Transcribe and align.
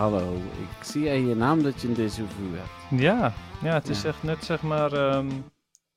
Hallo. 0.00 0.34
Ik 0.36 0.84
zie 0.84 1.10
aan 1.10 1.26
je 1.28 1.34
naam 1.34 1.62
dat 1.62 1.80
je 1.80 1.88
een 1.88 1.94
déjà 1.94 2.26
vu 2.34 2.56
hebt. 2.56 3.02
Ja, 3.02 3.32
ja 3.62 3.74
het 3.74 3.88
is 3.88 4.02
Ja. 4.02 4.08
echt 4.08 4.22
net 4.22 4.44
zeg 4.44 4.62
maar 4.62 4.92
ehm, 4.92 5.30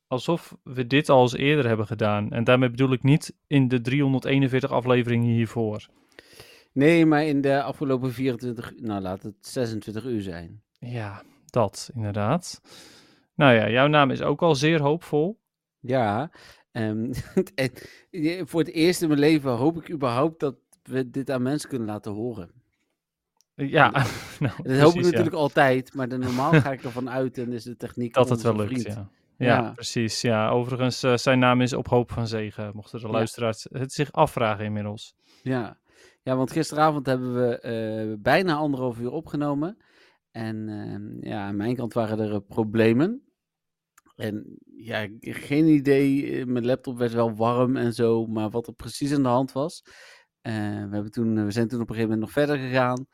alsof 0.06 0.56
we 0.62 0.86
dit 0.86 1.08
al 1.08 1.22
eens 1.22 1.34
eerder 1.34 1.66
hebben 1.66 1.86
gedaan. 1.86 2.30
En 2.32 2.44
daarmee 2.44 2.70
bedoel 2.70 2.92
ik 2.92 3.02
niet 3.02 3.34
in 3.46 3.68
de 3.68 3.80
341 3.80 4.70
afleveringen 4.70 5.34
hiervoor. 5.34 5.86
Nee, 6.72 7.06
maar 7.06 7.24
in 7.24 7.40
de 7.40 7.62
afgelopen 7.62 8.12
24, 8.12 8.72
nou 8.76 9.00
laat 9.00 9.22
het 9.22 9.34
26 9.40 10.04
uur 10.04 10.22
zijn. 10.22 10.62
Ja, 10.78 11.22
dat 11.46 11.90
inderdaad. 11.94 12.60
Nou 13.34 13.54
ja, 13.54 13.70
jouw 13.70 13.86
naam 13.86 14.10
is 14.10 14.22
ook 14.22 14.42
al 14.42 14.54
zeer 14.54 14.80
hoopvol. 14.82 15.40
Ja, 15.80 16.30
ehm, 16.72 17.12
en 17.54 17.70
je- 18.10 18.42
voor 18.46 18.60
het 18.60 18.70
eerst 18.72 19.02
in 19.02 19.08
mijn 19.08 19.20
leven 19.20 19.50
hoop 19.50 19.76
ik 19.76 19.90
überhaupt 19.90 20.40
dat 20.40 20.56
we 20.82 21.10
dit 21.10 21.30
aan 21.30 21.42
mensen 21.42 21.68
kunnen 21.68 21.88
laten 21.88 22.12
horen. 22.12 22.62
Ja, 23.54 23.90
nou, 24.40 24.62
Dat 24.62 24.78
hoop 24.80 24.94
ik 24.94 25.00
ja. 25.00 25.02
natuurlijk 25.10 25.34
altijd, 25.36 25.94
maar 25.94 26.08
dan 26.08 26.20
normaal 26.20 26.52
ga 26.52 26.72
ik 26.72 26.82
ervan 26.84 27.10
uit 27.10 27.38
en 27.38 27.52
is 27.52 27.62
de 27.64 27.76
techniek 27.76 28.14
dat 28.14 28.28
het 28.28 28.42
wel 28.42 28.56
lukt, 28.56 28.82
ja. 28.82 29.10
Ja, 29.36 29.46
Ja. 29.46 29.70
precies. 29.72 30.20
Ja, 30.20 30.48
overigens, 30.50 31.02
eh, 31.02 31.16
zijn 31.16 31.38
naam 31.38 31.60
is 31.60 31.72
Op 31.72 31.88
Hoop 31.88 32.12
van 32.12 32.26
Zegen, 32.26 32.70
mochten 32.74 33.00
de 33.00 33.08
luisteraars 33.08 33.66
het 33.70 33.92
zich 33.92 34.12
afvragen 34.12 34.64
inmiddels. 34.64 35.14
Ja. 35.42 35.78
ja, 36.22 36.36
want 36.36 36.52
gisteravond 36.52 37.06
hebben 37.06 37.34
we 37.34 37.58
eh, 37.58 38.14
bijna 38.22 38.54
anderhalf 38.54 38.98
uur 39.00 39.10
opgenomen. 39.10 39.76
En 40.30 40.68
ehm, 40.68 41.28
ja, 41.30 41.46
aan 41.46 41.56
mijn 41.56 41.76
kant 41.76 41.92
waren 41.92 42.18
er 42.18 42.32
eh, 42.34 42.40
problemen. 42.48 43.22
En 44.16 44.58
ja, 44.76 45.08
geen 45.20 45.66
idee. 45.66 46.30
eh, 46.38 46.46
Mijn 46.46 46.64
laptop 46.66 46.98
werd 46.98 47.12
wel 47.12 47.34
warm 47.34 47.76
en 47.76 47.92
zo, 47.92 48.26
maar 48.26 48.50
wat 48.50 48.66
er 48.66 48.74
precies 48.74 49.14
aan 49.14 49.22
de 49.22 49.28
hand 49.28 49.52
was. 49.52 49.82
eh, 50.40 50.52
we, 50.54 50.88
hebben 50.90 51.10
toen, 51.10 51.44
we 51.44 51.50
zijn 51.50 51.68
toen 51.68 51.80
op 51.80 51.88
een 51.88 51.94
gegeven 51.94 52.14
moment 52.18 52.34
nog 52.34 52.44
verder 52.46 52.58
gegaan. 52.68 53.06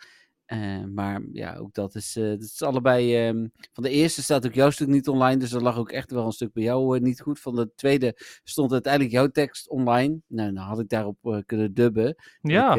Eh, 0.51 0.85
maar 0.85 1.23
ja, 1.33 1.57
ook 1.57 1.75
dat 1.75 1.95
is, 1.95 2.17
eh 2.17 2.25
dat 2.25 2.41
is 2.41 2.63
allebei. 2.63 3.17
ehm, 3.17 3.47
van 3.73 3.83
de 3.83 3.91
eerste 3.91 4.23
staat 4.23 4.47
ook 4.47 4.55
jouw 4.55 4.71
stuk 4.71 4.89
niet 4.89 5.09
online, 5.09 5.37
dus 5.37 5.53
er 5.53 5.63
lag 5.63 5.79
ook 5.79 5.91
echt 5.91 6.11
wel 6.11 6.27
een 6.27 6.33
stuk 6.33 6.53
bij 6.53 6.63
jou 6.63 6.97
eh, 6.97 7.03
niet 7.03 7.21
goed. 7.21 7.41
Van 7.41 7.55
de 7.55 7.71
tweede 7.75 8.15
stond 8.45 8.73
uiteindelijk 8.73 9.13
jouw 9.13 9.29
tekst 9.29 9.69
online. 9.69 10.21
Nou, 10.27 10.53
dan 10.53 10.65
had 10.65 10.81
ik 10.81 10.89
daarop 10.89 11.43
kunnen 11.47 11.75
dubben. 11.75 12.17
Ja, 12.41 12.75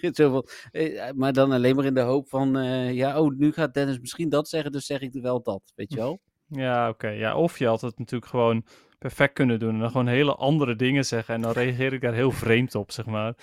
Ik, 0.00 0.16
zo 0.16 0.30
van, 0.30 0.46
eh, 0.70 1.10
maar 1.14 1.32
dan 1.32 1.52
alleen 1.52 1.76
maar 1.76 1.84
in 1.84 1.94
de 1.94 2.00
hoop 2.00 2.28
van, 2.28 2.64
ja, 2.94 3.20
oh, 3.20 3.36
nu 3.36 3.52
gaat 3.52 3.74
Dennis 3.74 3.98
misschien 4.00 4.28
dat 4.28 4.48
zeggen, 4.48 4.72
dus 4.72 4.86
zeg 4.86 5.00
ik 5.00 5.12
wel 5.12 5.42
dat, 5.42 5.72
weet 5.74 5.92
je 5.92 5.98
wel? 5.98 6.20
ja 6.64 6.88
oké. 6.88 7.08
Ja, 7.08 7.36
of 7.36 7.58
je 7.58 7.66
had 7.66 7.80
het 7.80 7.98
natuurlijk 7.98 8.30
gewoon 8.30 8.64
perfect 8.98 9.32
kunnen 9.32 9.58
doen 9.58 9.74
en 9.74 9.78
dan 9.80 9.90
gewoon 9.90 10.06
hele 10.06 10.34
andere 10.34 10.76
dingen 10.76 11.04
zeggen. 11.04 11.34
En 11.34 11.40
dan 11.40 11.52
reageer 11.52 11.92
ik 11.92 12.00
daar 12.00 12.14
heel 12.14 12.30
vreemd 12.30 12.74
op, 12.74 12.90
zeg 12.90 13.06
maar. 13.06 13.34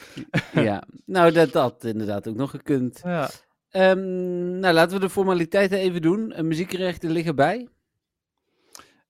ja, 0.54 0.84
nou, 1.06 1.32
dat 1.32 1.54
had 1.54 1.84
inderdaad 1.84 2.28
ook 2.28 2.36
nog 2.36 2.50
gekund. 2.50 3.02
Ja, 3.04 3.30
Ehm, 3.70 4.60
nou, 4.60 4.74
laten 4.74 4.94
we 4.96 5.00
de 5.04 5.10
formaliteiten 5.10 5.78
even 5.78 6.02
doen. 6.02 6.32
Eh, 6.32 6.44
muziekrechten 6.44 7.12
liggen 7.12 7.36
bij. 7.36 7.68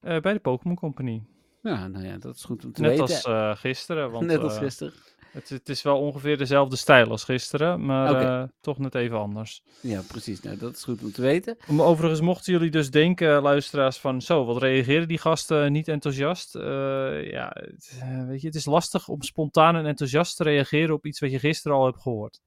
eh, 0.01 0.19
bij 0.19 0.33
de 0.33 0.39
Pokémon 0.39 0.75
Company. 0.75 1.23
Ja, 1.61 1.88
nou 1.88 2.05
ja, 2.05 2.17
dat 2.17 2.35
is 2.35 2.43
goed 2.43 2.66
om 2.66 2.72
te 2.72 2.81
Net 2.81 2.89
weten. 2.89 3.03
als 3.03 3.23
eh, 3.23 3.56
gisteren, 3.56 4.12
want 4.12 4.25
Net 4.31 4.39
als 4.39 4.57
gisteren. 4.57 4.94
Het, 5.35 5.50
het 5.50 5.69
is 5.69 5.81
wel 5.81 6.00
ongeveer 6.00 6.38
dezelfde 6.38 6.75
stijl 6.75 7.09
als 7.09 7.23
gisteren, 7.23 7.85
maar 7.85 8.22
eh, 8.22 8.47
toch 8.62 8.78
net 8.78 8.96
even 8.96 9.19
anders. 9.19 9.63
Ja, 9.81 10.01
precies. 10.07 10.41
Nou, 10.41 10.57
dat 10.57 10.75
is 10.75 10.84
goed 10.84 11.03
om 11.03 11.12
te 11.12 11.22
weten. 11.22 11.57
Maar 11.68 11.85
overigens, 11.85 12.22
mochten 12.22 12.53
jullie 12.53 12.72
dus 12.72 12.91
denken, 12.91 13.41
luisteraars, 13.41 13.97
van 13.97 14.22
zo, 14.22 14.45
wat 14.45 14.62
reageren 14.62 15.07
die 15.07 15.18
gasten 15.18 15.72
niet 15.72 15.88
enthousiast? 15.88 16.56
Eh, 16.56 17.31
ja, 17.31 17.51
het, 17.53 17.97
eh, 18.01 18.28
weet 18.28 18.41
je, 18.41 18.47
het 18.47 18.56
is 18.56 18.66
lastig 18.66 19.07
om 19.07 19.22
spontaan 19.22 19.75
en 19.75 19.85
enthousiast 19.85 20.38
te 20.38 20.44
reageren 20.44 20.95
op 20.95 21.06
iets 21.06 21.19
wat 21.19 21.31
je 21.31 21.40
gisteren 21.40 21.78
al 21.78 21.85
hebt 21.85 22.01
gehoord. 22.01 22.41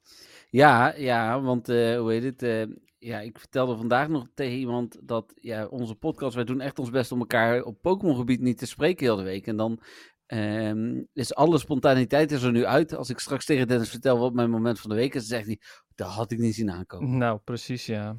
Ja, 0.50 0.94
ja, 0.97 1.41
want 1.41 1.69
eh, 1.69 1.98
hoe 1.98 2.12
heet 2.12 2.41
het? 2.41 2.69
ja, 3.00 3.21
ik 3.21 3.38
vertelde 3.38 3.77
vandaag 3.77 4.09
nog 4.09 4.27
tegen 4.34 4.59
iemand 4.59 4.98
dat 5.03 5.32
ja, 5.34 5.66
onze 5.66 5.94
podcast, 5.94 6.34
wij 6.34 6.44
doen 6.44 6.60
echt 6.60 6.78
ons 6.78 6.91
best 6.91 7.12
om 7.12 7.19
elkaar 7.19 7.62
op 7.62 7.82
Pokémon-gebied 7.82 8.41
niet 8.41 8.59
te 8.59 8.66
spreken 8.66 9.06
heel 9.06 9.16
de 9.16 9.22
week. 9.22 9.47
En 9.47 9.56
dan 9.56 9.81
ehm, 10.28 11.03
is 11.12 11.34
alle 11.34 11.59
spontaniteit 11.59 12.33
is 12.33 12.43
er 12.43 12.53
nu 12.53 12.65
uit. 12.66 12.94
Als 12.97 13.11
ik 13.11 13.19
straks 13.19 13.44
tegen 13.44 13.69
Dennis 13.69 13.89
vertel 13.91 14.19
wat 14.19 14.33
mijn 14.33 14.50
moment 14.50 14.81
van 14.81 14.91
de 14.91 14.97
week 14.97 15.15
is, 15.15 15.28
dan 15.28 15.37
zegt 15.39 15.47
hij, 15.47 15.61
dat 15.94 16.09
had 16.09 16.31
ik 16.31 16.39
niet 16.39 16.55
zien 16.55 16.71
aankomen. 16.71 17.19
Nou, 17.19 17.39
precies, 17.44 17.87
ja. 17.87 18.16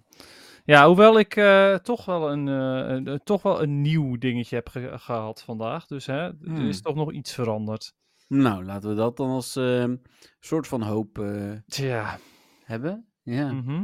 Ja, 0.66 0.88
hoewel 0.88 1.20
ik 1.20 1.36
eh, 1.36 1.76
toch, 1.76 2.06
wel 2.06 2.32
een, 2.32 2.48
eh, 2.48 2.96
een- 2.96 3.08
een- 3.08 3.22
toch 3.24 3.42
wel 3.42 3.62
een 3.62 3.82
nieuw 3.82 4.18
dingetje 4.18 4.56
heb 4.56 4.70
ge- 4.70 4.94
gehad 4.98 5.42
vandaag. 5.42 5.86
Dus 5.86 6.06
hè, 6.06 6.18
er 6.28 6.36
Hmm. 6.44 6.68
is 6.68 6.82
toch 6.82 6.96
nog 6.96 7.12
iets 7.12 7.34
veranderd. 7.34 7.94
Nou, 8.28 8.66
laten 8.66 8.90
we 8.90 8.96
dat 8.96 9.18
dan 9.18 9.30
als 9.30 9.56
ehm, 9.56 9.96
soort 10.40 10.68
van 10.68 10.82
hoop 10.82 11.20
eh, 11.20 11.52
Tja. 11.68 12.18
hebben. 12.64 13.08
Ja. 13.24 13.52
mhm. 13.52 13.84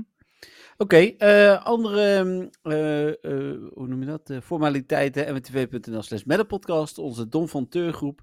Oké, 0.78 0.98
eh, 0.98 1.66
andere, 1.66 2.02
ehm, 2.02 2.48
eh, 2.62 3.08
eh, 3.08 3.58
hoe 3.74 3.88
noem 3.88 4.00
je 4.00 4.06
dat? 4.06 4.32
Formaliteiten, 4.44 5.34
mwtv.nl 5.34 6.02
slash 6.02 6.98
onze 6.98 7.28
Don 7.28 7.48
van 7.48 7.68
Teur 7.68 7.94
groep. 7.94 8.22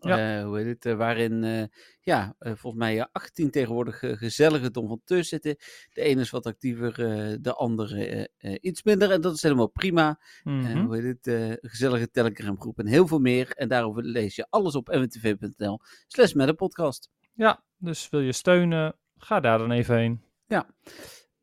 Ja. 0.00 0.44
Hoe 0.44 0.58
heet 0.58 0.84
het? 0.84 0.96
waarin, 0.96 1.68
ja, 2.00 2.36
volgens 2.38 2.74
mij 2.74 2.98
eh, 3.00 3.06
18 3.12 3.50
tegenwoordig 3.50 3.98
gezellige 3.98 4.70
Don 4.70 4.88
van 4.88 5.00
Teur 5.04 5.24
zitten. 5.24 5.56
De 5.92 6.00
ene 6.00 6.20
is 6.20 6.30
wat 6.30 6.46
actiever, 6.46 6.94
de 7.42 7.54
andere 7.54 8.30
iets 8.60 8.82
minder. 8.82 9.10
En 9.10 9.20
dat 9.20 9.34
is 9.34 9.42
helemaal 9.42 9.68
prima. 9.70 10.20
Mhm. 10.42 10.84
hoe 10.84 10.96
heet 10.96 11.24
het? 11.24 11.58
gezellige 11.60 12.10
Telegram 12.10 12.60
groep 12.60 12.78
en 12.78 12.86
heel 12.86 13.06
veel 13.06 13.18
meer. 13.18 13.50
En 13.50 13.68
daarover 13.68 14.02
lees 14.02 14.36
je 14.36 14.46
alles 14.50 14.74
op 14.74 14.88
mwtv.nl 14.88 15.80
slash. 16.06 16.32
Ja, 17.34 17.64
dus 17.76 18.08
wil 18.08 18.20
je 18.20 18.32
steunen, 18.32 18.96
ga 19.16 19.40
daar 19.40 19.58
dan 19.58 19.70
even 19.70 19.96
heen. 19.96 20.22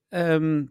Ehm, 0.10 0.66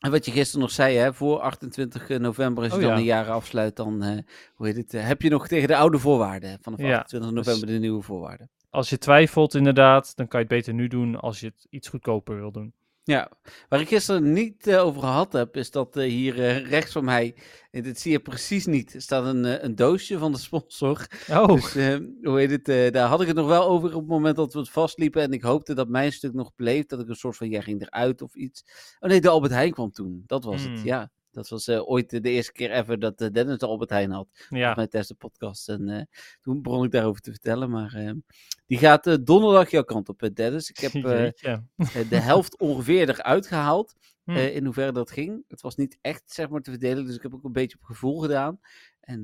en 0.00 0.10
wat 0.10 0.24
je 0.24 0.30
gisteren 0.30 0.60
nog 0.60 0.70
zei, 0.70 0.96
hè, 0.96 1.14
voor 1.14 1.40
28 1.40 2.08
november, 2.08 2.62
als 2.64 2.72
je 2.72 2.78
Oh, 2.78 2.84
dan 2.84 2.92
ja. 2.92 2.98
een 2.98 3.04
jaar 3.04 3.30
afsluit, 3.30 3.76
dan 3.76 4.02
eh, 4.02 4.18
hoe 4.54 4.66
heet 4.66 4.76
het, 4.76 4.94
eh, 4.94 5.06
heb 5.06 5.22
je 5.22 5.30
nog 5.30 5.48
tegen 5.48 5.68
de 5.68 5.76
oude 5.76 5.98
voorwaarden. 5.98 6.58
Vanaf 6.62 6.78
Ja, 6.80 6.98
28 6.98 7.32
november 7.32 7.66
de 7.66 7.78
nieuwe 7.78 8.02
voorwaarden. 8.02 8.50
Als 8.70 8.90
je 8.90 8.98
twijfelt 8.98 9.54
inderdaad, 9.54 10.16
dan 10.16 10.28
kan 10.28 10.40
je 10.40 10.46
het 10.46 10.54
beter 10.54 10.74
nu 10.74 10.88
doen 10.88 11.16
als 11.20 11.40
je 11.40 11.46
het 11.46 11.66
iets 11.70 11.88
goedkoper 11.88 12.36
wil 12.36 12.52
doen. 12.52 12.72
Ja, 13.08 13.30
waar 13.68 13.80
ik 13.80 13.88
gisteren 13.88 14.32
niet 14.32 14.66
eh, 14.66 14.84
over 14.84 15.00
gehad 15.00 15.32
heb, 15.32 15.56
is 15.56 15.70
dat 15.70 15.96
eh, 15.96 16.08
hier 16.08 16.44
eh, 16.44 16.66
rechts 16.66 16.92
van 16.92 17.04
mij, 17.04 17.34
en 17.70 17.82
dit 17.82 18.00
zie 18.00 18.12
je 18.12 18.20
precies 18.20 18.66
niet, 18.66 18.94
staat 18.98 19.24
een, 19.24 19.64
een 19.64 19.74
doosje 19.74 20.18
van 20.18 20.32
de 20.32 20.38
sponsor. 20.38 21.06
Oh, 21.30 21.46
Dus 21.46 21.74
eh, 21.74 21.96
hoe 22.22 22.38
heet 22.38 22.50
het, 22.50 22.92
daar 22.92 23.08
had 23.08 23.20
ik 23.20 23.26
het 23.26 23.36
nog 23.36 23.46
wel 23.46 23.68
over 23.68 23.88
op 23.94 24.00
het 24.00 24.08
moment 24.10 24.36
dat 24.36 24.52
we 24.52 24.58
het 24.58 24.70
vastliepen. 24.70 25.22
En 25.22 25.32
ik 25.32 25.42
hoopte 25.42 25.74
dat 25.74 25.88
mijn 25.88 26.12
stuk 26.12 26.32
nog 26.32 26.54
bleef, 26.54 26.86
dat 26.86 27.00
ik 27.00 27.08
een 27.08 27.14
soort 27.14 27.36
van, 27.36 27.48
jij 27.48 27.62
ging 27.62 27.82
eruit 27.82 28.22
of 28.22 28.34
iets. 28.34 28.64
Oh 29.00 29.10
nee, 29.10 29.20
de 29.20 29.28
Albert 29.28 29.52
Heijn 29.52 29.72
kwam 29.72 29.90
toen, 29.90 30.22
dat 30.26 30.44
was 30.44 30.62
het, 30.62 30.72
Hmm. 30.72 30.84
ja. 30.84 31.10
Dat 31.38 31.48
was 31.48 31.68
eh, 31.68 31.88
ooit 31.90 32.10
de 32.10 32.30
eerste 32.30 32.52
keer 32.52 32.70
ever 32.70 32.98
dat 32.98 33.20
eh, 33.20 33.28
Dennis 33.32 33.58
de 33.58 33.66
Albert 33.66 33.90
Heijn 33.90 34.10
had. 34.10 34.26
ja. 34.48 34.74
mijn 34.74 34.88
tijdens 34.88 35.06
de 35.08 35.14
podcast. 35.14 35.68
En 35.68 35.88
eh, 35.88 36.02
toen 36.40 36.62
begon 36.62 36.84
ik 36.84 36.90
daarover 36.90 37.20
te 37.20 37.30
vertellen. 37.30 37.70
Maar 37.70 37.94
eh, 37.94 38.10
die 38.66 38.78
gaat 38.78 39.26
donderdag 39.26 39.70
jouw 39.70 39.82
kant 39.82 40.08
op, 40.08 40.28
Dennis. 40.34 40.70
Ik 40.70 40.78
heb 40.78 40.92
de 42.10 42.16
helft 42.16 42.58
ongeveer 42.68 43.08
eruit 43.08 43.46
gehaald. 43.46 43.94
Hm. 44.24 44.30
eh, 44.30 44.54
in 44.56 44.64
hoeverre 44.64 44.92
dat 44.92 45.10
ging. 45.10 45.44
Het 45.48 45.60
was 45.60 45.76
niet 45.76 45.98
echt, 46.00 46.22
zeg 46.26 46.48
maar, 46.48 46.60
te 46.60 46.70
verdelen. 46.70 47.04
Dus 47.06 47.14
ik 47.16 47.22
heb 47.22 47.34
ook 47.34 47.44
een 47.44 47.52
beetje 47.52 47.76
op 47.80 47.84
gevoel 47.84 48.20
gedaan. 48.20 48.60
En 49.00 49.20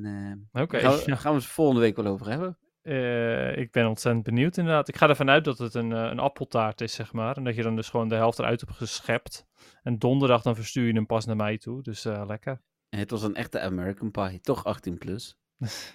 Oké, 0.52 0.80
daar 0.80 0.90
gaan, 0.90 0.96
we- 0.98 1.02
ja. 1.10 1.16
gaan 1.16 1.32
we 1.32 1.38
het 1.38 1.46
volgende 1.46 1.80
week 1.80 1.96
wel 1.96 2.06
over 2.06 2.28
hebben. 2.30 2.58
Eh, 2.84 3.56
ik 3.56 3.70
ben 3.70 3.86
ontzettend 3.86 4.24
benieuwd 4.24 4.56
inderdaad. 4.56 4.88
Ik 4.88 4.96
ga 4.96 5.08
ervan 5.08 5.30
uit 5.30 5.44
dat 5.44 5.58
het 5.58 5.74
een, 5.74 5.92
eh, 5.92 6.02
een 6.02 6.18
appeltaart 6.18 6.80
is, 6.80 6.94
zeg 6.94 7.12
maar. 7.12 7.36
En 7.36 7.44
dat 7.44 7.54
je 7.54 7.62
dan 7.62 7.76
dus 7.76 7.88
gewoon 7.88 8.08
de 8.08 8.14
helft 8.14 8.38
eruit 8.38 8.60
hebt 8.60 8.72
geschept. 8.72 9.46
En 9.82 9.98
donderdag 9.98 10.42
dan 10.42 10.54
verstuur 10.54 10.86
je 10.86 10.92
hem 10.92 11.06
pas 11.06 11.24
naar 11.24 11.36
mij 11.36 11.58
toe. 11.58 11.82
Dus 11.82 12.04
eh, 12.04 12.24
lekker. 12.26 12.60
En 12.88 12.98
het 12.98 13.10
was 13.10 13.22
een 13.22 13.34
echte 13.34 13.60
American 13.60 14.10
Pie. 14.10 14.40
Toch 14.40 14.64
18 14.64 14.98
plus. 14.98 15.36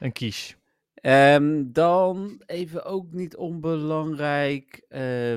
Een 0.00 0.12
quiche. 0.12 0.54
Ehm, 0.94 1.62
dan 1.66 2.42
even 2.46 2.84
ook 2.84 3.12
niet 3.12 3.36
onbelangrijk. 3.36 4.84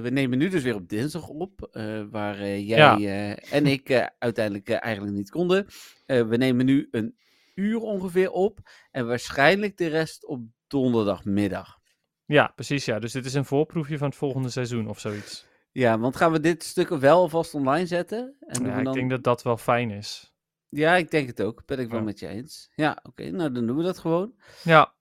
we 0.01 0.09
nemen 0.11 0.37
nu 0.37 0.49
dus 0.49 0.63
weer 0.63 0.75
op 0.75 0.89
dinsdag 0.89 1.27
op. 1.27 1.69
waar 2.11 2.37
jij 2.37 2.97
Ja. 2.97 3.35
en 3.35 3.65
ik 3.65 4.11
uiteindelijk 4.19 4.69
eigenlijk 4.69 5.15
niet 5.15 5.29
konden. 5.29 5.65
We 6.05 6.35
nemen 6.37 6.65
nu 6.65 6.87
een 6.91 7.15
uur 7.57 7.79
ongeveer 7.79 8.31
op. 8.31 8.59
En 8.91 9.07
waarschijnlijk 9.07 9.77
de 9.77 9.87
rest 9.87 10.25
op 10.27 10.41
donderdagmiddag. 10.67 11.77
Ja, 12.25 12.51
precies 12.55 12.85
ja. 12.85 12.99
Dus 12.99 13.11
dit 13.11 13.25
is 13.25 13.33
een 13.33 13.45
voorproefje 13.45 13.97
van 13.97 14.07
het 14.07 14.17
volgende 14.17 14.49
seizoen 14.49 14.87
of 14.87 14.99
zoiets. 14.99 15.45
Ja, 15.71 15.99
want 15.99 16.15
gaan 16.15 16.31
we 16.31 16.39
dit 16.39 16.63
stuk 16.63 16.89
wel 16.89 17.17
alvast 17.19 17.53
online 17.53 17.85
zetten? 17.85 18.35
En 18.39 18.63
Ja, 18.65 18.71
we 18.73 18.77
ik 18.79 18.85
dan... 18.85 18.93
denk 18.93 19.09
dat 19.09 19.23
dat 19.23 19.43
wel 19.43 19.57
fijn 19.57 19.91
is. 19.91 20.35
Ja, 20.69 20.95
ik 20.95 21.11
denk 21.11 21.27
het 21.27 21.41
ook. 21.41 21.65
Ben 21.65 21.79
ik 21.79 21.89
wel 21.89 21.99
Ja. 21.99 22.05
met 22.05 22.19
je 22.19 22.27
eens. 22.27 22.71
Ja, 22.75 22.99
oké. 23.03 23.29
nou, 23.29 23.51
dan 23.51 23.67
doen 23.67 23.77
we 23.77 23.83
dat 23.83 23.97
gewoon. 23.97 24.33
Ja, 24.63 24.95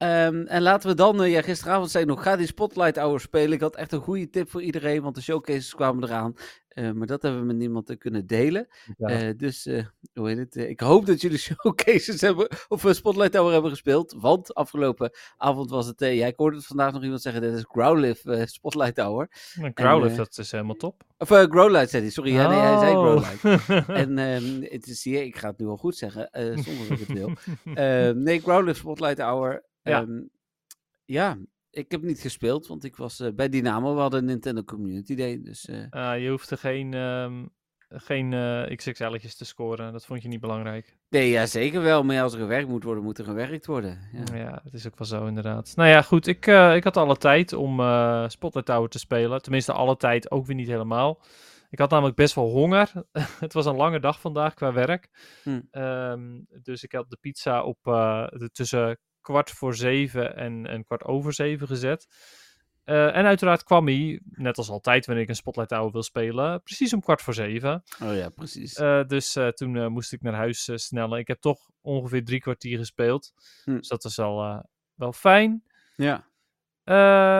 Ehm, 0.00 0.46
en 0.46 0.62
laten 0.62 0.88
we 0.88 0.94
dan, 0.94 1.30
ja, 1.30 1.42
gisteravond 1.42 1.90
zei 1.90 2.04
ik 2.04 2.10
nog, 2.10 2.22
ga 2.22 2.36
die 2.36 2.46
Spotlight 2.46 2.96
Hour 2.96 3.20
spelen. 3.20 3.52
Ik 3.52 3.60
had 3.60 3.76
echt 3.76 3.92
een 3.92 4.00
goede 4.00 4.30
tip 4.30 4.50
voor 4.50 4.62
iedereen, 4.62 5.02
want 5.02 5.14
de 5.14 5.22
showcases 5.22 5.74
kwamen 5.74 6.04
eraan. 6.04 6.34
Eh, 6.68 6.90
maar 6.90 7.06
dat 7.06 7.22
hebben 7.22 7.40
we 7.40 7.46
met 7.46 7.56
niemand 7.56 7.98
kunnen 7.98 8.26
delen. 8.26 8.68
ja. 8.98 9.08
Eh, 9.08 9.36
dus, 9.36 9.66
eh, 9.66 9.84
hoe 10.14 10.28
heet 10.28 10.38
het? 10.38 10.56
ik 10.56 10.80
hoop 10.80 11.06
dat 11.06 11.20
jullie 11.20 11.38
showcases 11.48 12.20
hebben, 12.20 12.48
of 12.68 12.84
uh, 12.84 12.92
Spotlight 12.92 13.34
Hour 13.34 13.52
hebben 13.52 13.70
gespeeld. 13.70 14.14
Want 14.18 14.54
afgelopen 14.54 15.10
avond 15.36 15.70
was 15.70 15.86
het, 15.86 16.00
ja, 16.00 16.26
ik 16.26 16.36
hoorde 16.36 16.56
het 16.56 16.66
vandaag 16.66 16.92
nog 16.92 17.02
iemand 17.02 17.22
zeggen, 17.22 17.42
dit 17.42 17.54
is 17.54 17.64
Growlithe 17.68 18.46
Spotlight 18.46 18.96
Hour. 18.96 19.28
een 19.54 19.70
Growlithe, 19.74 20.16
dat 20.16 20.38
is 20.38 20.50
helemaal 20.50 20.76
top. 20.76 21.02
Of 21.18 21.30
uh, 21.30 21.42
Growlight 21.42 21.90
zei 21.90 22.02
hij, 22.02 22.12
sorry. 22.12 22.32
Ja, 22.32 22.48
nee, 22.48 22.58
hij 22.58 22.78
zei 22.78 22.96
Oh. 22.96 23.22
Growlight. 23.22 23.88
En 24.02 24.18
ehm, 24.18 24.72
het 24.72 24.86
is 24.86 25.04
hier, 25.04 25.22
ik 25.22 25.36
ga 25.36 25.48
het 25.48 25.58
nu 25.58 25.66
al 25.66 25.76
goed 25.76 25.96
zeggen, 25.96 26.28
zonder 26.32 26.88
dat 26.88 26.98
ik 26.98 27.06
het 27.06 27.18
wil. 27.18 27.30
Ehm, 27.74 28.22
nee, 28.22 28.40
Growlithe 28.40 28.78
Spotlight 28.78 29.18
Hour. 29.18 29.68
Ja. 29.82 30.00
Ehm, 30.00 30.22
ja, 31.04 31.38
ik 31.70 31.90
heb 31.90 32.02
niet 32.02 32.20
gespeeld, 32.20 32.66
want 32.66 32.84
ik 32.84 32.96
was 32.96 33.20
eh, 33.20 33.32
bij 33.34 33.48
Dynamo. 33.48 33.94
We 33.94 34.00
hadden 34.00 34.20
een 34.20 34.26
Nintendo 34.26 34.62
Community 34.62 35.14
Day, 35.14 35.42
dus... 35.42 35.68
Ah, 35.90 36.20
je 36.20 36.28
hoeft 36.28 36.50
er 36.50 36.58
geen, 36.58 36.94
ehm, 36.94 37.46
geen 37.88 38.32
eh, 38.32 38.76
XXL'tjes 38.76 39.36
te 39.36 39.44
scoren. 39.44 39.92
Dat 39.92 40.06
vond 40.06 40.22
je 40.22 40.28
niet 40.28 40.40
belangrijk. 40.40 40.96
nee, 41.08 41.30
ja, 41.30 41.46
zeker 41.46 41.82
wel. 41.82 42.02
Maar 42.02 42.22
als 42.22 42.32
er 42.32 42.38
gewerkt 42.38 42.68
moet 42.68 42.84
worden, 42.84 43.04
moet 43.04 43.18
er 43.18 43.24
gewerkt 43.24 43.66
worden. 43.66 43.98
Ja. 44.12 44.36
Ja, 44.36 44.60
dat 44.64 44.72
is 44.72 44.86
ook 44.86 44.98
wel 44.98 45.06
zo 45.06 45.26
inderdaad. 45.26 45.72
Nou 45.76 45.88
ja, 45.88 46.02
goed. 46.02 46.26
Ik, 46.26 46.46
ik 46.46 46.84
had 46.84 46.96
alle 46.96 47.16
tijd 47.16 47.52
om 47.52 47.74
Spotlight 48.28 48.66
Tower 48.66 48.88
te 48.88 48.98
spelen. 48.98 49.42
Tenminste, 49.42 49.72
alle 49.72 49.96
tijd 49.96 50.30
ook 50.30 50.46
weer 50.46 50.56
niet 50.56 50.68
helemaal. 50.68 51.22
Ik 51.70 51.78
had 51.78 51.90
namelijk 51.90 52.16
best 52.16 52.34
wel 52.34 52.50
honger. 52.50 52.92
het 53.40 53.52
was 53.52 53.66
een 53.66 53.76
lange 53.76 54.00
dag 54.00 54.20
vandaag 54.20 54.54
qua 54.54 54.72
werk. 54.72 55.08
Hm. 55.42 55.60
Ehm, 55.70 56.40
dus 56.62 56.82
ik 56.82 56.92
had 56.92 57.10
de 57.10 57.18
pizza 57.20 57.62
op 57.62 57.78
de, 57.82 58.48
tussen 58.52 58.98
kwart 59.20 59.50
voor 59.50 59.74
zeven 59.74 60.36
en, 60.36 60.66
en 60.66 60.84
kwart 60.84 61.04
over 61.04 61.32
zeven 61.32 61.66
gezet. 61.66 62.06
Eh, 62.84 63.16
en 63.16 63.24
uiteraard 63.24 63.62
kwam 63.62 63.86
hij, 63.86 64.20
net 64.30 64.56
als 64.56 64.68
altijd 64.70 65.06
wanneer 65.06 65.24
ik 65.24 65.30
een 65.30 65.36
Spotlight 65.36 65.68
Tower 65.68 65.92
wil 65.92 66.02
spelen, 66.02 66.62
precies 66.62 66.92
om 66.92 67.00
kwart 67.00 67.22
voor 67.22 67.34
zeven. 67.34 67.82
Oh 68.02 68.14
ja, 68.14 68.28
precies. 68.28 68.74
Eh, 68.74 69.04
dus 69.06 69.36
eh, 69.36 69.48
toen 69.48 69.92
moest 69.92 70.12
ik 70.12 70.22
naar 70.22 70.34
huis 70.34 70.70
snellen. 70.74 71.18
Ik 71.18 71.26
heb 71.26 71.40
toch 71.40 71.70
ongeveer 71.80 72.24
drie 72.24 72.40
kwartier 72.40 72.78
gespeeld. 72.78 73.32
Hm. 73.64 73.76
Dus 73.76 73.88
dat 73.88 74.14
wel, 74.14 74.42
eh, 74.42 74.60
wel 74.94 75.12
fijn. 75.12 75.62
ja. 75.96 76.28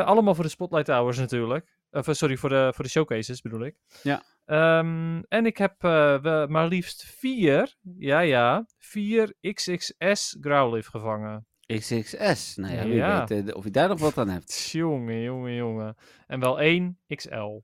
Allemaal 0.04 0.34
voor 0.34 0.44
de 0.44 0.50
Spotlight 0.50 0.88
Hours 0.88 1.18
natuurlijk. 1.18 1.78
Sorry, 1.90 2.36
voor 2.36 2.48
de, 2.48 2.72
voor 2.74 2.84
de 2.84 2.90
showcases 2.90 3.40
bedoel 3.40 3.64
ik. 3.64 3.76
Ja. 4.02 4.22
Ehm, 4.44 5.22
en 5.28 5.46
ik 5.46 5.56
heb 5.56 5.82
maar 6.48 6.68
liefst 6.68 7.04
vier, 7.04 7.76
ja 7.98 8.20
ja, 8.20 8.66
vier 8.78 9.34
XXS 9.40 10.36
Growlithe 10.40 10.90
gevangen. 10.90 11.46
XXS. 11.78 12.56
Nou 12.56 12.74
ja, 12.74 12.84
wie 12.84 12.94
Ja. 12.94 13.26
weet 13.26 13.48
eh, 13.48 13.56
of 13.56 13.64
je 13.64 13.70
daar 13.70 13.88
nog 13.88 14.00
wat 14.00 14.18
aan 14.18 14.28
hebt. 14.28 14.68
Jongen, 14.72 15.22
jongen, 15.22 15.54
jongen. 15.54 15.96
En 16.26 16.40
wel 16.40 16.60
één 16.60 16.98
XL. 17.06 17.60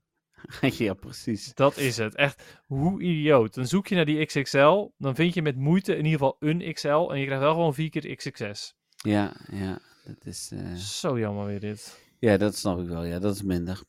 ja, 0.83 0.93
precies. 0.93 1.53
Dat 1.53 1.77
is 1.77 1.97
het. 1.97 2.15
Echt, 2.15 2.61
hoe 2.65 3.01
idioot. 3.01 3.53
Dan 3.53 3.65
zoek 3.67 3.87
je 3.87 3.95
naar 3.95 4.05
die 4.05 4.25
XXL, 4.25 4.87
dan 4.97 5.15
vind 5.15 5.33
je 5.33 5.41
met 5.41 5.55
moeite 5.55 5.91
in 5.91 6.05
ieder 6.05 6.19
geval 6.19 6.35
een 6.39 6.73
XL 6.73 6.87
en 7.11 7.19
je 7.19 7.25
krijgt 7.25 7.43
wel 7.43 7.53
gewoon 7.53 7.73
vier 7.73 7.89
keer 7.89 8.15
XXS. 8.15 8.75
Ja, 8.97 9.33
ja. 9.51 9.79
Dat 10.05 10.25
is... 10.25 10.51
eh, 10.53 10.73
Zo 10.73 11.19
jammer 11.19 11.45
weer 11.45 11.59
dit. 11.59 12.05
Ja, 12.19 12.37
dat 12.37 12.55
snap 12.55 12.79
ik 12.79 12.87
wel. 12.87 13.03
Ja, 13.03 13.19
dat 13.19 13.35
is 13.35 13.41
minder. 13.41 13.81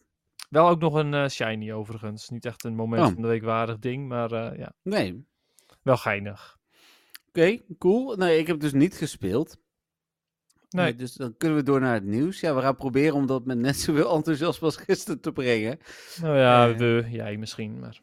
Wel 0.51 0.69
ook 0.69 0.81
nog 0.81 0.95
een 0.95 1.15
eh, 1.15 1.29
shiny 1.29 1.73
overigens. 1.73 2.29
Niet 2.29 2.45
echt 2.45 2.65
een 2.65 2.75
moment 2.75 3.03
Oh. 3.07 3.13
van 3.13 3.23
de 3.23 3.29
week 3.29 3.43
waardig 3.43 3.79
ding, 3.79 4.09
maar 4.09 4.59
ja, 4.59 4.73
Nee. 4.83 5.27
wel 5.83 5.97
geinig. 5.97 6.57
Oké, 7.29 7.59
cool. 7.79 8.17
Nee, 8.17 8.39
ik 8.39 8.47
heb 8.47 8.61
dus 8.61 8.73
niet 8.73 8.95
gespeeld. 8.95 9.57
Nee. 10.69 10.95
Dus 10.95 11.13
dan 11.13 11.37
kunnen 11.37 11.57
we 11.59 11.63
door 11.65 11.81
naar 11.81 11.95
het 11.95 12.05
nieuws. 12.05 12.41
Ja, 12.41 12.55
we 12.55 12.61
gaan 12.61 12.77
proberen 12.77 13.15
om 13.15 13.27
dat 13.27 13.45
met 13.45 13.59
net 13.59 13.77
zoveel 13.77 14.15
enthousiasme 14.15 14.67
als 14.67 14.77
gisteren 14.77 15.21
te 15.21 15.33
brengen. 15.33 15.79
Nou 16.21 16.37
ja, 16.37 16.69
Eh. 16.71 16.77
we, 16.77 17.07
jij 17.11 17.37
misschien, 17.37 17.79
maar 17.79 18.01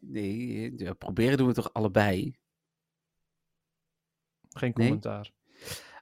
Nee, 0.00 0.72
ja, 0.76 0.92
proberen 0.92 1.38
doen 1.38 1.46
we 1.46 1.52
toch 1.54 1.72
allebei? 1.72 2.36
geen 4.48 4.72
Nee? 4.74 4.86
commentaar. 4.86 5.32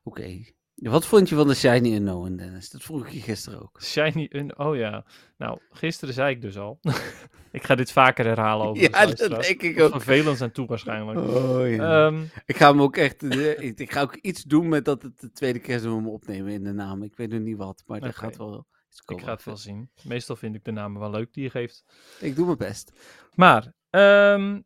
Oké. 0.03 0.45
Wat 0.75 1.07
vond 1.07 1.29
je 1.29 1.35
van 1.35 1.49
de 1.49 1.55
Shiny 1.55 1.95
Unknown, 1.95 2.37
Dennis? 2.37 2.71
Dat 2.71 2.83
vroeg 2.83 3.07
ik 3.07 3.13
je 3.13 3.21
gisteren 3.21 3.63
ook. 3.63 3.83
Shiny, 3.83 4.27
een, 4.31 4.59
oh 4.59 4.77
ja. 4.77 5.05
Nou, 5.37 5.59
gisteren 5.71 6.15
zei 6.15 6.35
ik 6.35 6.41
dus 6.41 6.59
al. 6.59 6.79
ik 7.53 7.65
ga 7.65 7.75
dit 7.75 7.93
vaker 7.93 8.25
herhalen 8.25 8.67
over 8.67 8.83
ja, 8.83 9.07
dat 9.07 9.43
denk 9.43 9.63
ik 9.63 9.81
ook. 9.81 9.91
Vervelend 9.91 10.39
zijn 10.39 10.53
toe 10.53 10.67
waarschijnlijk. 10.67 11.19
Oh, 11.19 11.71
ja. 11.71 12.07
Ehm, 12.07 12.23
ik 12.47 12.57
ga 12.57 12.71
hem 12.71 12.83
ook 12.83 12.97
echt... 12.97 13.23
eh, 13.23 13.61
ik, 13.61 13.93
ga 13.93 14.01
ook 14.01 14.15
iets 14.15 14.43
doen 14.43 14.69
met 14.69 14.85
dat 14.85 15.03
het 15.03 15.21
de 15.21 15.33
tweede 15.33 15.59
keer 15.59 15.79
zo 15.79 15.97
hem 15.97 16.09
opnemen 16.09 16.53
in 16.53 16.65
de 16.65 16.73
naam. 16.73 17.03
Ik 17.03 17.17
weet 17.17 17.31
nog 17.31 17.41
niet 17.41 17.57
wat, 17.57 17.83
maar 17.87 18.01
dat 18.01 18.17
gaat 18.17 18.37
wel 18.37 18.67
ik 19.07 19.21
ga 19.21 19.31
het 19.31 19.45
wel 19.45 19.57
zien. 19.57 19.91
Meestal 20.03 20.37
vind 20.37 20.55
ik 20.55 20.65
de 20.65 20.71
namen 20.71 21.01
wel 21.01 21.11
leuk 21.11 21.33
die 21.33 21.43
je 21.43 21.51
geeft. 21.51 21.85
Ik 22.21 22.37
doe 22.37 22.47
mijn 22.47 22.59
best. 22.59 22.93
Maar, 23.35 23.73
ehm, 23.91 24.61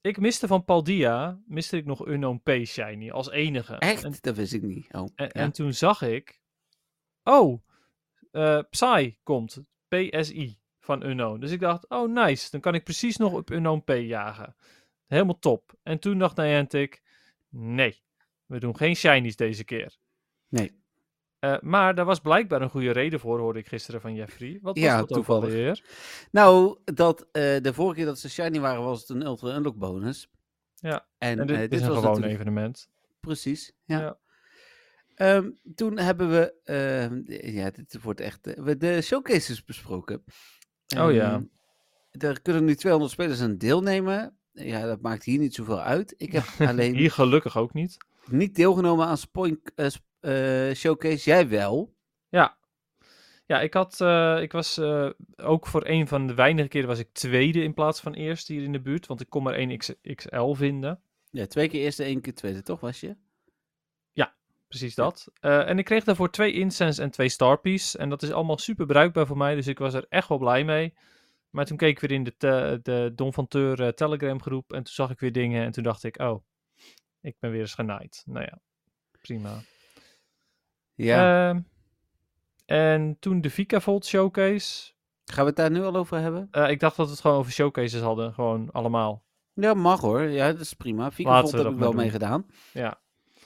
ik 0.00 0.18
miste 0.18 0.46
van 0.46 0.64
Paldia, 0.64 1.40
miste 1.46 1.76
ik 1.76 1.84
nog 1.84 2.06
Unknown 2.06 2.40
P 2.42 2.66
Shiny 2.66 3.10
als 3.10 3.30
enige. 3.30 3.74
Echt? 3.74 4.04
En, 4.04 4.14
dat 4.20 4.36
wist 4.36 4.52
ik 4.52 4.62
niet. 4.62 4.94
Oh, 4.94 5.08
en, 5.14 5.24
ja. 5.24 5.30
en 5.30 5.52
toen 5.52 5.72
zag 5.72 6.02
ik, 6.02 6.40
oh, 7.22 7.62
eh, 8.30 8.60
Psy 8.70 9.16
komt, 9.22 9.60
PSI 9.88 10.58
van 10.80 11.04
Unknown. 11.04 11.40
Dus 11.40 11.50
ik 11.50 11.60
dacht, 11.60 11.88
oh 11.88 12.12
nice, 12.12 12.50
dan 12.50 12.60
kan 12.60 12.74
ik 12.74 12.84
precies 12.84 13.16
nog 13.16 13.32
op 13.32 13.50
Unknown 13.50 13.82
P 13.84 13.90
jagen. 13.90 14.56
Helemaal 15.06 15.38
top. 15.38 15.74
En 15.82 15.98
toen 15.98 16.18
dacht 16.18 16.36
Niantic, 16.36 17.02
nee, 17.48 18.02
we 18.46 18.58
doen 18.58 18.76
geen 18.76 18.96
Shinies 18.96 19.36
deze 19.36 19.64
keer. 19.64 19.96
Nee. 20.48 20.77
Eh, 21.38 21.56
maar 21.60 21.94
daar 21.94 22.04
was 22.04 22.20
blijkbaar 22.20 22.62
een 22.62 22.70
goede 22.70 22.90
reden 22.90 23.20
voor, 23.20 23.38
hoorde 23.38 23.58
ik 23.58 23.68
gisteren 23.68 24.00
van 24.00 24.14
Jeffrey. 24.14 24.58
Wat 24.62 24.74
was 24.74 24.84
Ja, 24.84 24.98
dat 24.98 25.08
toevallig. 25.08 25.80
Nou, 26.30 26.78
dat, 26.84 27.20
eh, 27.32 27.42
de 27.62 27.74
vorige 27.74 27.94
keer 27.96 28.04
dat 28.04 28.18
ze 28.18 28.30
shiny 28.30 28.60
waren, 28.60 28.82
was 28.82 29.00
het 29.00 29.08
een 29.08 29.22
ultra 29.22 29.56
unlock 29.56 29.76
bonus. 29.76 30.28
Ja, 30.74 31.06
En, 31.18 31.38
En 31.38 31.46
dit, 31.46 31.56
eh, 31.56 31.62
is 31.62 31.70
een 31.70 31.88
was 31.88 31.96
gewoon 31.96 32.02
natuurlijk- 32.02 32.32
evenement. 32.32 32.88
Precies, 33.20 33.72
ja. 33.84 34.00
Ja. 34.00 34.18
Ehm, 35.14 35.50
toen 35.74 35.98
hebben 35.98 36.30
we, 36.30 36.54
ehm, 36.64 37.22
ja, 37.56 37.70
dit 37.70 38.02
wordt 38.02 38.20
echt, 38.20 38.46
eh, 38.46 38.62
we 38.64 38.76
de 38.76 39.00
showcases 39.02 39.64
besproken. 39.64 40.24
Oh 40.98 41.12
ja. 41.12 41.32
Ehm, 41.32 41.42
Er 42.10 42.42
kunnen 42.42 42.64
nu 42.64 42.74
200 42.74 43.12
spelers 43.12 43.40
aan 43.40 43.56
deelnemen. 43.56 44.36
Ja, 44.52 44.86
dat 44.86 45.00
maakt 45.00 45.24
hier 45.24 45.38
niet 45.38 45.54
zoveel 45.54 45.80
uit. 45.80 46.14
Ik 46.16 46.32
heb 46.32 46.44
alleen 46.76 46.94
Hier 46.94 47.10
gelukkig 47.10 47.56
ook 47.56 47.72
niet. 47.72 47.96
niet 48.30 48.54
deelgenomen 48.54 49.06
aan 49.06 49.16
Spoink 49.18 49.70
eh, 50.20 50.74
Showcase. 50.74 51.30
Jij 51.30 51.48
wel. 51.48 51.94
Ja. 52.28 52.56
Ja, 53.46 53.60
ik 53.60 53.74
had, 53.74 54.00
eh, 54.00 54.42
ik 54.42 54.52
was 54.52 54.78
eh, 54.78 55.10
ook 55.36 55.66
voor 55.66 55.86
een 55.86 56.08
van 56.08 56.26
de 56.26 56.34
weinige 56.34 56.68
keren 56.68 56.88
was 56.88 56.98
ik 56.98 57.12
tweede 57.12 57.62
in 57.62 57.74
plaats 57.74 58.00
van 58.00 58.14
eerste 58.14 58.52
hier 58.52 58.62
in 58.62 58.72
de 58.72 58.80
buurt, 58.80 59.06
want 59.06 59.20
ik 59.20 59.28
kon 59.28 59.42
maar 59.42 59.54
één 59.54 59.78
X- 59.78 59.94
XL 60.14 60.52
vinden. 60.52 61.00
Ja, 61.30 61.46
twee 61.46 61.68
keer 61.68 61.80
eerste, 61.80 62.04
één 62.04 62.20
keer 62.20 62.34
tweede, 62.34 62.62
toch 62.62 62.80
was 62.80 63.00
je? 63.00 63.16
Precies 64.68 64.94
dat. 64.94 65.28
En 65.40 65.78
ik 65.78 65.84
kreeg 65.84 66.04
daarvoor 66.04 66.30
twee 66.30 66.52
incense 66.52 67.02
en 67.02 67.10
twee 67.10 67.28
starpies. 67.28 67.96
En 67.96 68.08
dat 68.08 68.22
is 68.22 68.32
allemaal 68.32 68.58
super 68.58 68.86
bruikbaar 68.86 69.26
voor 69.26 69.36
mij, 69.36 69.54
dus 69.54 69.66
ik 69.66 69.78
was 69.78 69.94
er 69.94 70.06
echt 70.08 70.28
wel 70.28 70.38
blij 70.38 70.64
mee. 70.64 70.94
Maar 71.50 71.64
toen 71.64 71.76
keek 71.76 71.90
ik 71.90 72.00
weer 72.00 72.10
in 72.10 72.24
de, 72.24 72.80
de 72.82 73.12
Don 73.14 73.32
van 73.32 73.48
Teur 73.48 73.94
Telegram 73.94 74.42
groep 74.42 74.72
en 74.72 74.82
toen 74.82 74.94
zag 74.94 75.10
ik 75.10 75.20
weer 75.20 75.32
dingen 75.32 75.64
en 75.64 75.72
toen 75.72 75.82
dacht 75.82 76.04
ik, 76.04 76.18
oh, 76.20 76.44
ik 77.20 77.36
ben 77.38 77.50
weer 77.50 77.60
eens 77.60 77.74
genaaid. 77.74 78.22
Nou 78.26 78.44
ja, 78.44 78.60
prima. 79.20 79.60
Ja. 81.04 81.48
Ehm, 81.48 81.60
en 82.66 83.16
toen 83.20 83.40
de 83.40 83.50
Vikavolt 83.50 84.06
showcase. 84.06 84.92
Gaan 85.24 85.42
we 85.44 85.48
het 85.50 85.56
daar 85.56 85.70
nu 85.70 85.82
al 85.82 85.96
over 85.96 86.18
hebben? 86.20 86.48
Eh, 86.50 86.70
ik 86.70 86.80
dacht 86.80 86.96
dat 86.96 87.06
we 87.06 87.12
het 87.12 87.20
gewoon 87.20 87.36
over 87.36 87.52
showcases 87.52 88.00
hadden, 88.00 88.32
gewoon 88.34 88.70
allemaal. 88.72 89.22
Ja, 89.54 89.74
mag 89.74 90.00
hoor. 90.00 90.22
Ja, 90.22 90.52
dat 90.52 90.60
is 90.60 90.72
prima. 90.74 91.10
We 91.16 91.28
heb 91.28 91.66
ik 91.66 91.78
wel 91.78 91.92
mee 91.92 92.10
gedaan. 92.10 92.46
Ja. 92.72 92.98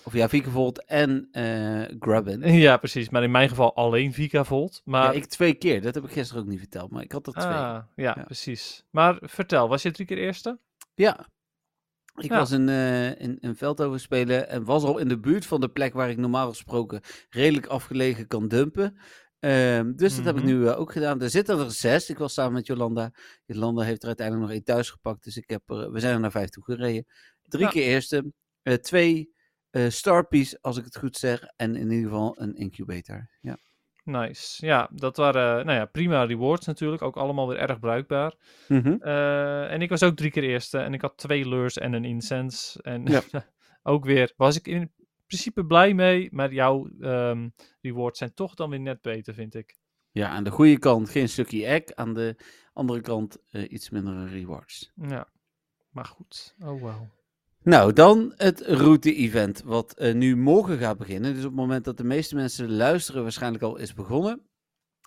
Of 0.05 0.13
ja, 0.13 0.29
Vikavolt 0.29 0.85
en 0.85 1.29
eh 1.33 1.97
Grubbin. 2.01 2.53
ja, 2.67 2.77
precies. 2.77 3.09
Maar 3.09 3.23
in 3.23 3.31
mijn 3.31 3.49
geval 3.49 3.75
alleen 3.77 4.13
Vikavolt. 4.13 4.83
Maar 4.85 5.03
Ja, 5.05 5.11
ik 5.11 5.25
twee 5.25 5.55
keer. 5.55 5.83
Dat 5.83 5.95
heb 5.95 6.05
ik 6.05 6.11
gisteren 6.11 6.43
ook 6.43 6.49
niet 6.49 6.59
verteld, 6.59 6.91
maar 6.91 7.03
ik 7.03 7.13
had 7.13 7.27
er 7.27 7.33
twee. 7.33 7.45
Ah, 7.53 7.79
ja, 7.97 8.15
Ja. 8.17 8.23
precies. 8.25 8.85
Maar 8.91 9.19
vertel, 9.21 9.69
was 9.69 9.83
je 9.83 9.91
drie 9.91 10.07
keer 10.07 10.19
eerste? 10.19 10.59
Ja. 10.95 11.27
Ik 12.15 12.31
Ja. 12.31 12.39
was 12.39 12.51
een, 12.51 12.69
eh 12.69 13.21
in, 13.21 13.39
in 13.41 13.55
Veldhoven 13.57 14.01
spelen 14.01 14.49
en 14.49 14.65
was 14.65 14.83
al 14.83 14.99
in 14.99 15.09
de 15.09 15.19
buurt 15.21 15.47
van 15.47 15.61
de 15.61 15.69
plek 15.69 15.93
waar 15.93 16.11
ik 16.11 16.17
normaal 16.17 16.49
gesproken 16.49 17.01
redelijk 17.31 17.67
afgelegen 17.67 18.27
kan 18.27 18.49
dumpen. 18.49 18.97
Ehm, 19.39 19.93
dus 19.97 20.17
dat 20.17 20.25
heb 20.25 20.37
ik 20.37 20.43
Mhm. 20.45 20.53
nu 20.53 20.67
eh, 20.67 20.79
ook 20.79 20.93
gedaan. 20.93 21.21
Er 21.23 21.31
zitten 21.31 21.59
er 21.59 21.71
zes. 21.71 22.11
Ik 22.11 22.19
was 22.19 22.35
samen 22.35 22.53
met 22.53 22.67
Jolanda. 22.67 23.11
Jolanda 23.47 23.83
heeft 23.83 24.01
er 24.03 24.07
uiteindelijk 24.07 24.47
nog 24.47 24.57
één 24.57 24.65
thuis 24.65 24.91
gepakt. 24.91 25.25
Dus 25.25 25.37
ik 25.37 25.51
heb 25.51 25.63
er, 25.71 25.93
we 25.93 26.01
zijn 26.01 26.15
er 26.15 26.21
naar 26.21 26.31
vijf 26.31 26.49
toe 26.49 26.65
gereden. 26.65 27.07
Drie 27.43 27.65
Ja. 27.65 27.71
keer 27.71 27.83
eerste. 27.85 28.33
eh, 28.63 28.75
twee 28.75 29.31
eh 29.71 29.89
Starpiece, 29.91 30.59
als 30.61 30.77
ik 30.77 30.85
het 30.85 30.97
goed 30.99 31.17
zeg. 31.17 31.43
En 31.57 31.77
in 31.77 31.91
ieder 31.91 32.09
geval 32.11 32.41
een 32.41 32.55
incubator. 32.55 33.29
Ja. 33.41 33.59
Nice. 34.05 34.67
Ja, 34.67 34.89
dat 34.93 35.17
waren 35.17 35.67
nou 35.67 35.79
ja, 35.79 35.85
prima 35.85 36.25
rewards 36.25 36.67
natuurlijk. 36.67 37.03
Ook 37.03 37.17
allemaal 37.17 37.49
weer 37.49 37.59
erg 37.59 37.79
bruikbaar. 37.79 38.35
Mhm. 38.69 38.97
Eh, 39.01 39.73
en 39.73 39.83
ik 39.83 39.89
was 39.89 40.03
ook 40.03 40.17
drie 40.17 40.31
keer 40.31 40.43
eerste. 40.43 40.79
En 40.79 40.95
ik 40.95 41.01
had 41.01 41.17
twee 41.17 41.49
lures 41.49 41.79
en 41.79 41.93
een 41.93 42.05
incense. 42.05 42.83
En 42.83 43.07
Ja. 43.07 43.23
ook 43.83 44.05
weer 44.05 44.33
was 44.37 44.57
ik 44.57 44.67
in 44.67 44.93
principe 45.27 45.65
blij 45.65 45.95
mee. 45.95 46.29
Maar 46.33 46.53
jouw 46.53 46.89
ehm, 47.01 47.49
rewards 47.81 48.19
zijn 48.19 48.35
toch 48.35 48.55
dan 48.55 48.71
weer 48.71 48.81
net 48.81 49.03
beter, 49.03 49.35
vind 49.35 49.55
ik. 49.55 49.77
Ja, 50.11 50.29
aan 50.29 50.45
de 50.45 50.51
goede 50.51 50.79
kant 50.79 51.11
geen 51.11 51.29
stukje 51.29 51.67
egg. 51.67 51.83
Aan 51.95 52.15
de 52.15 52.37
andere 52.73 53.01
kant 53.01 53.39
eh, 53.51 53.71
iets 53.71 53.91
minder 53.91 54.29
rewards. 54.29 54.93
Ja, 54.95 55.29
maar 55.91 56.05
goed. 56.05 56.55
Oh, 56.59 56.81
wow. 56.81 57.03
Nou, 57.65 57.93
dan 57.93 58.33
het 58.37 58.61
route-event, 58.61 59.63
wat 59.65 59.93
eh, 59.95 60.15
nu 60.15 60.37
morgen 60.37 60.79
gaat 60.79 60.99
beginnen. 60.99 61.35
Dus 61.35 61.45
op 61.45 61.51
het 61.51 61.61
moment 61.61 61.85
dat 61.85 61.97
de 61.97 62.05
meeste 62.05 62.35
mensen 62.35 62.73
luisteren, 62.73 63.23
waarschijnlijk 63.23 63.63
al 63.65 63.77
is 63.77 63.95
begonnen. 63.95 64.47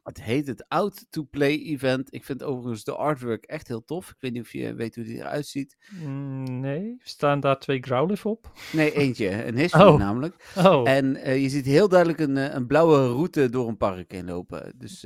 Het 0.03 0.21
heet 0.24 0.47
het 0.47 0.65
Out 0.67 1.05
to 1.09 1.24
Play 1.24 1.59
event. 1.63 2.13
Ik 2.13 2.24
vind 2.25 2.43
overigens 2.43 2.83
de 2.83 2.95
artwork 2.95 3.43
echt 3.43 3.67
heel 3.67 3.83
tof. 3.83 4.09
Ik 4.09 4.15
weet 4.19 4.33
niet 4.33 4.41
of 4.41 4.51
je 4.51 4.74
weet 4.74 4.95
hoe 4.95 5.03
die 5.03 5.15
eruit 5.17 5.45
ziet. 5.47 5.75
Mm, 6.03 6.59
nee, 6.59 6.95
staan 7.03 7.39
daar 7.39 7.59
twee 7.59 7.79
Growlithe 7.81 8.27
op? 8.29 8.51
Nee, 8.71 8.93
eentje. 8.93 9.45
Een 9.45 9.57
history 9.63 9.83
Oh. 9.83 9.97
namelijk. 9.97 10.53
Oh, 10.57 10.89
En 10.89 11.15
eh, 11.15 11.41
je 11.41 11.50
ziet 11.50 11.65
heel 11.65 11.88
duidelijk 11.89 12.19
een, 12.19 12.38
eh, 12.38 12.53
een 12.53 12.67
blauwe 12.67 13.07
route 13.07 13.50
door 13.50 13.67
een 13.67 13.77
park 13.77 14.12
heen 14.12 14.25
lopen. 14.25 14.74
Dus 14.77 15.05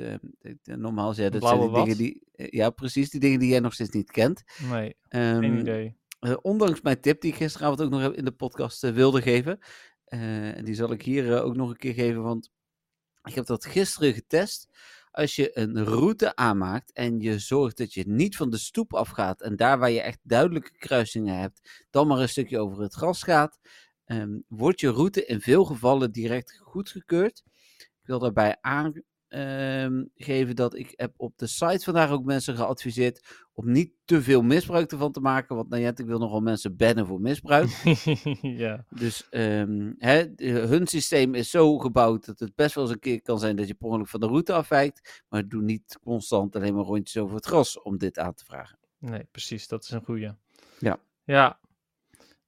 normaal 0.63 1.15
ja, 1.15 1.29
dat 1.29 1.43
zijn 1.47 1.73
dingen 1.73 1.97
die... 1.97 2.23
ja, 2.35 2.69
precies. 2.69 3.09
Die 3.09 3.19
dingen 3.19 3.39
die 3.39 3.49
jij 3.49 3.59
nog 3.59 3.73
steeds 3.73 3.89
niet 3.89 4.11
kent. 4.11 4.43
nee, 4.71 4.95
Ehm, 5.07 5.39
geen 5.39 5.57
idee. 5.57 5.98
Eh, 6.19 6.37
ondanks 6.41 6.81
mijn 6.81 7.01
tip 7.01 7.21
die 7.21 7.31
ik 7.31 7.37
gisteravond 7.37 7.81
ook 7.81 7.89
nog 7.89 8.13
in 8.13 8.25
de 8.25 8.31
podcast 8.31 8.83
eh, 8.83 8.91
wilde 8.91 9.21
geven. 9.21 9.59
eh, 10.05 10.57
en 10.57 10.65
die 10.65 10.75
zal 10.75 10.91
ik 10.91 11.01
hier 11.01 11.43
ook 11.43 11.55
nog 11.55 11.69
een 11.69 11.77
keer 11.77 11.93
geven, 11.93 12.21
want 12.23 12.51
ik 13.23 13.33
heb 13.33 13.45
dat 13.45 13.65
gisteren 13.65 14.13
getest. 14.13 14.67
Als 15.11 15.35
je 15.35 15.57
een 15.57 15.83
route 15.85 16.35
aanmaakt 16.35 16.91
en 16.91 17.19
je 17.19 17.39
zorgt 17.39 17.77
dat 17.77 17.93
je 17.93 18.03
niet 18.07 18.35
van 18.35 18.49
de 18.49 18.57
stoep 18.57 18.93
afgaat 18.93 19.41
en 19.41 19.55
daar 19.55 19.79
waar 19.79 19.91
je 19.91 20.01
echt 20.01 20.19
duidelijke 20.21 20.71
kruisingen 20.77 21.37
hebt, 21.39 21.85
dan 21.89 22.07
maar 22.07 22.19
een 22.19 22.29
stukje 22.29 22.59
over 22.59 22.81
het 22.83 22.93
gras 22.93 23.23
gaat, 23.23 23.59
ehm, 24.05 24.39
wordt 24.47 24.79
je 24.79 24.89
route 24.89 25.25
in 25.25 25.41
veel 25.41 25.65
gevallen 25.65 26.11
direct 26.11 26.59
goedgekeurd. 26.63 27.43
Ik 27.77 28.07
wil 28.07 28.19
daarbij 28.19 28.57
aangeven 29.29 30.55
dat 30.55 30.75
ik 30.75 30.93
heb 30.95 31.13
op 31.17 31.37
de 31.37 31.47
site 31.47 31.83
vandaag 31.83 32.11
ook 32.11 32.23
mensen 32.23 32.55
geadviseerd 32.55 33.47
om 33.53 33.71
niet 33.71 33.91
te 34.05 34.21
veel 34.21 34.41
misbruik 34.41 34.91
ervan 34.91 35.11
te 35.11 35.19
maken. 35.19 35.55
Want 35.55 35.69
nou 35.69 35.81
ja, 35.81 35.89
ik 35.95 36.05
wil 36.05 36.19
nogal 36.19 36.41
mensen 36.41 36.75
bannen 36.75 37.05
voor 37.05 37.21
misbruik. 37.21 37.69
ja, 38.41 38.85
Dus 38.89 39.29
ehm, 39.29 39.93
hè, 39.97 40.25
hun 40.43 40.87
systeem 40.87 41.35
is 41.35 41.49
zo 41.49 41.77
gebouwd 41.77 42.25
dat 42.25 42.39
het 42.39 42.55
best 42.55 42.75
wel 42.75 42.83
eens 42.83 42.93
een 42.93 42.99
keer 42.99 43.21
kan 43.21 43.39
zijn 43.39 43.55
dat 43.55 43.67
je 43.67 43.73
per 43.73 43.87
ongeluk 43.87 44.07
van 44.07 44.19
de 44.19 44.27
route 44.27 44.53
afwijkt. 44.53 45.23
Maar 45.29 45.47
doe 45.47 45.61
niet 45.61 45.99
constant 46.03 46.55
alleen 46.55 46.75
maar 46.75 46.83
rondjes 46.83 47.23
over 47.23 47.35
het 47.35 47.45
gras 47.45 47.81
om 47.81 47.97
dit 47.97 48.19
aan 48.19 48.33
te 48.33 48.45
vragen. 48.45 48.77
nee, 48.97 49.27
precies. 49.31 49.67
Dat 49.67 49.83
is 49.83 49.89
een 49.89 50.03
goeie. 50.03 50.31
Ja. 50.79 50.99
Ja. 51.23 51.59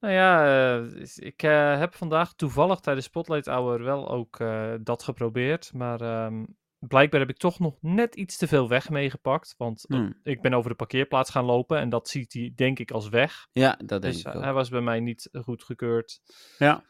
Nou 0.01 0.13
ja, 0.13 0.45
eh, 0.45 1.05
ik 1.15 1.43
eh, 1.43 1.79
heb 1.79 1.95
vandaag 1.95 2.33
toevallig 2.33 2.79
tijdens 2.79 3.05
Spotlight 3.05 3.45
Hour 3.45 3.83
wel 3.83 4.09
ook 4.09 4.39
eh, 4.39 4.73
dat 4.81 5.03
geprobeerd. 5.03 5.73
Maar 5.73 6.01
ehm, 6.01 6.43
blijkbaar 6.88 7.19
heb 7.19 7.29
ik 7.29 7.38
toch 7.38 7.59
nog 7.59 7.77
net 7.81 8.15
iets 8.15 8.38
te 8.38 8.47
veel 8.47 8.67
weg 8.69 8.89
meegepakt. 8.89 9.53
Want 9.57 9.85
eh, 9.88 9.97
Hmm. 9.97 10.19
ik 10.23 10.41
ben 10.41 10.53
over 10.53 10.69
de 10.69 10.75
parkeerplaats 10.75 11.29
gaan 11.29 11.45
lopen 11.45 11.77
en 11.79 11.89
dat 11.89 12.09
ziet 12.09 12.33
hij 12.33 12.51
denk 12.55 12.79
ik 12.79 12.91
als 12.91 13.09
weg. 13.09 13.47
Ja, 13.51 13.69
dat 13.85 14.01
denk 14.01 14.13
Dus 14.13 14.19
ik 14.19 14.25
eh, 14.27 14.35
ook. 14.35 14.43
hij 14.43 14.53
was 14.53 14.69
bij 14.69 14.81
mij 14.81 15.00
niet 15.00 15.29
goedgekeurd. 15.31 16.19
Ja. 16.57 16.89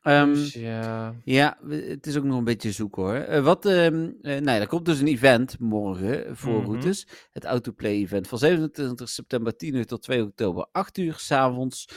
Ehm, 0.00 0.32
dus 0.32 0.52
ja, 0.52 1.14
Ja, 1.24 1.58
het 1.68 2.06
is 2.06 2.16
ook 2.16 2.24
nog 2.24 2.38
een 2.38 2.44
beetje 2.44 2.72
zoeken 2.72 3.02
hoor. 3.02 3.14
Eh, 3.14 3.42
wat, 3.44 3.66
ehm 3.66 4.10
eh, 4.22 4.40
nou 4.40 4.60
er 4.60 4.66
komt 4.66 4.84
dus 4.84 5.00
een 5.00 5.06
event 5.06 5.58
morgen 5.58 6.36
voor 6.36 6.58
Mhm. 6.60 6.64
routes. 6.66 7.06
Het 7.30 7.44
Autoplay 7.44 7.92
event 7.92 8.28
van 8.28 8.38
27 8.38 9.08
september 9.08 9.56
10 9.56 9.74
uur 9.74 9.86
tot 9.86 10.02
2 10.02 10.22
oktober 10.22 10.68
8 10.72 10.98
uur 10.98 11.14
s'avonds. 11.18 11.88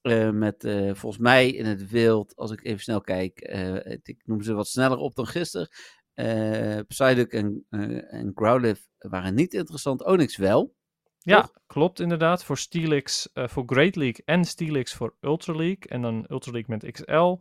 Eh 0.00 0.30
met 0.30 0.64
eh, 0.64 0.94
volgens 0.94 1.22
mij 1.22 1.50
in 1.50 1.64
het 1.66 1.90
wild, 1.90 2.36
als 2.36 2.50
ik 2.50 2.64
even 2.64 2.80
snel 2.80 3.00
kijk, 3.00 3.38
eh, 3.40 3.74
ik 4.02 4.22
noem 4.24 4.42
ze 4.42 4.52
wat 4.54 4.68
sneller 4.68 4.98
op 4.98 5.14
dan 5.14 5.26
gisteren. 5.26 5.68
Eh 6.16 6.78
Psyduck 6.88 7.32
en, 7.32 7.66
eh 7.70 8.14
en 8.14 8.32
Growlithe 8.34 8.80
waren 8.98 9.34
niet 9.34 9.54
interessant, 9.54 10.04
Onyx 10.04 10.36
wel. 10.36 10.74
ja 11.18 11.50
klopt 11.66 12.00
inderdaad. 12.00 12.44
Voor 12.44 12.58
Steelix, 12.58 13.32
eh, 13.32 13.48
voor 13.48 13.62
Great 13.66 13.96
League 13.96 14.22
en 14.24 14.44
Steelix 14.44 14.94
voor 14.94 15.16
Ultra 15.20 15.52
League. 15.54 15.82
En 15.88 16.02
dan 16.02 16.24
Ultra 16.28 16.52
League 16.52 16.76
met 16.78 16.92
XL. 16.92 17.36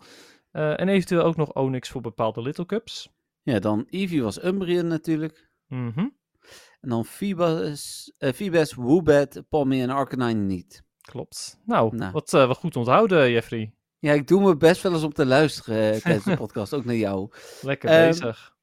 En 0.51 0.87
eventueel 0.89 1.23
ook 1.23 1.35
nog 1.35 1.53
Onyx 1.53 1.89
voor 1.89 2.01
bepaalde 2.01 2.41
Little 2.41 2.65
Cups. 2.65 3.09
Ja, 3.41 3.59
dan 3.59 3.85
Eevee 3.89 4.23
was 4.23 4.43
Umbreon 4.43 4.87
natuurlijk. 4.87 5.49
Mhm. 5.67 5.99
En 6.79 6.89
dan 6.89 7.05
eh 8.17 8.33
Feebas 8.33 8.73
Woobat, 8.73 9.43
Palmy 9.49 9.81
en 9.81 9.89
Arcanine 9.89 10.41
niet. 10.41 10.83
Klopt. 11.01 11.59
Nou, 11.65 11.95
Nou. 11.95 12.11
Wat, 12.11 12.33
eh, 12.33 12.47
wat 12.47 12.57
goed 12.57 12.75
onthouden, 12.75 13.31
Jeffrey. 13.31 13.73
Ja, 13.99 14.13
ik 14.13 14.27
doe 14.27 14.41
me 14.41 14.57
best 14.57 14.81
wel 14.81 14.93
eens 14.93 15.03
om 15.03 15.13
te 15.13 15.25
luisteren 15.25 15.93
eh, 15.93 15.99
tijdens 16.01 16.25
de 16.25 16.37
podcast, 16.45 16.73
ook 16.73 16.85
naar 16.85 16.95
jou. 16.95 17.31
Lekker 17.61 17.89
Ehm, 17.89 18.07
bezig. 18.07 18.54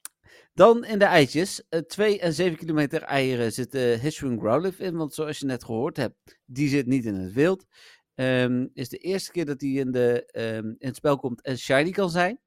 Dan 0.55 0.85
in 0.85 0.99
de 0.99 1.05
eitjes. 1.05 1.63
2 1.87 2.21
en 2.21 2.33
7 2.33 2.59
kilometer 2.59 3.03
eieren 3.03 3.53
zitten 3.53 4.01
Hisuian 4.01 4.39
Growlithe 4.39 4.85
in, 4.85 4.97
want 4.97 5.15
zoals 5.15 5.39
je 5.39 5.47
net 5.47 5.65
gehoord 5.65 5.97
hebt, 5.97 6.39
die 6.45 6.69
zit 6.69 6.87
niet 6.87 7.05
in 7.05 7.15
het 7.15 7.33
wild. 7.33 7.67
Ehm, 8.15 8.67
is 8.73 8.89
de 8.89 8.99
eerste 8.99 9.31
keer 9.33 9.45
dat 9.45 9.61
hij 9.61 9.71
in, 9.71 9.91
de, 9.91 10.27
ehm, 10.27 10.67
in 10.67 10.87
het 10.87 10.97
spel 10.97 11.17
komt 11.17 11.43
en 11.43 11.59
shiny 11.59 11.91
kan 11.91 12.11
zijn. 12.11 12.41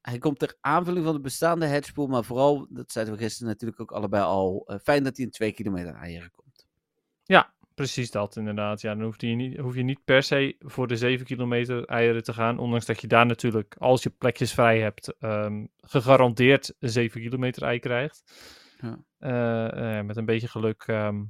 Hij 0.00 0.18
komt 0.18 0.38
ter 0.38 0.56
aanvulling 0.60 1.04
van 1.04 1.14
de 1.14 1.20
bestaande 1.20 1.66
hedgepool, 1.66 2.06
maar 2.06 2.24
vooral, 2.24 2.66
dat 2.70 2.92
zeiden 2.92 3.14
we 3.14 3.20
gisteren 3.20 3.48
natuurlijk 3.48 3.80
ook 3.80 3.92
allebei 3.92 4.22
al, 4.22 4.64
eh, 4.66 4.78
fijn 4.82 5.04
dat 5.04 5.16
hij 5.16 5.24
in 5.24 5.30
2 5.30 5.52
kilometer 5.52 5.94
eieren 5.94 6.32
komt. 6.34 6.66
Precies 7.78 8.10
dat, 8.10 8.36
inderdaad. 8.36 8.80
Ja, 8.80 8.94
dan 8.94 9.04
hoef 9.04 9.20
je, 9.20 9.26
niet, 9.26 9.58
hoef 9.58 9.74
je 9.74 9.82
niet 9.82 10.04
per 10.04 10.22
se 10.22 10.56
voor 10.58 10.86
de 10.86 10.96
7 10.96 11.26
kilometer 11.26 11.84
eieren 11.84 12.22
te 12.22 12.32
gaan. 12.32 12.58
Ondanks 12.58 12.86
dat 12.86 13.00
je 13.00 13.06
daar 13.06 13.26
natuurlijk, 13.26 13.76
als 13.78 14.02
je 14.02 14.10
plekjes 14.10 14.52
vrij 14.52 14.80
hebt, 14.80 15.14
ehm, 15.18 15.64
gegarandeerd 15.76 16.74
een 16.78 16.88
7 16.90 17.20
kilometer 17.20 17.62
ei 17.62 17.78
krijgt. 17.78 18.22
Ja. 18.80 18.98
Eh, 19.18 19.98
eh, 19.98 20.04
met 20.04 20.16
een 20.16 20.24
beetje 20.24 20.48
geluk 20.48 20.82
ehm, 20.86 21.22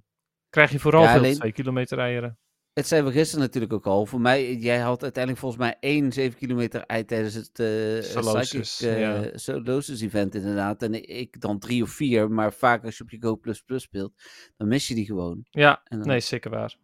krijg 0.50 0.70
je 0.70 0.78
vooral 0.78 1.02
Ja, 1.02 1.08
veel 1.10 1.18
alleen- 1.18 1.34
2 1.34 1.52
kilometer 1.52 1.98
eieren. 1.98 2.38
Het 2.78 2.86
zijn 2.88 3.04
we 3.04 3.12
gisteren 3.12 3.44
natuurlijk 3.44 3.72
ook 3.72 3.86
al. 3.86 4.06
Voor 4.06 4.20
mij, 4.20 4.54
jij 4.54 4.78
had 4.78 5.02
uiteindelijk 5.02 5.42
volgens 5.42 5.62
mij 5.62 5.76
één 5.80 6.12
7 6.12 6.38
kilometer 6.38 6.80
ei 6.80 7.04
tijdens 7.04 7.34
het 7.34 7.58
eh 7.58 8.02
Solosis, 8.02 8.82
eh, 8.82 9.00
ja. 9.00 9.30
Solosis 9.34 10.00
event 10.00 10.34
inderdaad. 10.34 10.82
En 10.82 11.08
ik 11.18 11.40
dan 11.40 11.58
drie 11.58 11.82
of 11.82 11.90
vier, 11.90 12.30
maar 12.30 12.52
vaak 12.52 12.84
als 12.84 12.96
je 12.96 13.02
op 13.04 13.10
je 13.10 13.16
Go++ 13.20 13.38
speelt, 13.78 14.12
dan 14.56 14.68
mis 14.68 14.88
je 14.88 14.94
die 14.94 15.04
gewoon. 15.04 15.46
Ja, 15.50 15.80
dan, 15.84 16.00
nee, 16.00 16.20
zeker 16.20 16.50
waar. 16.50 16.76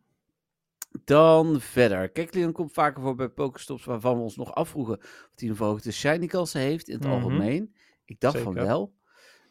dan 1.04 1.60
verder. 1.60 2.08
Kekleon 2.10 2.52
komt 2.52 2.72
vaker 2.72 3.02
voor 3.02 3.14
bij 3.14 3.28
Pokestops 3.28 3.84
waarvan 3.84 4.16
we 4.16 4.22
ons 4.22 4.36
nog 4.36 4.54
afvroegen 4.54 4.98
of 4.98 5.30
hij 5.34 5.48
een 5.48 5.56
verhoogde 5.56 5.92
shiny 5.92 6.26
kansen 6.26 6.60
heeft 6.60 6.88
in 6.88 6.94
het 6.94 7.04
Mhm. 7.04 7.12
algemeen. 7.12 7.74
Ik 8.04 8.20
dacht 8.20 8.38
van 8.38 8.54
wel. 8.54 8.94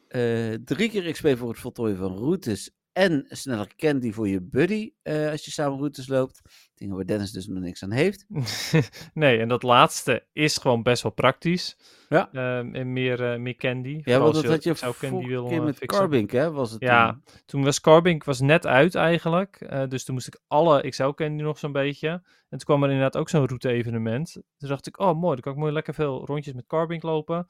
Eh, 0.07 0.53
drie 0.53 0.89
keer 0.89 1.11
XP 1.11 1.27
voor 1.37 1.49
het 1.49 1.59
voltooien 1.59 1.97
van 1.97 2.17
routes 2.17 2.71
en 2.93 3.25
sneller 3.29 3.75
candy 3.75 4.11
voor 4.11 4.27
je 4.27 4.41
buddy 4.41 4.93
eh, 5.01 5.29
als 5.29 5.45
je 5.45 5.51
samen 5.51 5.77
routes 5.77 6.07
loopt. 6.07 6.41
Dingen 6.75 6.95
waar 6.95 7.05
Dennis 7.05 7.31
dus 7.31 7.47
nog 7.47 7.63
niks 7.63 7.83
aan 7.83 7.91
heeft. 7.91 8.25
nee, 9.13 9.39
en 9.39 9.47
dat 9.47 9.63
laatste 9.63 10.25
is 10.33 10.57
gewoon 10.57 10.83
best 10.83 11.03
wel 11.03 11.11
praktisch. 11.11 11.77
Ja. 12.09 12.29
Ehm, 12.31 12.75
en 12.75 12.93
meer, 12.93 13.31
eh, 13.31 13.39
meer 13.39 13.55
candy. 13.55 14.01
Ja, 14.03 14.19
want 14.19 14.33
dat 14.33 14.45
had 14.45 14.63
je 14.63 14.73
zou 14.73 14.93
candy 14.99 15.27
wil, 15.27 15.47
keer 15.47 15.57
eh, 15.57 15.63
met 15.63 15.77
fixen. 15.77 15.99
Carbink, 15.99 16.31
hè? 16.31 16.51
Was 16.51 16.71
het 16.71 16.81
Ja, 16.81 17.11
toen? 17.11 17.41
toen 17.45 17.63
was 17.63 17.81
Carbink 17.81 18.23
was 18.23 18.39
net 18.39 18.65
uit 18.65 18.95
eigenlijk. 18.95 19.69
dus 19.89 20.03
toen 20.03 20.13
moest 20.13 20.27
ik 20.27 20.41
alle 20.47 20.89
XL 20.89 21.09
candy 21.09 21.43
nog 21.43 21.57
zo'n 21.57 21.71
beetje. 21.71 22.09
En 22.09 22.59
toen 22.59 22.59
kwam 22.59 22.83
er 22.83 22.89
inderdaad 22.89 23.17
ook 23.17 23.29
zo'n 23.29 23.45
route 23.45 23.69
evenement. 23.69 24.31
Toen 24.31 24.69
dacht 24.69 24.87
ik, 24.87 24.99
oh 24.99 25.19
mooi, 25.19 25.33
dan 25.33 25.41
kan 25.41 25.53
ik 25.53 25.59
mooi 25.59 25.71
lekker 25.71 25.93
veel 25.93 26.25
rondjes 26.25 26.53
met 26.53 26.67
Carbink 26.67 27.03
lopen. 27.03 27.47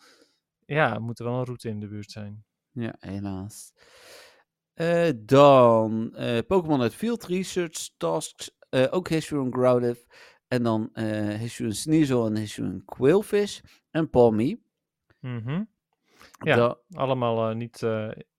Ja, 0.65 0.99
moet 0.99 1.19
er 1.19 1.25
wel 1.25 1.37
een 1.39 1.45
route 1.45 1.69
in 1.69 1.79
de 1.79 1.87
buurt 1.87 2.11
zijn. 2.11 2.43
Ja, 2.71 2.95
helaas. 2.99 3.73
Eh, 4.73 5.09
dan 5.15 6.15
eh, 6.15 6.37
Pokémon 6.47 6.81
uit 6.81 6.95
Field 6.95 7.23
Research 7.25 7.89
Tasks. 7.97 8.51
eh, 8.69 8.85
ook 8.89 9.07
Hisuian 9.09 9.53
Growlithe. 9.53 10.05
En 10.47 10.63
dan 10.63 10.89
eh 10.93 11.27
Hisuian 11.39 11.73
Sneasel 11.75 12.25
en 12.25 12.37
Hisuian 12.37 12.81
Quillfish. 12.85 13.59
En 13.91 14.09
Palmy. 14.09 14.59
Mhm. 15.19 15.63
Ja. 16.39 16.55
Da- 16.55 16.77
Allemaal 16.93 17.53
niet 17.53 17.85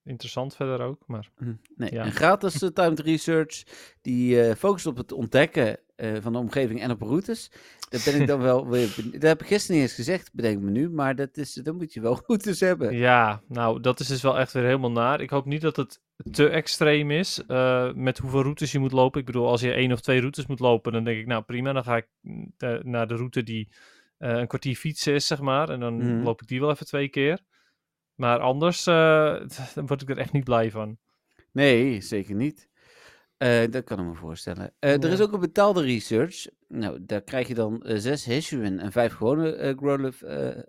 interessant 0.04 0.54
verder 0.56 0.80
ook, 0.86 1.02
maar 1.06 1.30
Hm, 1.36 1.52
Nee, 1.76 1.92
Ja. 1.92 2.04
een 2.04 2.12
gratis 2.12 2.58
timed 2.72 3.00
research 3.00 3.62
die 4.00 4.54
focust 4.56 4.86
op 4.86 4.96
het 4.96 5.12
ontdekken 5.12 5.78
van 6.20 6.32
de 6.32 6.38
omgeving 6.38 6.80
en 6.80 6.90
op 6.90 7.02
routes. 7.02 7.50
Daar 7.88 8.00
ben 8.04 8.20
ik 8.20 8.26
dan 8.26 8.40
wel 8.50 8.66
weer... 8.68 8.94
Dat 9.12 9.22
heb 9.22 9.40
ik 9.40 9.46
gisteren 9.46 9.76
niet 9.80 9.84
eens 9.88 9.94
gezegd, 9.96 10.32
bedenk 10.32 10.60
me 10.60 10.70
nu. 10.70 10.90
Maar 10.90 11.14
dat, 11.16 11.36
is, 11.36 11.52
dat 11.54 11.74
moet 11.74 11.92
je 11.92 12.00
wel 12.00 12.14
goed 12.26 12.46
eens 12.46 12.60
hebben. 12.60 12.96
Ja, 12.96 13.42
nou, 13.48 13.80
dat 13.80 14.00
is 14.00 14.06
dus 14.06 14.22
wel 14.22 14.38
echt 14.38 14.52
weer 14.52 14.64
helemaal 14.64 14.90
naar. 14.92 15.20
Ik 15.20 15.30
hoop 15.30 15.44
niet 15.44 15.60
dat 15.60 15.76
het 15.76 16.00
te 16.30 16.49
extreem 16.49 17.11
is 17.11 17.47
eh, 17.47 17.92
met 17.92 18.18
hoeveel 18.18 18.42
routes 18.42 18.73
je 18.73 18.78
moet 18.78 18.92
lopen. 18.92 19.21
Ik 19.21 19.26
bedoel, 19.26 19.49
als 19.49 19.61
je 19.61 19.73
één 19.73 19.92
of 19.92 20.00
twee 20.00 20.21
routes 20.21 20.47
moet 20.47 20.61
lopen, 20.61 20.92
dan 20.92 21.04
denk 21.04 21.18
ik, 21.18 21.26
nou 21.26 21.42
prima, 21.42 21.73
dan 21.73 21.85
ga 21.85 21.97
ik 21.97 22.09
de- 22.56 22.80
naar 22.83 23.06
de 23.06 23.14
route 23.16 23.42
die 23.42 23.68
eh, 24.18 24.30
een 24.38 24.47
kwartier 24.47 24.76
fietsen 24.76 25.14
is, 25.14 25.26
zeg 25.26 25.40
maar. 25.40 25.68
En 25.71 25.80
dan 25.80 25.94
Mhm. 25.97 26.23
loop 26.25 26.42
ik 26.42 26.49
die 26.49 26.61
wel 26.61 26.71
even 26.71 26.87
twee 26.87 27.09
keer. 27.09 27.38
Maar 28.14 28.38
anders 28.38 28.85
dan 29.75 29.87
word 29.87 30.02
ik 30.02 30.11
er 30.11 30.18
echt 30.18 30.33
niet 30.33 30.44
blij 30.44 30.71
van. 30.71 30.99
Nee, 31.52 32.00
zeker 32.00 32.35
niet. 32.35 32.68
Dat 33.71 33.85
kan 33.85 33.99
ik 34.00 34.04
me 34.06 34.14
voorstellen. 34.14 34.73
Ja. 34.80 34.88
Er 34.88 35.04
is 35.12 35.21
ook 35.21 35.33
een 35.33 35.40
betaalde 35.40 35.83
research. 35.83 36.47
Nou, 36.68 36.99
daar 37.04 37.23
krijg 37.23 37.49
je 37.49 37.54
dan 37.54 37.83
zes 37.87 38.25
Hisuian 38.25 38.78
en 38.78 38.92
vijf 38.92 39.12
gewone 39.12 39.75
Growlithe 39.78 40.68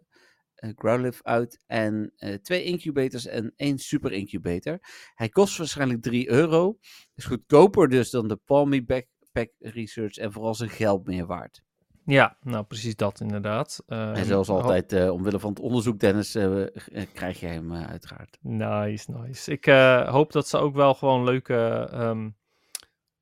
Growlithe 0.75 1.23
uit 1.23 1.63
en 1.65 2.13
uh, 2.17 2.33
twee 2.33 2.63
incubators 2.63 3.25
en 3.25 3.53
één 3.55 3.77
super 3.77 4.11
incubator. 4.11 4.79
Hij 5.13 5.29
kost 5.29 5.57
waarschijnlijk 5.57 6.01
3 6.01 6.29
euro. 6.29 6.77
Is 7.15 7.25
goedkoper 7.25 7.89
dus 7.89 8.09
dan 8.09 8.27
de 8.27 8.35
Palmy 8.35 8.85
Backpack 8.85 9.51
Research 9.59 10.17
en 10.17 10.31
vooral 10.31 10.55
zijn 10.55 10.69
geld 10.69 11.07
meer 11.07 11.25
waard. 11.25 11.63
Ja, 12.05 12.37
nou 12.41 12.65
precies 12.65 12.95
dat 12.95 13.19
inderdaad. 13.19 13.83
Uh, 13.87 14.17
en 14.17 14.25
zoals 14.25 14.49
altijd, 14.49 14.93
uh, 14.93 15.11
omwille 15.11 15.39
van 15.39 15.49
het 15.49 15.59
onderzoek, 15.59 15.99
Dennis, 15.99 16.35
uh, 16.35 16.65
krijg 17.13 17.39
je 17.39 17.45
hem 17.47 17.73
uiteraard. 17.73 18.37
Nice, 18.41 19.11
nice. 19.11 19.51
Ik 19.51 19.65
hoop 20.09 20.31
dat 20.31 20.47
ze 20.47 20.57
ook 20.57 20.75
wel 20.75 20.93
gewoon 20.93 21.23
leuke, 21.23 21.89
um, 21.93 22.37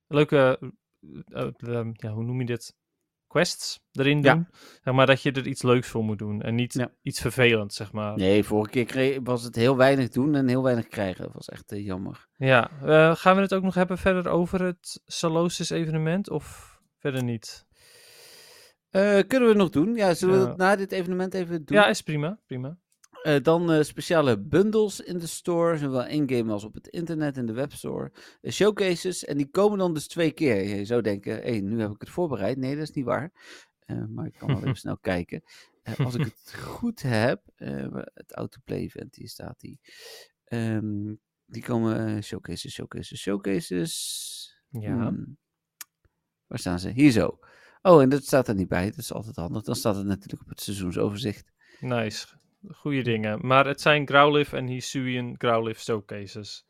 leuke, 0.06 0.72
ja, 1.92 2.10
hoe 2.10 2.24
noem 2.24 2.40
je 2.40 2.46
dit? 2.46 2.76
Quests 3.34 3.80
erin 3.92 4.22
doen. 4.22 4.46
Ja. 4.50 4.58
Zeg 4.82 4.94
maar 4.94 5.06
dat 5.06 5.22
je 5.22 5.32
er 5.32 5.46
iets 5.46 5.62
leuks 5.62 5.88
voor 5.88 6.04
moet 6.04 6.18
doen 6.18 6.42
en 6.42 6.54
niet 6.54 6.72
ja. 6.72 6.90
iets 7.02 7.20
vervelends, 7.20 7.76
zeg 7.76 7.92
maar. 7.92 8.16
Nee, 8.16 8.44
vorige 8.44 8.70
keer 8.70 8.84
kreeg, 8.84 9.18
was 9.22 9.42
het 9.42 9.56
heel 9.56 9.76
weinig 9.76 10.08
doen 10.08 10.34
en 10.34 10.48
heel 10.48 10.62
weinig 10.62 10.88
krijgen. 10.88 11.24
Dat 11.24 11.32
was 11.34 11.48
echt 11.48 11.72
uh, 11.72 11.84
jammer. 11.84 12.26
Ja, 12.36 12.70
uh, 12.84 13.14
gaan 13.14 13.36
we 13.36 13.42
het 13.42 13.54
ook 13.54 13.62
nog 13.62 13.74
hebben 13.74 13.98
verder 13.98 14.28
over 14.28 14.62
het 14.62 15.02
Salosis 15.06 15.70
evenement 15.70 16.30
of 16.30 16.78
verder 16.98 17.24
niet? 17.24 17.66
Uh, 18.90 19.20
kunnen 19.26 19.48
we 19.48 19.54
nog 19.54 19.70
doen? 19.70 19.94
Ja, 19.94 20.14
zullen 20.14 20.40
we 20.40 20.46
het 20.46 20.56
na 20.56 20.76
dit 20.76 20.92
evenement 20.92 21.34
even 21.34 21.64
doen? 21.64 21.76
Ja, 21.76 21.86
is 21.86 22.02
prima, 22.02 22.38
prima. 22.46 22.78
Uh, 23.26 23.36
dan 23.42 23.72
uh, 23.72 23.82
speciale 23.82 24.38
bundles 24.38 25.00
in 25.00 25.18
de 25.18 25.26
store, 25.26 25.76
zowel 25.78 26.06
in-game 26.06 26.52
als 26.52 26.64
op 26.64 26.74
het 26.74 26.88
internet 26.88 27.36
in 27.36 27.46
de 27.46 27.52
webstore. 27.52 28.12
Uh, 28.42 28.52
showcases, 28.52 29.24
en 29.24 29.36
die 29.36 29.50
komen 29.50 29.78
dan 29.78 29.94
dus 29.94 30.08
twee 30.08 30.32
keer. 30.32 30.76
Je 30.76 30.84
zou 30.84 31.02
denken, 31.02 31.34
hey, 31.36 31.60
nu 31.60 31.80
heb 31.80 31.90
ik 31.90 32.00
het 32.00 32.10
voorbereid. 32.10 32.56
Nee, 32.56 32.74
dat 32.74 32.82
is 32.82 32.90
niet 32.90 33.04
waar. 33.04 33.32
maar 34.08 34.26
ik 34.26 34.34
kan 34.38 34.48
wel 34.48 34.58
even 34.58 34.76
snel 34.86 34.98
kijken. 34.98 35.42
als 35.98 36.14
ik 36.14 36.24
het 36.24 36.54
goed 36.54 37.02
heb, 37.02 37.42
het 38.14 38.32
autoplay 38.32 38.78
event, 38.78 39.14
hier 39.14 39.28
staat 39.28 39.60
die. 39.60 39.80
Um, 40.48 41.20
die 41.46 41.62
komen 41.62 42.22
showcases, 42.22 42.72
showcases, 42.72 43.20
showcases. 43.20 44.62
Ja. 44.68 45.08
Hmm. 45.08 45.38
Waar 46.46 46.58
staan 46.58 46.78
ze? 46.78 46.90
Hier 46.90 47.10
zo. 47.10 47.38
Oh, 47.82 48.02
en 48.02 48.08
dat 48.08 48.24
staat 48.24 48.48
er 48.48 48.54
niet 48.54 48.68
bij. 48.68 48.90
Dat 48.90 48.98
is 48.98 49.12
altijd 49.12 49.36
handig. 49.36 49.62
Dan 49.62 49.76
staat 49.76 49.96
het 49.96 50.06
natuurlijk 50.06 50.42
op 50.42 50.48
het 50.48 50.60
seizoensoverzicht. 50.60 51.52
Nice 51.80 52.26
goede 52.68 53.02
dingen. 53.02 53.46
Maar 53.46 53.66
het 53.66 53.80
zijn 53.80 54.08
Growlithe 54.08 54.56
en 54.56 54.66
Hisuian 54.66 55.34
Growlithe 55.38 55.80
showcases. 55.80 56.66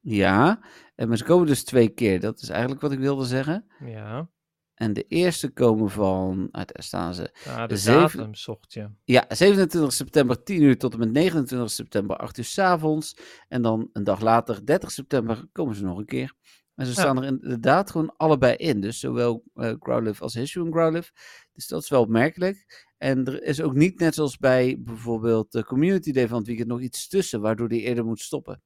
Ja, 0.00 0.60
en 0.94 1.08
maar 1.08 1.16
ze 1.16 1.24
komen 1.24 1.46
dus 1.46 1.64
twee 1.64 1.88
keer. 1.88 2.20
Dat 2.20 2.40
is 2.40 2.48
eigenlijk 2.48 2.80
wat 2.80 2.92
ik 2.92 2.98
wilde 2.98 3.24
zeggen. 3.24 3.66
Ja. 3.84 4.28
En 4.74 4.92
de 4.92 5.04
eerste 5.08 5.50
komen 5.50 5.90
van, 5.90 6.48
daar 6.50 6.66
staan 6.72 7.14
ze. 7.14 7.34
Ja, 7.44 7.66
de 7.66 7.76
zeven... 7.76 8.18
datum 8.18 8.34
zocht 8.34 8.72
je. 8.72 8.90
Ja, 9.04 9.24
27 9.28 9.92
september 9.92 10.42
10 10.42 10.62
uur 10.62 10.78
tot 10.78 10.92
en 10.92 10.98
met 10.98 11.12
29 11.12 11.70
september 11.70 12.16
8 12.16 12.38
uur 12.38 12.44
s 12.44 12.58
avonds. 12.58 13.16
En 13.48 13.62
dan 13.62 13.90
een 13.92 14.04
dag 14.04 14.20
later, 14.20 14.66
30 14.66 14.90
september, 14.90 15.44
komen 15.52 15.74
ze 15.74 15.84
nog 15.84 15.98
een 15.98 16.06
keer. 16.06 16.34
En 16.74 16.86
ze 16.86 16.92
staan 16.92 17.16
er 17.16 17.24
inderdaad 17.24 17.90
gewoon 17.90 18.14
allebei 18.16 18.54
in. 18.56 18.80
Dus 18.80 19.00
zowel 19.00 19.44
uh, 19.54 19.74
Growlithe 19.78 20.22
als 20.22 20.34
Hisuian 20.34 20.72
Growlithe. 20.72 21.10
Dus 21.52 21.66
dat 21.66 21.82
is 21.82 21.88
wel 21.88 22.00
opmerkelijk. 22.00 22.86
En 23.04 23.24
er 23.24 23.42
is 23.42 23.60
ook 23.60 23.74
niet 23.74 23.98
net 23.98 24.14
zoals 24.14 24.38
bij 24.38 24.76
bijvoorbeeld 24.78 25.52
de 25.52 25.64
Community 25.64 26.12
Day 26.12 26.28
van 26.28 26.38
het 26.38 26.46
weekend 26.46 26.68
nog 26.68 26.80
iets 26.80 27.08
tussen, 27.08 27.40
waardoor 27.40 27.68
die 27.68 27.80
eerder 27.80 28.04
moet 28.04 28.20
stoppen. 28.20 28.62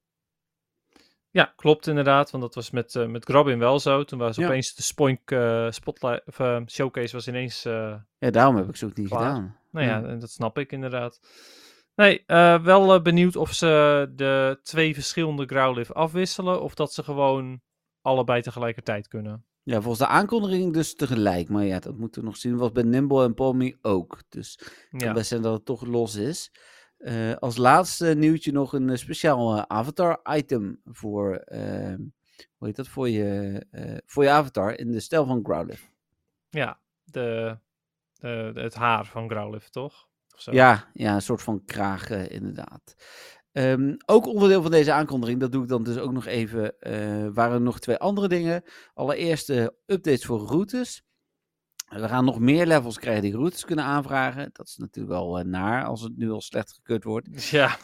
Ja, 1.31 1.53
klopt 1.57 1.87
inderdaad, 1.87 2.31
want 2.31 2.43
dat 2.43 2.55
was 2.55 2.71
met, 2.71 2.95
uh, 2.95 3.07
met 3.07 3.25
Grobin 3.25 3.59
wel 3.59 3.81
zo. 3.81 4.05
Toen 4.05 4.19
was 4.19 4.37
ja. 4.37 4.47
opeens 4.47 4.75
de 4.75 4.83
Spoink 4.83 5.31
uh, 5.31 5.71
spotlight, 5.71 6.27
of, 6.27 6.39
uh, 6.39 6.61
showcase 6.67 7.15
was 7.15 7.29
ineens... 7.29 7.63
ja, 7.63 8.07
daarom 8.19 8.57
heb 8.57 8.69
ik 8.69 8.77
ze 8.77 8.87
ook 8.87 8.97
niet 8.97 9.09
klaar. 9.09 9.21
gedaan. 9.21 9.57
Nou 9.71 9.87
ja, 9.87 9.99
ja, 9.99 10.17
dat 10.17 10.31
snap 10.31 10.59
ik 10.59 10.73
inderdaad. 10.73 11.21
Nee, 11.95 12.23
wel 12.63 13.03
benieuwd 13.03 13.37
of 13.37 13.53
ze 13.53 14.13
de 14.15 14.59
twee 14.63 14.95
verschillende 14.95 15.47
Growlithe 15.47 15.93
afwisselen, 15.93 16.63
of 16.63 16.75
dat 16.75 16.93
ze 16.93 17.03
gewoon 17.03 17.61
allebei 18.01 18.43
tegelijkertijd 18.43 19.09
kunnen. 19.09 19.47
Ja, 19.69 19.81
volgens 19.81 19.99
de 19.99 20.07
aankondiging 20.07 20.73
dus 20.73 20.95
tegelijk. 20.95 21.49
Maar 21.49 21.65
ja, 21.65 21.79
dat 21.79 21.97
moeten 21.97 22.21
we 22.21 22.27
nog 22.27 22.37
zien. 22.37 22.57
Was 22.57 22.73
bij 22.73 22.83
Nimble 22.83 23.25
en 23.25 23.35
Palmy 23.35 23.77
ook. 23.83 24.23
Dus 24.29 24.59
kan 24.91 25.13
best 25.13 25.29
zijn 25.29 25.43
dat 25.43 25.53
het 25.53 25.65
toch 25.65 25.87
los 25.87 26.15
is. 26.15 26.53
Uh, 26.99 27.35
als 27.35 27.57
laatste 27.57 28.15
nieuwtje 28.15 28.53
nog 28.53 28.73
een 28.73 28.89
uh, 28.89 28.97
speciaal 28.97 29.57
uh, 29.57 29.63
avatar-item 29.67 30.81
voor, 30.85 31.35
ehm, 31.35 32.01
hoe 32.57 32.67
heet 32.67 32.77
dat, 32.77 32.89
voor 32.89 33.09
je, 33.09 34.03
voor 34.07 34.23
je 34.23 34.31
avatar 34.31 34.79
in 34.79 34.91
de 34.91 35.01
stijl 35.01 35.27
van 35.27 35.41
Growlithe. 35.43 35.85
Ja, 36.49 36.81
de, 37.05 37.59
de, 38.13 38.53
het 38.55 38.75
haar 38.75 39.07
van 39.07 39.31
Growlithe, 39.31 39.71
toch? 39.71 40.09
Ja, 40.45 40.91
ja, 40.93 41.15
een 41.15 41.23
soort 41.23 41.43
van 41.43 41.65
kraag 41.65 42.11
inderdaad. 42.11 42.95
Um, 43.59 43.97
ook 44.07 44.27
onderdeel 44.27 44.63
van 44.63 44.71
deze 44.71 44.93
aankondiging, 44.93 45.41
dat 45.41 45.53
doe 45.53 45.63
ik 45.63 45.69
dan 45.69 45.83
dus 45.83 45.99
ook 45.99 46.13
nog 46.13 46.27
even, 46.27 46.75
uh, 46.81 47.29
waren 47.33 47.55
er 47.55 47.61
nog 47.61 47.81
twee 47.81 47.97
andere 47.97 48.29
dingen. 48.29 48.63
Allereerst 48.95 49.51
uh, 49.51 49.67
updates 49.87 50.25
voor 50.25 50.41
routes. 50.41 51.03
We 51.89 52.09
gaan 52.09 52.25
nog 52.25 52.39
meer 52.39 52.67
levels 52.67 52.99
krijgen 52.99 53.23
die 53.23 53.37
routes 53.37 53.65
kunnen 53.65 53.85
aanvragen. 53.85 54.51
Dat 54.53 54.67
is 54.67 54.77
natuurlijk 54.77 55.15
wel 55.15 55.39
uh, 55.39 55.45
naar 55.45 55.85
als 55.85 56.03
het 56.03 56.17
nu 56.17 56.31
al 56.31 56.41
slecht 56.41 56.73
gekeurd 56.73 57.05
wordt. 57.05 57.49
Ja. 57.49 57.77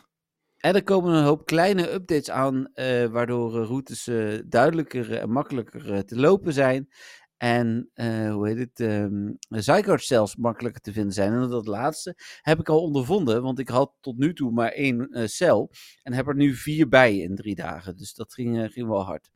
En 0.57 0.75
er 0.75 0.85
komen 0.85 1.15
een 1.15 1.25
hoop 1.25 1.47
kleine 1.47 1.93
updates 1.93 2.31
aan, 2.31 2.71
waardoor 3.11 3.53
routes 3.53 4.11
duidelijker 4.47 5.19
en 5.19 5.31
makkelijker 5.31 6.05
te 6.05 6.17
lopen 6.17 6.53
zijn. 6.53 6.89
En 7.37 7.91
uh, 7.95 8.33
hoe 8.33 8.49
heet 8.49 8.59
het? 8.59 8.81
Um, 8.81 9.37
Zygarde 9.49 10.03
zelfs 10.03 10.37
makkelijker 10.37 10.81
te 10.81 10.93
vinden 10.93 11.13
zijn. 11.13 11.33
En 11.33 11.49
dat 11.49 11.67
laatste 11.67 12.15
heb 12.41 12.61
ik 12.61 12.69
al 12.69 12.83
ondervonden, 12.83 13.43
want 13.43 13.59
ik 13.59 13.69
had 13.69 13.93
tot 14.01 14.19
nu 14.19 14.35
toe 14.35 14.51
maar 14.51 14.71
één 14.71 15.19
uh, 15.19 15.27
cel. 15.27 15.71
En 16.03 16.13
heb 16.13 16.29
er 16.29 16.35
nu 16.35 16.55
vier 16.55 16.89
bij 16.89 17.17
in 17.17 17.37
drie 17.37 17.55
dagen. 17.55 17.97
Dus 17.97 18.15
dat 18.15 18.35
ging, 18.35 18.57
uh, 18.57 18.69
ging 18.71 18.89
wel 18.89 19.05
hard. 19.05 19.31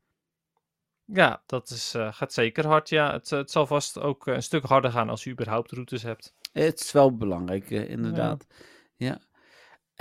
Ja, 1.05 1.43
dat 1.47 1.71
is, 1.71 1.95
gaat 1.97 2.33
zeker 2.33 2.67
hard. 2.67 2.89
Ja, 2.89 3.13
het, 3.13 3.31
het 3.31 3.51
zal 3.51 3.67
vast 3.67 3.99
ook 3.99 4.27
een 4.27 4.43
stuk 4.43 4.65
harder 4.65 4.91
gaan 4.91 5.09
als 5.09 5.25
je 5.25 5.31
überhaupt 5.31 5.71
routes 5.71 6.03
hebt. 6.03 6.35
Het 6.53 6.81
is 6.81 6.93
wel 6.93 7.17
belangrijk, 7.17 7.71
inderdaad. 7.71 8.47
Ja. 8.97 9.07
ja. 9.07 9.21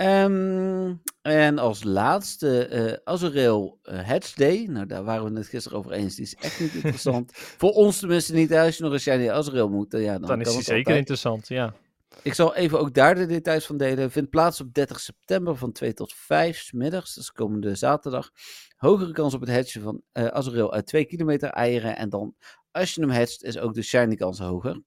Um, 0.02 1.02
en 1.22 1.58
als 1.58 1.82
laatste 1.84 2.68
uh, 2.72 3.12
Azureel 3.12 3.78
uh, 3.82 4.00
Hatch 4.08 4.34
Day. 4.34 4.66
Nou, 4.68 4.86
daar 4.86 5.04
waren 5.04 5.32
we 5.32 5.38
het 5.38 5.48
gisteren 5.48 5.78
over 5.78 5.92
eens. 5.92 6.14
Die 6.14 6.24
is 6.24 6.34
echt 6.34 6.60
niet 6.60 6.74
interessant. 6.82 7.30
Voor 7.34 7.70
ons 7.70 7.98
tenminste 7.98 8.34
niet. 8.34 8.52
Als 8.52 8.76
je 8.76 8.82
nog 8.82 8.92
eens 8.92 9.04
jij 9.04 9.18
die 9.18 9.32
Azureel 9.32 9.68
moet, 9.68 9.94
uh, 9.94 10.04
ja, 10.04 10.18
dan, 10.18 10.28
dan 10.28 10.40
is 10.40 10.52
die 10.52 10.62
zeker 10.62 10.96
interessant, 10.96 11.48
ja. 11.48 11.74
Ik 12.22 12.34
zal 12.34 12.54
even 12.54 12.80
ook 12.80 12.94
daar 12.94 13.14
de 13.14 13.26
details 13.26 13.66
van 13.66 13.76
delen. 13.76 14.10
Vindt 14.10 14.30
plaats 14.30 14.60
op 14.60 14.74
30 14.74 15.00
september 15.00 15.56
van 15.56 15.72
2 15.72 15.94
tot 15.94 16.14
5 16.14 16.58
s 16.58 16.72
middags. 16.72 17.14
Dat 17.14 17.24
is 17.24 17.32
komende 17.32 17.74
zaterdag. 17.74 18.30
Hogere 18.76 19.12
kans 19.12 19.34
op 19.34 19.40
het 19.40 19.50
hatchen 19.50 19.82
van 19.82 20.02
uh, 20.12 20.26
Azureel 20.26 20.72
uit 20.72 20.86
2 20.86 21.04
kilometer 21.04 21.48
eieren. 21.48 21.96
En 21.96 22.08
dan, 22.08 22.34
als 22.70 22.94
je 22.94 23.00
hem 23.00 23.10
hatcht, 23.10 23.42
is 23.44 23.58
ook 23.58 23.74
de 23.74 23.82
shiny 23.82 24.14
kans 24.14 24.38
hoger. 24.38 24.82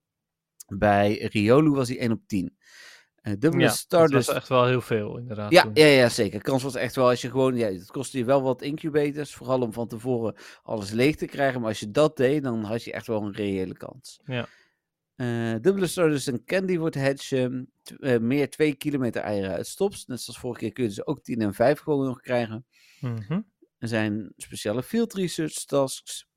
Bij 0.68 1.14
Riolu 1.14 1.70
was 1.70 1.88
hij 1.88 2.00
1 2.00 2.12
op 2.12 2.22
10. 2.28 2.58
Uh, 3.24 3.34
dubbele 3.40 3.64
ja, 3.64 3.70
Stardust. 3.70 4.14
Dat 4.14 4.26
was 4.26 4.36
echt 4.36 4.48
wel 4.48 4.66
heel 4.66 4.82
veel, 4.82 5.18
inderdaad. 5.18 5.52
Ja, 5.52 5.70
ja, 5.74 5.86
ja, 5.86 6.10
zeker. 6.10 6.42
Kans 6.42 6.64
was 6.64 6.76
echt 6.76 6.96
wel 6.96 7.10
als 7.10 7.22
je 7.22 7.30
gewoon. 7.30 7.56
Ja, 7.56 7.68
het 7.68 7.92
kostte 7.92 8.18
je 8.18 8.26
wel 8.26 8.42
wat 8.42 8.62
incubators. 8.62 9.34
Vooral 9.34 9.62
om 9.62 9.74
van 9.74 9.88
tevoren 9.88 10.36
alles 10.64 10.92
leeg 10.92 11.16
te 11.16 11.26
krijgen. 11.26 11.60
Maar 11.60 11.70
als 11.70 11.80
je 11.80 11.92
dat 11.92 12.18
deed, 12.18 12.44
dan 12.44 12.64
had 12.64 12.84
je 12.84 12.92
echt 12.92 13.08
wel 13.08 13.22
een 13.22 13.34
reële 13.34 13.78
kans. 13.78 14.20
Ja. 14.26 14.48
Uh, 15.16 15.56
dubbele 15.62 15.88
Stardust 15.88 16.28
en 16.28 16.46
Candy 16.46 16.78
wordt 16.78 16.96
hatchen. 16.96 17.72
Uh, 17.98 18.18
meer 18.18 18.50
2 18.50 18.74
kilometer 18.76 19.22
eieren 19.22 19.52
uit 19.52 19.68
stops. 19.68 20.06
Net 20.06 20.22
zoals 20.22 20.40
vorige 20.40 20.60
keer 20.60 20.72
kun 20.72 20.84
je 20.84 20.90
dus 20.90 21.06
ook 21.06 21.24
10 21.24 21.42
en 21.42 21.54
5 21.54 21.80
gewoon 21.80 22.06
nog 22.06 22.22
krijgen. 22.22 22.66
Mm 23.00 23.18
-hmm. 23.28 23.52
Er 23.78 23.88
zijn 23.88 24.34
speciale 24.38 24.84
field 24.84 25.14
research 25.14 25.66
tasks. 25.66 26.30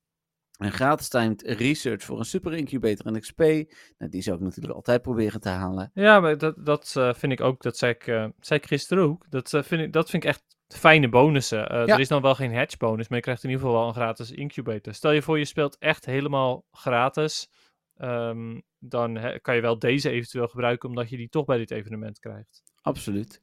Een 0.59 0.73
gratis 0.73 1.09
timed 1.09 1.43
research 1.43 2.03
voor 2.03 2.19
een 2.19 2.25
super 2.25 2.53
incubator 2.53 3.07
en 3.07 3.21
XP. 3.21 3.39
Nou, 3.39 4.11
die 4.11 4.23
zou 4.23 4.37
ik 4.37 4.43
natuurlijk 4.43 4.75
altijd 4.75 5.03
proberen 5.03 5.41
te 5.41 5.49
halen. 5.49 5.91
Ja, 5.95 6.21
maar 6.21 6.39
dat, 6.39 6.67
dat 6.67 6.95
uh, 6.99 7.15
vind 7.15 7.33
ik 7.33 7.41
ook, 7.41 7.63
dat 7.63 7.77
zei 7.77 7.93
ik, 7.93 8.07
uh, 8.07 8.27
zei 8.41 8.61
ik 8.61 8.67
gisteren 8.67 9.05
ook. 9.05 9.27
Dat, 9.31 9.53
uh, 9.53 9.63
vind 9.63 9.83
ik, 9.83 9.93
dat 9.93 10.11
vind 10.11 10.23
ik 10.23 10.29
echt 10.29 10.43
fijne 10.69 11.09
bonussen. 11.09 11.59
Ja. 11.59 11.87
Er 11.87 12.01
is 12.01 12.09
dan 12.09 12.23
wel 12.23 12.35
geen 12.35 12.55
hatch 12.55 12.77
bonus, 12.77 13.09
maar 13.09 13.19
je 13.19 13.25
krijgt 13.25 13.45
in 13.45 13.51
ieder 13.51 13.65
geval 13.65 13.81
wel 13.81 13.89
een 13.89 13.95
gratis 13.95 14.31
incubator. 14.31 14.95
Stel 14.95 15.13
je 15.13 15.23
voor, 15.23 15.39
je 15.39 15.45
speelt 15.45 15.79
echt 15.79 16.05
helemaal 16.05 16.65
gratis. 16.71 17.49
Um, 17.97 18.63
dan 18.79 19.39
kan 19.41 19.55
je 19.55 19.61
wel 19.61 19.79
deze 19.79 20.11
eventueel 20.11 20.49
gebruiken, 20.49 20.89
omdat 20.89 21.11
je 21.11 21.17
die 21.17 21.29
toch 21.29 21.45
bij 21.45 21.59
dit 21.59 21.71
evenement 21.71 22.19
krijgt. 22.19 22.63
Absoluut. 22.83 23.41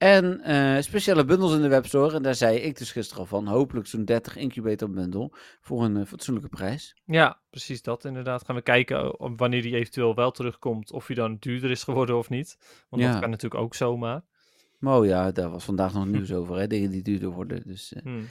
En 0.00 0.40
uh, 0.46 0.80
speciale 0.80 1.24
bundels 1.24 1.54
in 1.54 1.62
de 1.62 1.68
webstore. 1.68 2.16
En 2.16 2.22
daar 2.22 2.34
zei 2.34 2.56
ik 2.56 2.78
dus 2.78 2.92
gisteren 2.92 3.22
al 3.22 3.28
van. 3.28 3.46
Hopelijk 3.46 3.86
zo'n 3.86 4.04
30 4.04 4.36
incubator 4.36 4.90
bundel. 4.90 5.34
Voor 5.60 5.84
een 5.84 5.96
uh, 5.96 6.04
fatsoenlijke 6.06 6.48
prijs. 6.48 6.96
Ja, 7.04 7.40
precies 7.50 7.82
dat 7.82 8.04
inderdaad. 8.04 8.44
Gaan 8.44 8.56
we 8.56 8.62
kijken 8.62 9.04
uh, 9.04 9.30
wanneer 9.36 9.62
die 9.62 9.74
eventueel 9.74 10.14
wel 10.14 10.30
terugkomt. 10.30 10.92
Of 10.92 11.06
hij 11.06 11.16
dan 11.16 11.36
duurder 11.40 11.70
is 11.70 11.82
geworden 11.84 12.16
of 12.16 12.28
niet. 12.28 12.58
Want 12.88 13.02
ja. 13.02 13.10
dat 13.10 13.20
kan 13.20 13.30
natuurlijk 13.30 13.62
ook 13.62 13.74
zomaar. 13.74 14.22
Oh 14.80 15.06
ja, 15.06 15.30
daar 15.30 15.50
was 15.50 15.64
vandaag 15.64 15.92
nog 15.92 16.06
nieuws 16.06 16.32
over, 16.32 16.56
hè? 16.56 16.66
dingen 16.66 16.90
die 16.90 17.02
duurder 17.02 17.30
worden. 17.30 17.62
Dus, 17.66 17.92
eh. 17.92 18.02
Hmm. 18.02 18.28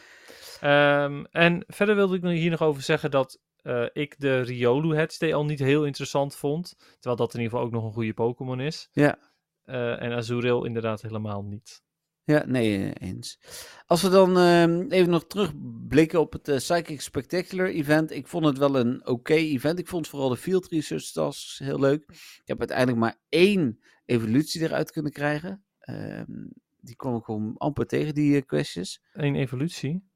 Ehm, 0.61 1.23
en 1.31 1.63
verder 1.67 1.95
wilde 1.95 2.15
ik 2.15 2.23
hier 2.23 2.51
nog 2.51 2.61
over 2.61 2.81
zeggen 2.81 3.11
dat 3.11 3.39
eh, 3.61 3.85
ik 3.93 4.15
de 4.17 4.41
Riolu 4.41 4.95
Headstay 4.95 5.33
al 5.33 5.45
niet 5.45 5.59
heel 5.59 5.85
interessant 5.85 6.35
vond. 6.35 6.75
Terwijl 6.77 7.15
dat 7.15 7.33
in 7.33 7.39
ieder 7.39 7.51
geval 7.51 7.65
ook 7.67 7.73
nog 7.73 7.83
een 7.83 7.93
goede 7.93 8.13
Pokémon 8.13 8.59
is. 8.59 8.89
Ja. 8.91 9.17
Eh, 9.69 10.01
en 10.01 10.11
Azurill 10.11 10.65
inderdaad 10.65 11.01
helemaal 11.01 11.43
niet. 11.43 11.83
Ja, 12.23 12.45
nee, 12.45 12.93
eh, 12.93 13.07
eens. 13.09 13.39
Als 13.85 14.01
we 14.01 14.09
dan 14.09 14.37
ehm, 14.37 14.85
even 14.89 15.09
nog 15.09 15.27
terugblikken 15.27 16.19
op 16.19 16.33
het 16.33 16.47
eh, 16.47 16.55
Psychic 16.55 17.01
Spectacular 17.01 17.67
event. 17.67 18.11
Ik 18.11 18.27
vond 18.27 18.45
het 18.45 18.57
wel 18.57 18.75
een 18.75 19.07
oké 19.07 19.33
event. 19.33 19.79
Ik 19.79 19.87
vond 19.87 20.07
vooral 20.07 20.29
de 20.29 20.37
Field 20.37 20.67
Research 20.67 21.11
Tasks 21.11 21.59
heel 21.59 21.79
leuk. 21.79 22.03
Ik 22.11 22.41
heb 22.45 22.59
uiteindelijk 22.59 22.97
maar 22.97 23.19
één 23.29 23.79
evolutie 24.05 24.61
eruit 24.61 24.91
kunnen 24.91 25.11
krijgen. 25.11 25.63
Ehm, 25.79 26.47
die 26.81 26.95
kwam 26.95 27.15
ik 27.15 27.23
gewoon 27.23 27.57
amper 27.57 27.85
tegen, 27.85 28.13
die 28.13 28.41
questjes. 28.41 29.01
Eén 29.13 29.35
evolutie. 29.35 30.08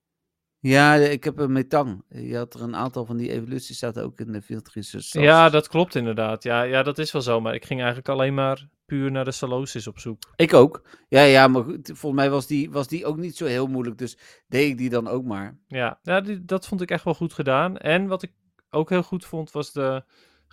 Ja, 0.64 0.96
ik 0.96 1.24
heb 1.24 1.38
een 1.38 1.52
metang. 1.52 2.04
Je 2.10 2.38
had 2.38 2.54
er 2.54 2.62
een 2.62 2.76
aantal 2.76 3.06
van 3.06 3.18
die 3.18 3.32
evoluties 3.32 3.80
zaten 3.80 4.04
ook 4.04 4.20
in 4.20 4.32
de 4.32 4.42
Field 4.42 4.70
Research. 4.70 5.12
Ja, 5.12 5.50
dat 5.50 5.68
klopt 5.68 5.96
inderdaad. 5.96 6.44
Ja, 6.44 6.62
ja, 6.62 6.84
dat 6.84 6.98
is 6.98 7.12
wel 7.12 7.22
zo. 7.22 7.42
Maar 7.42 7.54
ik 7.54 7.66
ging 7.66 7.80
eigenlijk 7.80 8.10
alleen 8.10 8.34
maar 8.34 8.68
puur 8.86 9.12
naar 9.12 9.26
de 9.26 9.32
Salosis 9.32 9.88
op 9.88 10.00
zoek. 10.00 10.24
Ik 10.36 10.54
ook. 10.54 10.88
Ja, 11.08 11.22
ja, 11.22 11.48
maar 11.48 11.64
goed, 11.64 11.92
volgens 11.94 12.22
mij 12.22 12.30
was 12.30 12.48
die, 12.48 12.72
was 12.72 12.88
die 12.88 13.06
ook 13.06 13.18
niet 13.18 13.38
zo 13.38 13.46
heel 13.46 13.68
moeilijk. 13.68 13.98
Dus 13.98 14.18
deed 14.48 14.70
ik 14.70 14.78
die 14.78 14.90
dan 14.90 15.08
ook 15.08 15.24
maar. 15.24 15.58
Ja, 15.68 16.00
ja 16.02 16.22
die, 16.22 16.46
dat 16.46 16.68
vond 16.68 16.82
ik 16.82 16.92
echt 16.92 17.04
wel 17.04 17.14
goed 17.14 17.34
gedaan. 17.34 17.78
En 17.78 18.08
wat 18.08 18.24
ik 18.24 18.32
ook 18.70 18.90
heel 18.90 19.04
goed 19.04 19.26
vond, 19.26 19.52
was 19.52 19.72
de 19.72 20.04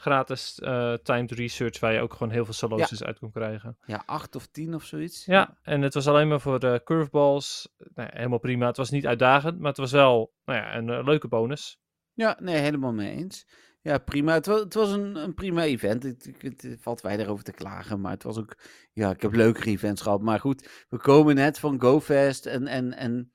gratis 0.01 0.59
eh, 0.59 0.95
timed 0.95 1.31
research, 1.31 1.81
waar 1.81 1.93
je 1.93 2.01
ook 2.01 2.13
gewoon 2.13 2.33
heel 2.33 2.45
veel 2.45 2.55
Salosis 2.55 3.05
uit 3.05 3.19
kon 3.19 3.31
krijgen. 3.31 3.77
Ja, 3.87 4.03
acht 4.07 4.37
of 4.37 4.47
tien 4.47 4.75
of 4.75 4.85
zoiets. 4.85 5.25
Ja, 5.25 5.59
en 5.63 5.83
het 5.83 5.95
was 5.95 6.07
alleen 6.07 6.29
maar 6.29 6.41
voor 6.41 6.59
de 6.59 6.81
curveballs. 6.85 7.69
Nou, 7.77 8.09
ja, 8.09 8.17
helemaal 8.17 8.39
prima. 8.39 8.67
Het 8.67 8.77
was 8.77 8.91
niet 8.91 9.07
uitdagend, 9.07 9.59
maar 9.59 9.69
het 9.69 9.77
was 9.77 9.93
wel 9.93 10.35
nou 10.45 10.59
ja, 10.59 10.77
een 10.77 10.91
eh, 10.91 11.05
leuke 11.05 11.29
bonus. 11.29 11.81
Ja, 12.13 12.37
nee, 12.41 12.57
helemaal 12.57 12.93
mee 12.93 13.17
eens. 13.17 13.47
Ja, 13.83 13.99
prima. 13.99 14.33
Het 14.33 14.47
was, 14.47 14.61
het 14.61 14.75
was 14.75 14.91
een, 14.93 15.17
een 15.17 15.35
prima 15.35 15.63
event. 15.63 16.03
Het, 16.03 16.31
het, 16.39 16.63
het 16.63 16.83
valt 16.83 17.01
weinig 17.01 17.27
over 17.27 17.45
te 17.45 17.53
klagen, 17.53 18.01
maar 18.01 18.13
het 18.13 18.23
was 18.23 18.39
ook... 18.39 18.57
Ja, 18.93 19.11
ik 19.11 19.23
heb 19.23 19.33
leukere 19.33 19.71
events 19.71 20.03
gehad. 20.03 20.21
Maar 20.21 20.41
goed, 20.41 20.87
we 20.89 20.97
komen 20.97 21.35
net 21.35 21.59
van 21.59 21.81
GoFest 21.81 22.47
en, 22.47 22.67
en, 22.67 22.93
en 22.97 23.33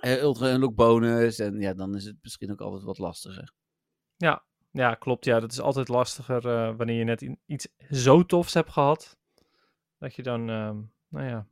eh, 0.00 0.22
Ultra 0.22 0.52
Unlock 0.52 0.74
bonus. 0.74 1.38
En 1.38 1.60
ja, 1.60 1.74
dan 1.74 1.94
is 1.94 2.04
het 2.04 2.16
misschien 2.22 2.50
ook 2.50 2.60
altijd 2.60 2.82
wat 2.82 2.98
lastiger. 2.98 3.52
Ja, 4.16 4.44
ja 4.70 4.94
klopt. 4.94 5.24
Ja, 5.24 5.40
dat 5.40 5.52
is 5.52 5.60
altijd 5.60 5.88
lastiger 5.88 6.48
eh, 6.48 6.76
wanneer 6.76 6.98
je 6.98 7.04
net 7.04 7.30
iets 7.46 7.68
zo 7.90 8.26
tofs 8.26 8.54
hebt 8.54 8.70
gehad. 8.70 9.18
Dat 9.98 10.14
je 10.14 10.22
dan, 10.22 10.50
ehm, 10.50 10.76
nou 11.08 11.26
ja, 11.26 11.46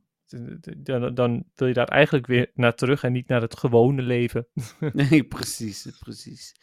dan, 0.77 1.13
dan 1.13 1.45
wil 1.55 1.67
je 1.67 1.73
daar 1.73 1.87
eigenlijk 1.87 2.27
weer 2.27 2.51
naar 2.53 2.75
terug 2.75 3.03
en 3.03 3.11
niet 3.11 3.27
naar 3.27 3.41
het 3.41 3.57
gewone 3.57 4.01
leven. 4.01 4.47
Nee, 4.93 5.23
precies, 5.23 5.97
precies. 5.99 6.55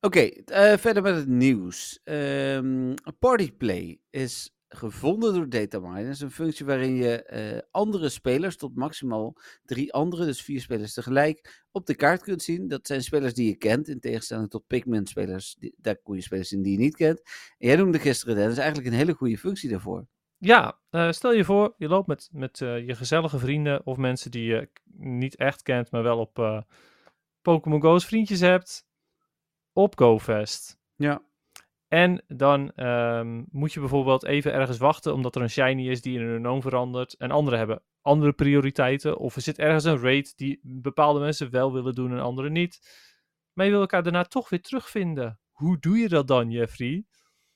Oké, 0.00 0.20
eh, 0.20 0.76
verder 0.76 1.02
met 1.02 1.16
het 1.16 1.28
nieuws. 1.28 2.00
Ehm 2.04 2.94
Partyplay 3.18 4.00
is 4.10 4.56
gevonden 4.74 5.34
door 5.34 5.48
dataminers. 5.48 6.20
Een 6.20 6.30
functie 6.30 6.66
waarin 6.66 6.94
je 6.94 7.22
eh, 7.22 7.60
andere 7.70 8.08
spelers, 8.08 8.56
tot 8.56 8.76
maximaal 8.76 9.36
drie 9.64 9.92
andere, 9.92 10.24
dus 10.24 10.42
vier 10.42 10.60
spelers 10.60 10.94
tegelijk, 10.94 11.64
op 11.70 11.86
de 11.86 11.94
kaart 11.94 12.22
kunt 12.22 12.42
zien. 12.42 12.68
Dat 12.68 12.86
zijn 12.86 13.02
spelers 13.02 13.34
die 13.34 13.46
je 13.48 13.56
kent, 13.56 13.88
in 13.88 14.00
tegenstelling 14.00 14.50
tot 14.50 14.66
Pikmin-spelers. 14.66 15.56
Daar 15.76 15.96
kon 15.96 16.14
je 16.14 16.22
spelers 16.22 16.48
zien 16.48 16.62
die 16.62 16.72
je 16.72 16.78
niet 16.78 16.96
kent. 16.96 17.22
En 17.58 17.68
jij 17.68 17.76
noemde 17.76 17.98
gisteren, 17.98 18.36
dat 18.36 18.50
is 18.50 18.58
eigenlijk 18.58 18.88
een 18.88 18.98
hele 18.98 19.14
goede 19.14 19.38
functie 19.38 19.70
daarvoor. 19.70 20.06
Ja, 20.38 20.78
eh, 20.90 21.10
stel 21.10 21.32
je 21.32 21.44
voor, 21.44 21.74
je 21.76 21.88
loopt 21.88 22.06
met, 22.06 22.28
met 22.32 22.60
eh, 22.60 22.86
je 22.86 22.94
gezellige 22.94 23.38
vrienden 23.38 23.86
of 23.86 23.96
mensen 23.96 24.30
die 24.30 24.44
je 24.44 24.68
niet 24.96 25.36
echt 25.36 25.62
kent, 25.62 25.90
maar 25.90 26.02
wel 26.02 26.18
op 26.18 26.64
Pokémon 27.42 27.80
Go's 27.80 28.06
vriendjes 28.06 28.40
hebt, 28.40 28.86
op 29.72 29.98
GoFest. 29.98 30.78
Ja. 30.96 31.22
En 31.94 32.22
dan 32.28 32.72
ehm, 32.74 33.42
moet 33.50 33.72
je 33.72 33.80
bijvoorbeeld 33.80 34.24
even 34.24 34.52
ergens 34.52 34.78
wachten, 34.78 35.14
omdat 35.14 35.36
er 35.36 35.42
een 35.42 35.50
shiny 35.50 35.88
is 35.88 36.02
die 36.02 36.18
in 36.18 36.24
een 36.24 36.32
unknown 36.34 36.60
verandert. 36.60 37.14
En 37.16 37.30
anderen 37.30 37.58
hebben 37.58 37.82
andere 38.00 38.32
prioriteiten. 38.32 39.18
Of 39.18 39.36
er 39.36 39.42
zit 39.42 39.58
ergens 39.58 39.84
een 39.84 39.98
raid 40.00 40.36
die 40.36 40.60
bepaalde 40.62 41.20
mensen 41.20 41.50
wel 41.50 41.72
willen 41.72 41.94
doen 41.94 42.12
en 42.12 42.20
anderen 42.20 42.52
niet. 42.52 42.80
Maar 43.52 43.64
je 43.64 43.70
wil 43.70 43.80
elkaar 43.80 44.02
daarna 44.02 44.24
toch 44.24 44.48
weer 44.48 44.60
terugvinden. 44.62 45.38
Hoe 45.52 45.78
doe 45.78 45.98
je 45.98 46.08
dat 46.08 46.26
dan, 46.28 46.50
Jeffrey? 46.50 47.04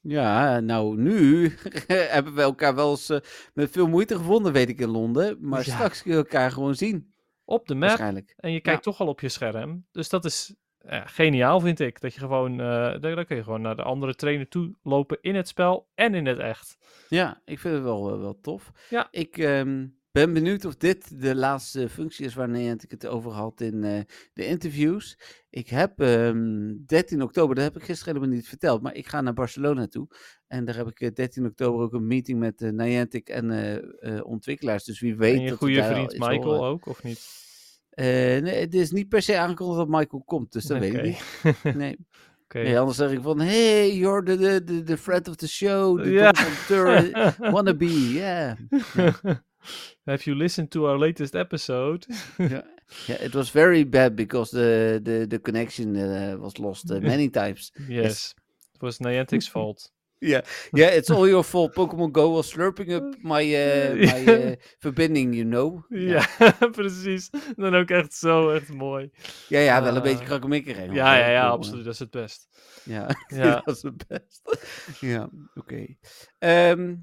Ja, 0.01 0.61
nou 0.61 0.97
nu 1.01 1.49
hebben 1.87 2.35
we 2.35 2.43
elkaar 2.43 2.75
wel 2.75 2.91
eens 2.91 3.09
eh, 3.09 3.19
met 3.55 3.71
veel 3.71 3.87
moeite 3.89 4.17
gevonden, 4.17 4.53
weet 4.53 4.69
ik 4.69 4.81
in 4.81 4.89
Londen. 4.89 5.37
Maar 5.41 5.67
Ja. 5.67 5.73
straks 5.75 6.03
kun 6.03 6.11
je 6.11 6.17
elkaar 6.17 6.51
gewoon 6.51 6.75
zien, 6.75 7.15
Op 7.45 7.67
de 7.67 7.75
map. 7.75 7.89
waarschijnlijk. 7.89 8.35
En 8.37 8.53
je 8.53 8.61
kijkt 8.61 8.83
toch 8.83 9.01
al 9.01 9.07
op 9.07 9.21
je 9.21 9.29
scherm. 9.29 9.87
Dus 9.93 10.09
dat 10.09 10.25
is 10.25 10.55
ja, 10.91 11.07
geniaal, 11.07 11.61
vind 11.61 11.81
ik. 11.81 12.01
Dat 12.01 12.15
je 12.15 12.21
gewoon, 12.21 12.61
eh 12.61 13.01
dan, 13.01 13.25
kun 13.25 13.37
je 13.37 13.43
gewoon 13.43 13.61
naar 13.61 13.77
de 13.77 13.83
andere 13.83 14.15
trainer 14.15 14.49
toe 14.49 14.75
lopen 14.83 15.19
in 15.21 15.35
het 15.35 15.49
spel 15.49 15.89
en 15.95 16.15
in 16.15 16.27
het 16.27 16.39
echt. 16.39 16.77
Ja, 17.09 17.41
ik 17.45 17.59
vind 17.59 17.75
het 17.75 17.83
wel, 17.83 18.13
eh, 18.13 18.19
wel 18.21 18.41
tof. 18.41 18.73
Ja. 18.91 19.09
Ik 19.11 19.39
ehm, 19.39 19.87
ben 20.11 20.33
benieuwd 20.33 20.65
of 20.65 20.77
dit 20.77 21.21
de 21.21 21.35
laatste 21.35 21.89
functie 21.89 22.25
is 22.25 22.35
wanneer 22.35 22.77
ik 22.79 22.91
het 22.91 23.07
over 23.07 23.31
had 23.31 23.61
in 23.61 23.85
eh, 23.85 24.01
de 24.33 24.47
interviews. 24.47 25.19
Ik 25.51 25.69
heb 25.69 26.01
ehm, 26.01 26.75
13 26.87 27.23
oktober, 27.23 27.55
dat 27.55 27.65
heb 27.65 27.77
ik 27.77 27.83
gisteren 27.83 28.15
helemaal 28.15 28.37
niet 28.37 28.49
verteld, 28.49 28.83
maar 28.83 28.95
ik 28.95 29.07
ga 29.07 29.21
naar 29.21 29.35
Barcelona 29.35 29.87
toe. 29.87 30.09
En 30.47 30.65
daar 30.65 30.77
heb 30.77 30.87
ik 30.89 31.01
eh, 31.01 31.13
13 31.13 31.47
oktober 31.47 31.81
ook 31.81 31.93
een 31.93 32.07
meeting 32.07 32.39
met 32.39 32.61
uh, 32.61 32.71
Niantic 32.71 33.29
en 33.29 33.51
eh, 33.51 34.17
eh, 34.17 34.27
ontwikkelaars. 34.27 34.85
Dus 34.85 35.01
wie 35.01 35.17
weet 35.17 35.37
en 35.37 35.43
je 35.43 35.49
dat 35.49 35.59
goede 35.59 35.85
vriend 35.85 36.19
Michael 36.19 36.43
horen. 36.43 36.69
ook, 36.69 36.87
of 36.87 37.03
niet? 37.03 37.47
Eh, 37.99 38.43
nee, 38.43 38.61
het 38.61 38.75
is 38.75 38.91
niet 38.91 39.09
per 39.09 39.23
se 39.23 39.39
aangekondigd 39.39 39.79
dat 39.79 40.01
Michael 40.01 40.23
komt, 40.27 40.53
dus 40.53 40.65
dat 40.65 40.79
weet 40.79 40.95
ik 40.95 41.03
niet. 41.03 41.23
Nee. 41.77 41.97
Nee, 42.49 42.79
anders 42.79 42.97
zeg 42.97 43.11
ik 43.11 43.23
van, 43.23 43.41
hey, 43.41 43.97
you're 43.97 44.23
the, 44.23 44.37
the, 44.37 44.65
the, 44.65 44.83
the 44.83 44.97
friend 44.97 45.29
of 45.29 45.37
the 45.37 45.49
show, 45.49 46.03
the 46.03 46.11
ja. 46.11 46.33
wannabe, 47.53 48.11
yeah. 48.13 48.57
Have 50.05 50.25
you 50.25 50.37
listened 50.37 50.71
to 50.71 50.87
our 50.87 50.99
latest 50.99 51.35
episode? 51.35 52.07
Yeah, 52.37 53.25
it 53.25 53.35
was 53.35 53.51
very 53.51 53.89
bad 53.89 54.15
because 54.15 54.51
the 54.51 55.01
the, 55.03 55.27
the 55.27 55.41
connection 55.41 55.97
uh, 55.97 56.37
was 56.41 56.59
lost 56.59 56.91
uh, 56.91 57.01
many 57.01 57.29
times. 57.31 57.73
yes. 57.89 58.35
It 58.75 58.81
was 58.81 58.99
Niantic's 58.99 59.49
fault. 59.49 59.91
Yeah, 60.21 60.43
it's 60.73 61.11
all 61.11 61.29
your 61.29 61.45
fault. 61.45 61.73
Pokemon 61.75 62.11
Go 62.13 62.31
was 62.31 62.53
slurping 62.53 62.91
up 62.93 63.17
my 63.23 63.43
uh, 63.55 63.95
my 63.95 64.25
uh, 64.27 64.55
verbinding, 64.79 65.33
you 65.35 65.45
know. 65.45 65.85
Ja, 65.89 66.27
precies. 66.79 67.31
Dan 67.57 67.75
ook 67.75 67.89
echt 67.91 68.15
zo, 68.15 68.51
echt 68.51 68.69
mooi. 68.73 69.11
ja, 69.49 69.59
ja, 69.59 69.83
wel 69.83 69.91
een 69.91 69.97
Ah. 69.97 70.03
beetje 70.03 70.25
krakkemikkig. 70.25 70.77
Ja, 70.77 71.15
ja, 71.17 71.29
ja, 71.29 71.49
absoluut. 71.49 71.85
Dat 71.85 71.93
is 71.93 71.99
het 71.99 72.11
best. 72.11 72.49
Ja, 72.85 73.07
Ja. 73.35 73.63
dat 73.65 73.77
is 73.77 73.83
het 73.83 74.07
best. 74.07 74.41
ja, 75.01 75.29
oké. 75.55 75.87
Ehm, 76.39 76.95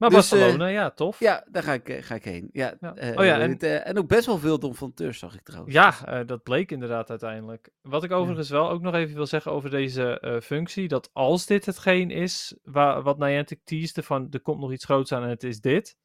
Maar 0.00 0.10
Dus, 0.10 0.30
Barcelona, 0.30 0.66
ja, 0.66 0.90
tof. 0.90 1.18
ja, 1.20 1.44
daar 1.50 1.62
ga 1.62 1.72
ik, 1.72 1.88
eh, 1.88 2.02
ga 2.02 2.14
ik 2.14 2.24
heen. 2.24 2.48
Ja, 2.52 2.74
Ja. 2.80 2.94
eh, 2.94 3.18
Oh 3.18 3.24
ja, 3.24 3.34
en- 3.34 3.40
heet 3.40 3.50
het, 3.50 3.62
eh, 3.62 3.86
en 3.88 3.98
ook 3.98 4.06
best 4.08 4.26
wel 4.26 4.38
veel 4.38 4.58
Don 4.58 4.74
van 4.74 4.94
Teur 4.94 5.14
zag 5.14 5.34
ik 5.34 5.42
trouwens. 5.42 5.74
Ja, 5.74 6.06
eh, 6.06 6.26
dat 6.26 6.42
bleek 6.42 6.70
inderdaad 6.72 7.10
uiteindelijk. 7.10 7.70
Wat 7.80 8.04
ik 8.04 8.10
overigens 8.12 8.48
wel 8.50 8.70
ook 8.70 8.80
nog 8.80 8.94
even 8.94 9.14
wil 9.14 9.26
zeggen 9.26 9.52
over 9.52 9.70
deze 9.70 10.20
eh, 10.20 10.40
functie, 10.40 10.88
dat 10.88 11.10
als 11.12 11.46
dit 11.46 11.66
hetgeen 11.66 12.10
is 12.10 12.56
waar, 12.62 13.02
wat 13.02 13.18
Niantic 13.18 13.60
teaste 13.64 14.02
van 14.02 14.26
er 14.30 14.40
komt 14.40 14.60
nog 14.60 14.72
iets 14.72 14.84
groots 14.84 15.12
aan 15.12 15.22
en 15.22 15.28
het 15.28 15.42
is 15.44 15.60
dit, 15.60 15.96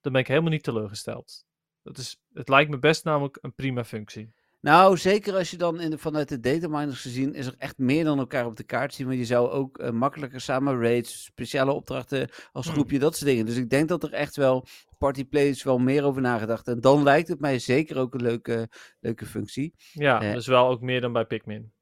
dan 0.00 0.12
ben 0.12 0.20
ik 0.20 0.28
helemaal 0.28 0.50
niet 0.50 0.62
teleurgesteld. 0.62 1.44
Dat 1.82 1.98
is, 1.98 2.16
het 2.32 2.48
lijkt 2.48 2.70
me 2.70 2.78
best 2.78 3.04
namelijk 3.04 3.38
een 3.40 3.54
prima 3.54 3.84
functie. 3.84 4.34
Nou, 4.64 4.96
zeker 4.96 5.34
als 5.34 5.50
je 5.50 5.56
dan 5.56 5.80
in 5.80 5.90
de, 5.90 5.98
vanuit 5.98 6.28
de 6.28 6.40
dataminers 6.40 7.00
gezien 7.00 7.34
is 7.34 7.46
er 7.46 7.54
echt 7.58 7.78
meer 7.78 8.04
dan 8.04 8.18
elkaar 8.18 8.46
op 8.46 8.56
de 8.56 8.64
kaart 8.64 8.94
zien. 8.94 9.06
Want 9.06 9.18
je 9.18 9.24
zou 9.24 9.50
ook 9.50 9.78
eh, 9.78 9.90
makkelijker 9.90 10.40
samen 10.40 10.80
raids, 10.80 11.24
speciale 11.24 11.72
opdrachten 11.72 12.28
als 12.52 12.64
Hmm. 12.66 12.74
groepje, 12.74 12.98
dat 12.98 13.16
soort 13.16 13.30
dingen. 13.30 13.46
Dus 13.46 13.56
ik 13.56 13.70
denk 13.70 13.88
dat 13.88 14.02
er 14.02 14.12
echt 14.12 14.36
wel 14.36 14.66
partyplays 14.98 15.62
wel 15.62 15.78
meer 15.78 16.04
over 16.04 16.22
nagedacht. 16.22 16.68
En 16.68 16.80
dan 16.80 17.02
lijkt 17.02 17.28
het 17.28 17.40
mij 17.40 17.58
zeker 17.58 17.98
ook 17.98 18.14
een 18.14 18.22
leuke, 18.22 18.68
leuke 19.00 19.26
functie. 19.26 19.74
Ja, 19.92 20.22
Eh. 20.22 20.32
dus 20.32 20.46
wel 20.46 20.68
ook 20.68 20.80
meer 20.80 21.00
dan 21.00 21.12
bij 21.12 21.24
Pikmin. 21.24 21.72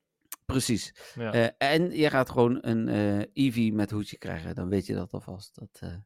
Precies. 0.47 0.95
Ja. 1.15 1.33
Eh, 1.33 1.49
en 1.59 1.91
je 1.97 2.11
gaat 2.11 2.31
gewoon 2.31 2.59
een 2.61 2.89
Eevee 3.33 3.73
met 3.73 3.91
hoedje 3.91 4.19
krijgen. 4.19 4.55
Dan 4.55 4.69
weet 4.69 4.87
je 4.87 4.95
dat 4.95 5.13
alvast. 5.13 5.55
Dat, 5.55 6.01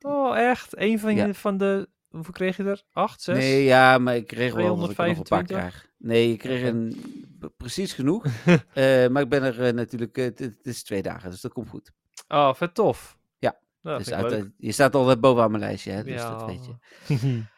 oh, 0.00 0.38
echt? 0.38 0.76
Een 0.78 0.98
van, 0.98 1.14
Ja. 1.14 1.26
je, 1.26 1.34
van 1.34 1.56
de, 1.58 1.88
hoeveel 2.14 2.32
kreeg 2.32 2.56
je 2.56 2.62
er? 2.64 2.84
Acht, 2.92 3.22
zes? 3.22 3.36
Nee, 3.38 3.64
ja, 3.64 3.98
maar 3.98 4.16
ik 4.16 4.26
kreeg 4.26 4.54
wel 4.54 4.76
dat 4.76 4.90
ik 4.90 4.96
nog 4.96 5.08
een 5.08 5.14
paar 5.24 5.44
225? 5.44 5.56
krijg. 5.56 5.92
Nee, 5.98 6.32
ik 6.32 6.38
kreeg 6.38 6.62
een, 6.62 6.96
precies 7.56 7.92
genoeg. 7.92 8.24
Eh, 8.74 9.08
maar 9.08 9.22
ik 9.22 9.28
ben 9.28 9.42
er 9.42 9.62
eh, 9.66 9.72
natuurlijk, 9.72 10.18
eh, 10.18 10.24
het 10.24 10.58
is 10.62 10.82
twee 10.82 11.02
dagen, 11.02 11.30
dus 11.30 11.40
dat 11.40 11.52
komt 11.52 11.68
goed. 11.68 11.90
Oh, 12.28 12.54
vet 12.54 12.74
tof. 12.74 13.16
Ja, 13.38 13.58
Dus 13.98 14.12
uit- 14.12 14.50
je 14.56 14.72
staat 14.72 14.94
altijd 14.94 15.20
bovenaan 15.20 15.50
mijn 15.50 15.62
lijstje, 15.62 15.90
hè, 15.90 16.02
dus 16.04 16.12
ja. 16.20 16.30
dat 16.30 16.46
weet 16.46 16.66
je. 16.66 17.42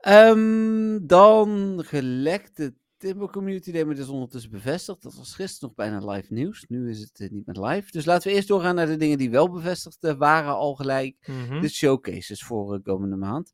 Ehm, 0.00 0.98
dan 1.06 1.82
gelekte 1.86 2.74
Timber 3.00 3.30
Community 3.30 3.72
Day, 3.72 3.84
maar 3.84 3.96
is 3.96 4.08
ondertussen 4.08 4.50
bevestigd. 4.50 5.02
Dat 5.02 5.14
was 5.14 5.34
gisteren 5.34 5.68
nog 5.68 5.74
bijna 5.74 6.12
live 6.12 6.32
nieuws. 6.32 6.64
Nu 6.68 6.90
is 6.90 7.00
het 7.00 7.20
eh, 7.20 7.30
niet 7.30 7.46
meer 7.46 7.64
live. 7.64 7.90
Dus 7.90 8.04
laten 8.04 8.28
we 8.28 8.34
eerst 8.34 8.48
doorgaan 8.48 8.74
naar 8.74 8.86
de 8.86 8.96
dingen 8.96 9.18
die 9.18 9.30
wel 9.30 9.50
bevestigd 9.50 10.04
eh, 10.04 10.14
waren 10.14 10.54
al 10.54 10.74
gelijk. 10.74 11.16
Mhm. 11.26 11.60
De 11.60 11.68
showcases 11.68 12.42
voor 12.42 12.74
eh, 12.74 12.82
komende 12.82 13.16
maand. 13.16 13.52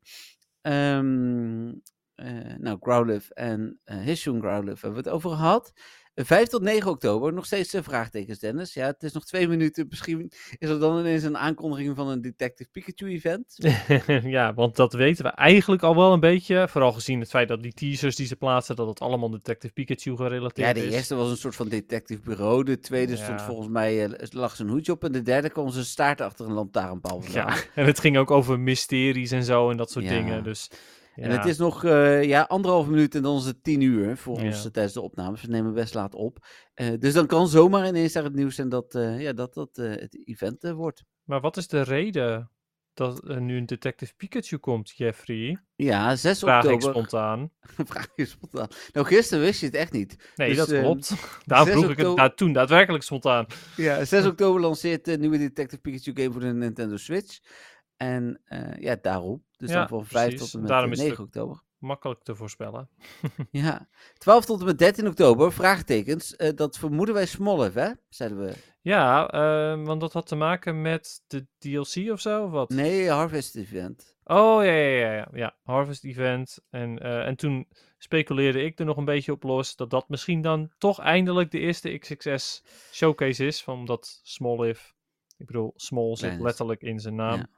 Eh, 2.17 2.55
nou, 2.57 2.77
Growlithe 2.79 3.33
en 3.33 3.79
uh, 3.85 3.97
Hishun 3.97 4.39
Growlithe 4.39 4.79
hebben 4.81 5.03
we 5.03 5.09
het 5.09 5.09
over 5.09 5.29
gehad. 5.29 5.73
5 6.23 6.47
tot 6.47 6.61
9 6.61 6.89
oktober, 6.89 7.33
nog 7.33 7.45
steeds 7.45 7.69
de 7.69 7.83
vraagtekens, 7.83 8.39
Dennis. 8.39 8.73
Ja, 8.73 8.85
het 8.85 9.03
is 9.03 9.11
nog 9.11 9.25
twee 9.25 9.47
minuten. 9.47 9.85
Misschien 9.89 10.31
is 10.57 10.69
er 10.69 10.79
dan 10.79 10.99
ineens 10.99 11.23
een 11.23 11.37
aankondiging 11.37 11.95
van 11.95 12.07
een 12.07 12.21
Detective 12.21 12.69
Pikachu-event. 12.69 13.57
ja, 14.37 14.53
want 14.53 14.75
dat 14.75 14.93
weten 14.93 15.23
we 15.23 15.29
eigenlijk 15.29 15.83
al 15.83 15.95
wel 15.95 16.13
een 16.13 16.19
beetje. 16.19 16.67
Vooral 16.69 16.91
gezien 16.91 17.19
het 17.19 17.29
feit 17.29 17.47
dat 17.47 17.63
die 17.63 17.73
teasers 17.73 18.15
die 18.15 18.27
ze 18.27 18.35
plaatsen, 18.35 18.75
dat 18.75 18.87
het 18.87 18.99
allemaal 18.99 19.29
Detective 19.29 19.73
Pikachu 19.73 20.15
gerelateerd 20.15 20.77
is. 20.77 20.83
Ja, 20.83 20.89
de 20.89 20.95
eerste 20.95 21.15
was 21.15 21.29
een 21.29 21.37
soort 21.37 21.55
van 21.55 21.69
detective 21.69 22.21
bureau. 22.21 22.63
De 22.63 22.79
tweede 22.79 23.15
ja. 23.15 23.23
stond 23.23 23.41
volgens 23.41 23.69
mij, 23.69 24.07
uh, 24.07 24.15
lag 24.29 24.55
zijn 24.55 24.69
hoedje 24.69 24.91
op. 24.91 25.03
En 25.03 25.11
de 25.11 25.21
derde 25.21 25.49
kwam 25.49 25.69
zijn 25.69 25.85
staart 25.85 26.21
achter 26.21 26.45
een 26.45 26.53
lantaarnpaal. 26.53 27.23
Ja, 27.31 27.57
en 27.75 27.85
het 27.85 27.99
ging 27.99 28.17
ook 28.17 28.31
over 28.31 28.59
mysteries 28.59 29.31
en 29.31 29.43
zo 29.43 29.69
en 29.69 29.77
dat 29.77 29.91
soort 29.91 30.05
ja. 30.05 30.11
dingen. 30.11 30.43
Dus 30.43 30.69
en 31.17 31.31
het 31.31 31.45
is 31.45 31.57
nog 31.57 31.83
uh, 31.83 32.23
ja, 32.23 32.41
anderhalf 32.41 32.87
minuut 32.87 33.15
en 33.15 33.21
dan 33.21 33.37
is 33.37 33.45
het 33.45 33.63
tien 33.63 33.81
uur 33.81 34.17
voor 34.17 34.41
ons 34.41 34.63
ja. 34.63 34.69
tijdens 34.69 34.93
de 34.93 35.01
opnames. 35.01 35.41
We 35.41 35.47
nemen 35.47 35.73
best 35.73 35.93
laat 35.93 36.15
op. 36.15 36.45
Uh, 36.75 36.87
dus 36.99 37.13
dan 37.13 37.27
kan 37.27 37.47
zomaar 37.47 37.87
ineens 37.87 38.13
daar 38.13 38.23
het 38.23 38.35
nieuws 38.35 38.55
zijn 38.55 38.69
dat 38.69 38.95
uh, 38.95 39.21
ja, 39.21 39.33
dat, 39.33 39.53
dat 39.53 39.75
het 39.75 40.27
event 40.27 40.61
wordt. 40.61 41.03
Maar 41.23 41.41
wat 41.41 41.57
is 41.57 41.67
de 41.67 41.81
reden 41.81 42.51
dat 42.97 43.29
er 43.29 43.41
nu 43.41 43.57
een 43.57 43.65
Detective 43.65 44.13
Pikachu 44.15 44.57
komt, 44.57 44.93
Jeffrey? 44.95 45.59
Ja, 45.75 46.15
6 46.15 46.39
Vraag 46.39 46.65
oktober. 46.65 46.87
Ik 46.87 46.93
spontaan. 46.93 47.51
Vraag 47.85 48.07
je 48.15 48.25
spontaan. 48.25 48.67
Nou, 48.93 49.05
gisteren 49.05 49.43
wist 49.43 49.59
je 49.59 49.65
het 49.65 49.75
echt 49.75 49.91
niet. 49.91 50.31
Nee, 50.35 50.55
dus, 50.55 50.57
dat 50.57 50.79
klopt. 50.79 51.13
Daarom 51.45 51.69
vroeg 51.69 51.89
ik 51.89 51.97
het 51.97 52.15
nou, 52.15 52.31
toen 52.35 52.53
daadwerkelijk 52.53 53.03
spontaan. 53.03 53.45
Ja, 53.75 54.05
6 54.05 54.25
oktober 54.25 54.61
lanceert 54.61 55.05
de 55.05 55.17
nieuwe 55.17 55.37
Detective 55.37 55.81
Pikachu 55.81 56.11
game 56.13 56.31
voor 56.31 56.41
de 56.41 56.53
Nintendo 56.53 56.97
Switch. 56.97 57.39
En 57.97 58.41
uh, 58.49 58.77
ja, 58.79 58.97
daarom. 59.01 59.43
Dus 59.57 59.69
ja, 59.69 59.75
dan 59.75 59.87
van 59.87 60.05
5 60.05 60.27
precies. 60.27 60.39
tot 60.39 60.53
en 60.53 60.59
met 60.59 60.69
Daarom 60.69 60.89
9 60.89 61.11
is 61.11 61.19
oktober. 61.19 61.65
Makkelijk 61.77 62.23
te 62.23 62.35
voorspellen. 62.35 62.89
ja, 63.51 63.89
12 64.17 64.45
tot 64.45 64.59
en 64.59 64.65
met 64.65 64.77
13 64.77 65.07
oktober, 65.07 65.53
vraagtekens. 65.53 66.33
Uh, 66.37 66.49
dat 66.55 66.77
vermoeden 66.77 67.15
wij 67.15 67.25
Smollev, 67.25 67.73
hè? 67.73 67.91
Zeiden 68.09 68.39
we. 68.39 68.53
Ja, 68.81 69.33
uh, 69.33 69.85
want 69.85 70.01
dat 70.01 70.13
had 70.13 70.27
te 70.27 70.35
maken 70.35 70.81
met 70.81 71.23
de 71.27 71.47
DLC 71.57 72.11
of 72.11 72.19
zo, 72.19 72.43
of 72.43 72.51
wat? 72.51 72.69
Nee, 72.69 73.09
Harvest 73.09 73.55
Event. 73.55 74.15
Oh, 74.23 74.63
ja, 74.63 74.71
ja, 74.71 74.97
ja. 74.97 75.11
ja. 75.11 75.27
ja 75.31 75.55
Harvest 75.63 76.03
Event. 76.03 76.59
En, 76.69 77.05
uh, 77.05 77.25
en 77.25 77.35
toen 77.35 77.67
speculeerde 77.97 78.63
ik 78.63 78.79
er 78.79 78.85
nog 78.85 78.97
een 78.97 79.05
beetje 79.05 79.31
op 79.31 79.43
los 79.43 79.75
dat 79.75 79.89
dat 79.89 80.09
misschien 80.09 80.41
dan 80.41 80.71
toch 80.77 80.99
eindelijk 80.99 81.51
de 81.51 81.59
eerste 81.59 81.97
XXS 81.97 82.63
showcase 82.91 83.45
is. 83.45 83.63
Van 83.63 83.85
dat 83.85 84.19
Smollev, 84.23 84.79
ik 85.37 85.45
bedoel, 85.45 85.73
Small 85.75 86.15
zit 86.15 86.39
letterlijk 86.39 86.81
in 86.81 86.99
zijn 86.99 87.15
naam. 87.15 87.37
Ja. 87.37 87.49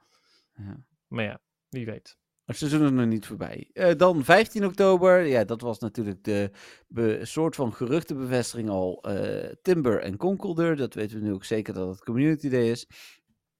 Ja. 0.64 0.84
Maar 1.06 1.24
ja, 1.24 1.40
wie 1.68 1.86
weet. 1.86 2.18
Het 2.50 2.58
seizoen 2.58 2.84
is 2.84 2.90
nog 2.90 3.06
niet 3.06 3.26
voorbij. 3.26 3.70
Uh, 3.72 3.90
dan 3.96 4.24
15 4.24 4.64
oktober. 4.64 5.26
Ja, 5.26 5.44
dat 5.44 5.60
was 5.60 5.78
natuurlijk 5.78 6.24
de 6.24 7.20
soort 7.22 7.54
van 7.54 7.72
geruchtenbevestiging 7.72 8.68
al. 8.68 9.04
Uh, 9.08 9.52
Timber 9.62 10.00
en 10.00 10.16
Conkelder. 10.16 10.76
Dat 10.76 10.94
weten 10.94 11.18
we 11.18 11.24
nu 11.24 11.32
ook 11.32 11.44
zeker 11.44 11.74
dat 11.74 11.88
het 11.88 12.04
Community 12.04 12.48
Day 12.48 12.70
is. 12.70 12.86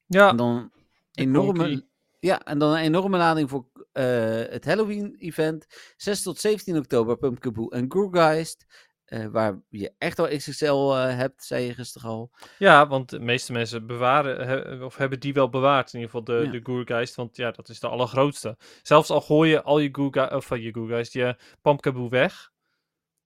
Ja, 0.06 0.28
En 0.28 0.36
dan 0.36 0.72
enorme, 1.12 1.86
ja, 2.18 2.42
en 2.42 2.58
dan 2.58 2.72
een 2.72 2.82
enorme 2.82 3.16
lading 3.16 3.50
voor 3.50 3.66
uh, 3.74 4.04
het 4.34 4.64
Halloween-event. 4.64 5.66
6 5.96 6.22
tot 6.22 6.38
17 6.38 6.76
oktober 6.76 7.16
Pumpkaboo 7.16 7.68
en 7.68 7.92
Gourgeist. 7.92 8.66
Uh, 9.12 9.26
waar 9.26 9.60
je 9.68 9.92
echt 9.98 10.18
al 10.18 10.26
XXL 10.36 10.64
uh, 10.74 11.16
hebt, 11.16 11.44
zei 11.44 11.64
je 11.66 11.74
gisteren 11.74 12.08
al. 12.10 12.30
Ja, 12.58 12.86
want 12.86 13.08
de 13.10 13.20
meeste 13.20 13.52
mensen 13.52 13.86
bewaren, 13.86 14.46
he, 14.48 14.84
of 14.84 14.96
hebben 14.96 15.20
die 15.20 15.32
wel 15.32 15.48
bewaard. 15.48 15.92
In 15.92 16.00
ieder 16.00 16.10
geval 16.16 16.36
de, 16.36 16.44
Ja. 16.44 16.50
de 16.50 16.60
Gourgeist, 16.62 17.14
want 17.14 17.36
ja, 17.36 17.50
dat 17.50 17.68
is 17.68 17.80
de 17.80 17.88
allergrootste. 17.88 18.56
Zelfs 18.82 19.10
al 19.10 19.20
gooi 19.20 19.50
je 19.50 19.62
al 19.62 19.78
je 19.78 19.88
Gourgeist, 19.92 20.32
of 20.32 20.48
je 20.58 20.72
Gourgeist, 20.72 21.12
je 21.12 21.36
Pumpkaboo 21.62 22.08
weg, 22.08 22.50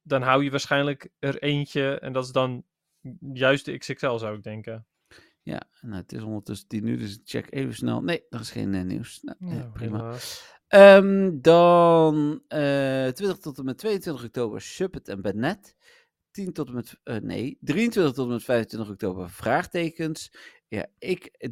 dan 0.03 0.23
hou 0.23 0.45
je 0.45 0.51
waarschijnlijk 0.51 1.09
er 1.19 1.43
eentje. 1.43 1.99
En 1.99 2.13
dat 2.13 2.25
is 2.25 2.33
dan 2.33 2.65
juist 3.33 3.65
de 3.65 3.79
XXL, 3.79 4.17
zou 4.17 4.37
ik 4.37 4.43
denken. 4.43 4.87
Ja, 5.43 5.63
nou, 5.81 5.97
het 6.03 6.13
is 6.13 6.23
ondertussen 6.23 6.69
10 6.69 6.87
uur, 6.87 6.99
dus 6.99 7.21
check 7.25 7.47
even 7.51 7.75
snel. 7.75 8.03
Nee, 8.03 8.23
er 8.31 8.41
is 8.41 8.51
geen 8.51 8.73
uh, 8.73 8.83
nieuws. 8.83 9.19
Nou, 9.23 9.37
Ja, 9.57 9.61
eh, 9.63 9.73
prima. 9.73 9.97
helaas. 9.97 10.54
Um, 10.75 11.41
dan 11.43 12.43
uh, 12.49 13.09
20 13.09 13.39
tot 13.39 13.59
en 13.59 13.65
met 13.65 13.79
22 13.79 14.25
oktober 14.25 14.61
Suppet 14.61 15.09
en 15.09 15.23
Benet. 15.23 15.77
10 16.31 16.53
tot 16.53 16.69
en 16.69 16.75
met, 16.75 17.01
uh, 17.05 17.17
nee, 17.17 17.59
23 17.61 18.13
tot 18.15 18.27
en 18.27 18.33
met 18.33 18.45
25 18.45 18.91
oktober 18.91 19.31
vraagtekens. 19.31 20.33
Ja, 20.69 20.87
ik, 20.99 21.51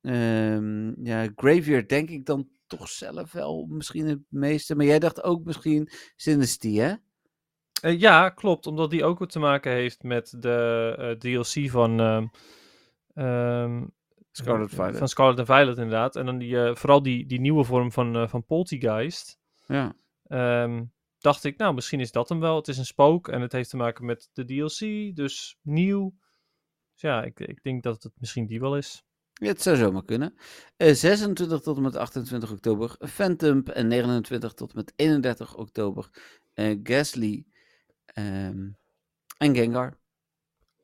um, 0.00 1.04
ja, 1.04 1.28
Graveyard 1.36 1.88
denk 1.88 2.10
ik 2.10 2.26
dan 2.26 2.48
toch 2.66 2.88
zelf 2.88 3.32
wel 3.32 3.66
misschien 3.66 4.06
het 4.06 4.22
meeste. 4.28 4.74
Maar 4.74 4.86
jij 4.86 4.98
dacht 4.98 5.22
ook 5.22 5.44
misschien 5.44 5.88
Synesty, 6.16 6.76
hè? 6.76 6.94
Uh, 7.84 8.00
ja, 8.00 8.28
klopt. 8.28 8.66
Omdat 8.66 8.90
die 8.90 9.04
ook 9.04 9.18
wat 9.18 9.30
te 9.30 9.38
maken 9.38 9.72
heeft 9.72 10.02
met 10.02 10.34
de 10.38 11.16
DLC 11.18 11.70
van... 11.70 12.00
Um, 13.14 13.92
Scarlet 14.36 14.70
Violet. 14.70 14.96
Van 14.96 15.08
Scarlet 15.08 15.38
and 15.38 15.46
Violet, 15.46 15.76
inderdaad. 15.76 16.16
En 16.16 16.26
dan 16.26 16.38
die, 16.38 16.50
uh, 16.50 16.74
vooral 16.74 17.02
die, 17.02 17.26
die 17.26 17.40
nieuwe 17.40 17.64
vorm 17.64 17.92
van, 17.92 18.16
uh, 18.16 18.28
van 18.28 18.44
Poltergeist. 18.44 19.38
Ja. 19.66 19.96
Um, 20.62 20.92
dacht 21.18 21.44
ik, 21.44 21.56
nou, 21.56 21.74
misschien 21.74 22.00
is 22.00 22.12
dat 22.12 22.28
hem 22.28 22.40
wel. 22.40 22.56
Het 22.56 22.68
is 22.68 22.78
een 22.78 22.84
spook 22.84 23.28
en 23.28 23.40
het 23.40 23.52
heeft 23.52 23.70
te 23.70 23.76
maken 23.76 24.04
met 24.04 24.30
de 24.32 24.44
DLC, 24.44 25.16
dus 25.16 25.58
nieuw. 25.62 26.14
Dus 26.92 27.00
ja, 27.00 27.22
ik, 27.22 27.40
ik 27.40 27.62
denk 27.62 27.82
dat 27.82 28.02
het 28.02 28.12
misschien 28.18 28.46
die 28.46 28.60
wel 28.60 28.76
is. 28.76 29.04
Ja, 29.32 29.46
het 29.46 29.62
zou 29.62 29.76
zomaar 29.76 30.04
kunnen. 30.04 30.34
Uh, 30.76 30.92
26 30.92 31.60
tot 31.60 31.76
en 31.76 31.82
met 31.82 31.96
28 31.96 32.50
oktober 32.50 32.96
Phantom 33.08 33.62
en 33.62 33.88
29 33.88 34.54
tot 34.54 34.70
en 34.70 34.76
met 34.76 34.92
31 34.96 35.56
oktober 35.56 36.08
uh, 36.54 36.80
Gasly 36.82 37.46
um, 38.14 38.76
en 39.38 39.54
Gengar. 39.54 39.98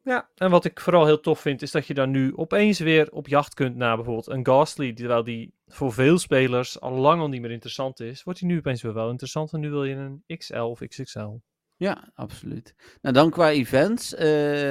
Ja, 0.03 0.31
en 0.35 0.51
wat 0.51 0.65
ik 0.65 0.81
vooral 0.81 1.07
heel 1.07 1.21
tof 1.21 1.41
vind, 1.41 1.63
is 1.63 1.71
dat 1.71 1.87
je 1.87 1.95
dan 1.95 2.11
nu 2.11 2.37
opeens 2.37 2.79
weer 2.79 3.13
op 3.13 3.29
jacht 3.29 3.55
kunt 3.55 3.77
naar 3.77 3.97
bijvoorbeeld 3.97 4.29
een 4.29 4.45
Ghastly, 4.45 4.93
terwijl 4.93 5.25
die 5.25 5.55
voor 5.67 5.93
veel 5.93 6.19
spelers 6.19 6.81
al 6.81 6.93
lang 6.93 7.21
al 7.21 7.29
niet 7.29 7.41
meer 7.41 7.51
interessant 7.51 8.01
is, 8.01 8.23
wordt 8.23 8.39
die 8.39 8.49
nu 8.49 8.59
opeens 8.59 8.83
weer 8.83 8.95
wel 8.95 9.11
interessant 9.11 9.53
en 9.53 9.61
nu 9.61 9.71
wil 9.71 9.85
je 9.85 9.95
een 9.95 10.25
XL 10.37 10.59
of 10.59 10.81
XXL. 10.87 11.39
Ja, 11.77 12.11
absoluut. 12.15 12.75
Nou, 13.01 13.15
dan 13.15 13.31
qua 13.31 13.51
events. 13.51 14.15
Uh, 14.15 14.71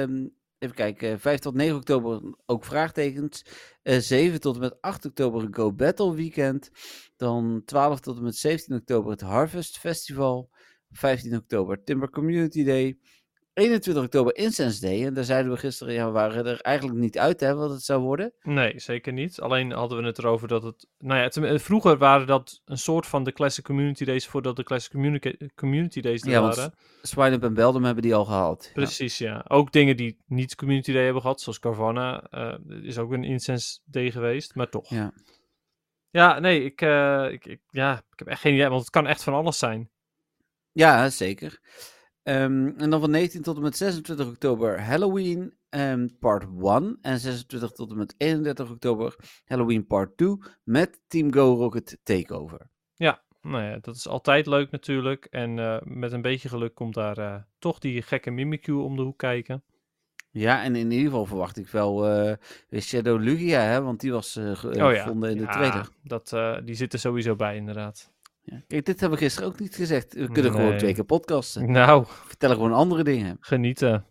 even 0.58 0.74
kijken, 0.74 1.20
5 1.20 1.38
tot 1.38 1.54
9 1.54 1.76
oktober 1.76 2.34
ook 2.46 2.64
vraagtekens. 2.64 3.44
Uh, 3.82 3.98
7 3.98 4.40
tot 4.40 4.54
en 4.54 4.60
met 4.60 4.80
8 4.80 5.04
oktober 5.04 5.42
een 5.42 5.54
Go 5.54 5.72
Battle 5.72 6.14
Weekend. 6.14 6.70
Dan 7.16 7.62
12 7.64 8.00
tot 8.00 8.16
en 8.16 8.22
met 8.22 8.36
17 8.36 8.76
oktober 8.76 9.10
het 9.10 9.20
Harvest 9.20 9.78
Festival. 9.78 10.50
15 10.90 11.36
oktober 11.36 11.84
Timber 11.84 12.10
Community 12.10 12.64
Day. 12.64 12.98
21 13.52 14.04
oktober 14.04 14.36
Incense 14.36 14.80
Day. 14.80 15.06
En 15.06 15.14
daar 15.14 15.24
zeiden 15.24 15.52
we 15.52 15.58
gisteren, 15.58 15.94
ja, 15.94 16.06
we 16.06 16.12
waren 16.12 16.46
er 16.46 16.60
eigenlijk 16.60 16.98
niet 16.98 17.18
uit 17.18 17.40
hè, 17.40 17.54
wat 17.54 17.70
het 17.70 17.82
zou 17.82 18.00
worden. 18.00 18.32
Nee, 18.42 18.72
zeker 18.76 19.12
niet. 19.12 19.40
Alleen 19.40 19.70
hadden 19.70 19.98
we 19.98 20.04
het 20.06 20.18
erover 20.18 20.48
dat 20.48 20.62
het... 20.62 20.86
Nou 20.98 21.18
ja, 21.18 21.42
het, 21.46 21.62
vroeger 21.62 21.98
waren 21.98 22.26
dat 22.26 22.62
een 22.64 22.78
soort 22.78 23.06
van 23.06 23.24
de 23.24 23.32
Classic 23.32 23.64
Community 23.64 24.04
Days 24.04 24.26
voordat 24.26 24.56
de 24.56 24.62
Classic 24.62 24.90
Community 25.54 26.00
Days 26.00 26.22
er 26.22 26.30
ja, 26.30 26.40
waren. 26.40 26.74
Swineup 27.02 27.42
en 27.42 27.54
Beldum 27.54 27.84
hebben 27.84 28.02
die 28.02 28.14
al 28.14 28.24
gehad. 28.24 28.70
Precies, 28.74 29.18
ja. 29.18 29.32
ja. 29.32 29.44
Ook 29.48 29.72
dingen 29.72 29.96
die 29.96 30.18
niet 30.26 30.54
Community 30.54 30.92
Day 30.92 31.04
hebben 31.04 31.22
gehad, 31.22 31.40
zoals 31.40 31.58
Carvana. 31.58 32.26
Uh, 32.30 32.82
is 32.82 32.98
ook 32.98 33.12
een 33.12 33.24
Incense 33.24 33.78
Day 33.84 34.10
geweest, 34.10 34.54
maar 34.54 34.68
toch. 34.68 34.88
Ja, 34.88 35.12
ja 36.10 36.38
nee, 36.38 36.64
ik, 36.64 36.82
uh, 36.82 37.30
ik, 37.30 37.46
ik, 37.46 37.60
ja, 37.70 37.96
ik 37.96 38.18
heb 38.18 38.28
echt 38.28 38.40
geen 38.40 38.54
idee, 38.54 38.68
want 38.68 38.80
het 38.80 38.90
kan 38.90 39.06
echt 39.06 39.22
van 39.22 39.34
alles 39.34 39.58
zijn. 39.58 39.90
Ja, 40.72 41.08
zeker. 41.08 41.60
Um, 42.22 42.74
en 42.78 42.90
dan 42.90 43.00
van 43.00 43.10
19 43.10 43.42
tot 43.42 43.56
en 43.56 43.62
met 43.62 43.76
26 43.76 44.26
oktober 44.28 44.82
Halloween 44.82 45.54
um, 45.70 46.18
part 46.18 46.46
1. 46.62 46.98
En 47.02 47.18
26 47.18 47.70
tot 47.70 47.90
en 47.90 47.96
met 47.96 48.14
31 48.16 48.70
oktober 48.70 49.16
Halloween 49.44 49.86
part 49.86 50.16
2 50.16 50.36
met 50.64 51.00
Team 51.08 51.32
Go 51.32 51.54
Rocket 51.54 51.98
Takeover. 52.02 52.70
Ja, 52.94 53.22
nou 53.42 53.64
ja, 53.64 53.78
dat 53.80 53.96
is 53.96 54.08
altijd 54.08 54.46
leuk 54.46 54.70
natuurlijk. 54.70 55.24
En 55.24 55.58
uh, 55.58 55.76
met 55.82 56.12
een 56.12 56.22
beetje 56.22 56.48
geluk 56.48 56.74
komt 56.74 56.94
daar 56.94 57.18
uh, 57.18 57.34
toch 57.58 57.78
die 57.78 58.02
gekke 58.02 58.30
Mimikyu 58.30 58.74
om 58.74 58.96
de 58.96 59.02
hoek 59.02 59.18
kijken. 59.18 59.62
Ja, 60.30 60.62
en 60.62 60.76
in 60.76 60.90
ieder 60.90 61.06
geval 61.06 61.26
verwacht 61.26 61.56
ik 61.56 61.68
wel 61.68 62.26
uh, 62.28 62.34
Shadow 62.80 63.20
Lugia, 63.20 63.60
hè, 63.60 63.82
want 63.82 64.00
die 64.00 64.12
was 64.12 64.36
oh, 64.36 64.72
ja. 64.72 64.94
gevonden 64.94 65.30
in 65.30 65.36
de 65.36 65.42
ja, 65.42 65.52
trailer. 65.52 65.88
Dat, 66.02 66.36
die 66.66 66.74
zit 66.74 66.92
er 66.92 66.98
sowieso 66.98 67.36
bij, 67.36 67.56
inderdaad. 67.56 68.12
Ja. 68.50 68.62
Kijk, 68.66 68.86
dit 68.86 69.00
hebben 69.00 69.18
we 69.18 69.24
gisteren 69.24 69.48
ook 69.48 69.60
niet 69.60 69.74
gezegd. 69.74 70.14
We 70.14 70.26
kunnen 70.30 70.52
Nee. 70.52 70.60
gewoon 70.60 70.78
twee 70.78 70.94
keer 70.94 71.04
podcasten. 71.04 71.70
Nou, 71.72 72.04
vertellen 72.06 72.56
gewoon 72.56 72.72
andere 72.72 73.04
dingen. 73.04 73.36
genieten. 73.54 74.04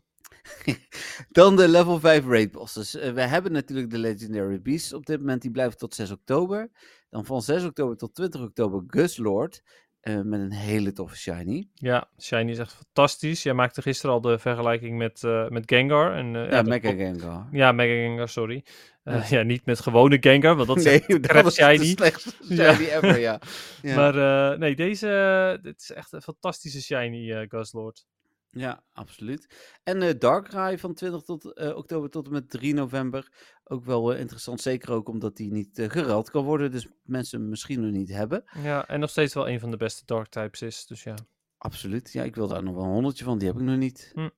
Dan 1.30 1.56
de 1.56 1.68
level 1.68 2.00
5 2.00 2.26
raid 2.26 2.52
bosses. 2.52 2.96
Uh, 2.96 3.12
we 3.12 3.22
hebben 3.22 3.52
natuurlijk 3.52 3.90
de 3.90 3.98
Legendary 3.98 4.62
Beasts 4.62 4.94
op 4.94 5.06
dit 5.06 5.20
moment. 5.20 5.42
Die 5.42 5.52
blijven 5.52 5.78
tot 5.78 5.96
6 5.96 6.12
oktober. 6.12 6.70
Dan 7.10 7.26
van 7.26 7.42
6 7.42 7.64
oktober 7.64 7.98
tot 7.98 8.16
20 8.16 8.42
oktober 8.42 8.84
Guslord. 8.88 9.62
Eh, 10.00 10.22
met 10.22 10.40
een 10.40 10.52
hele 10.52 10.92
toffe 10.94 11.18
shiny. 11.18 11.70
Ja, 11.74 12.10
Shiny 12.22 12.52
is 12.52 12.58
echt 12.58 12.74
fantastisch. 12.74 13.44
Jij 13.44 13.54
maakte 13.54 13.82
gisteren 13.82 14.16
al 14.16 14.22
de 14.22 14.40
vergelijking 14.40 14.98
met, 14.98 15.24
eh, 15.24 15.48
met 15.48 15.64
Gengar. 15.66 16.16
En, 16.16 16.36
eh, 16.36 16.52
Ja, 16.52 16.62
Mega. 16.62 16.90
Gengar. 16.92 17.48
Ja, 17.52 17.72
Mega 17.72 17.94
Gengar, 17.94 18.30
sorry. 18.30 18.64
Ja. 19.04 19.24
ja. 19.30 19.42
niet 19.42 19.66
met 19.66 19.80
gewone 19.80 20.18
Gengar, 20.20 20.56
want 20.56 20.68
dat 20.68 20.78
is 20.78 20.86
echt 20.86 21.08
dat 21.34 21.46
is 21.46 21.56
de 21.56 21.64
shiny. 21.64 21.86
slechtste 21.86 22.32
Ja. 22.56 22.74
shiny 22.74 22.90
ever, 22.90 23.20
ja. 23.20 23.40
ja. 23.82 23.96
Maar 23.96 24.58
nee, 24.60 24.76
deze 24.76 25.60
dit 25.62 25.82
is 25.82 25.92
echt 25.92 26.12
een 26.14 26.22
fantastische 26.22 26.82
shiny 26.82 27.46
Guzzlord. 27.50 28.06
Ja, 28.52 28.84
absoluut. 28.94 29.48
En 29.84 30.02
eh 30.02 30.20
Darkrai 30.20 30.78
van 30.78 30.94
20 30.94 31.22
tot, 31.22 31.54
eh, 31.54 31.76
oktober 31.78 32.10
tot 32.10 32.26
en 32.26 32.32
met 32.32 32.50
3 32.50 32.74
november. 32.74 33.32
Ook 33.64 33.86
wel 33.86 34.14
eh, 34.14 34.20
interessant, 34.20 34.62
zeker 34.62 34.92
ook 34.92 35.10
omdat 35.10 35.36
die 35.36 35.52
niet 35.52 35.86
geruild 35.88 36.30
kan 36.30 36.44
worden. 36.44 36.72
Dus 36.72 36.88
mensen 37.04 37.40
hem 37.40 37.50
misschien 37.50 37.82
nog 37.82 37.92
niet 37.92 38.10
hebben. 38.10 38.44
Ja, 38.64 38.88
en 38.88 39.00
nog 39.00 39.10
steeds 39.10 39.34
wel 39.34 39.50
een 39.50 39.60
van 39.60 39.72
de 39.72 39.78
beste 39.78 40.06
Dark 40.06 40.28
types 40.28 40.62
is. 40.62 40.86
Dus 40.86 41.04
ja. 41.04 41.16
Absoluut. 41.58 42.12
Ja, 42.12 42.24
ik 42.24 42.36
wil 42.36 42.48
daar 42.48 42.64
nog 42.64 42.76
wel 42.76 42.84
een 42.84 42.90
honderdje 42.90 43.24
van. 43.24 43.38
Die 43.38 43.48
heb 43.48 43.58
ik 43.58 43.64
nog 43.64 43.78
niet. 43.78 44.12
Hm. 44.14 44.30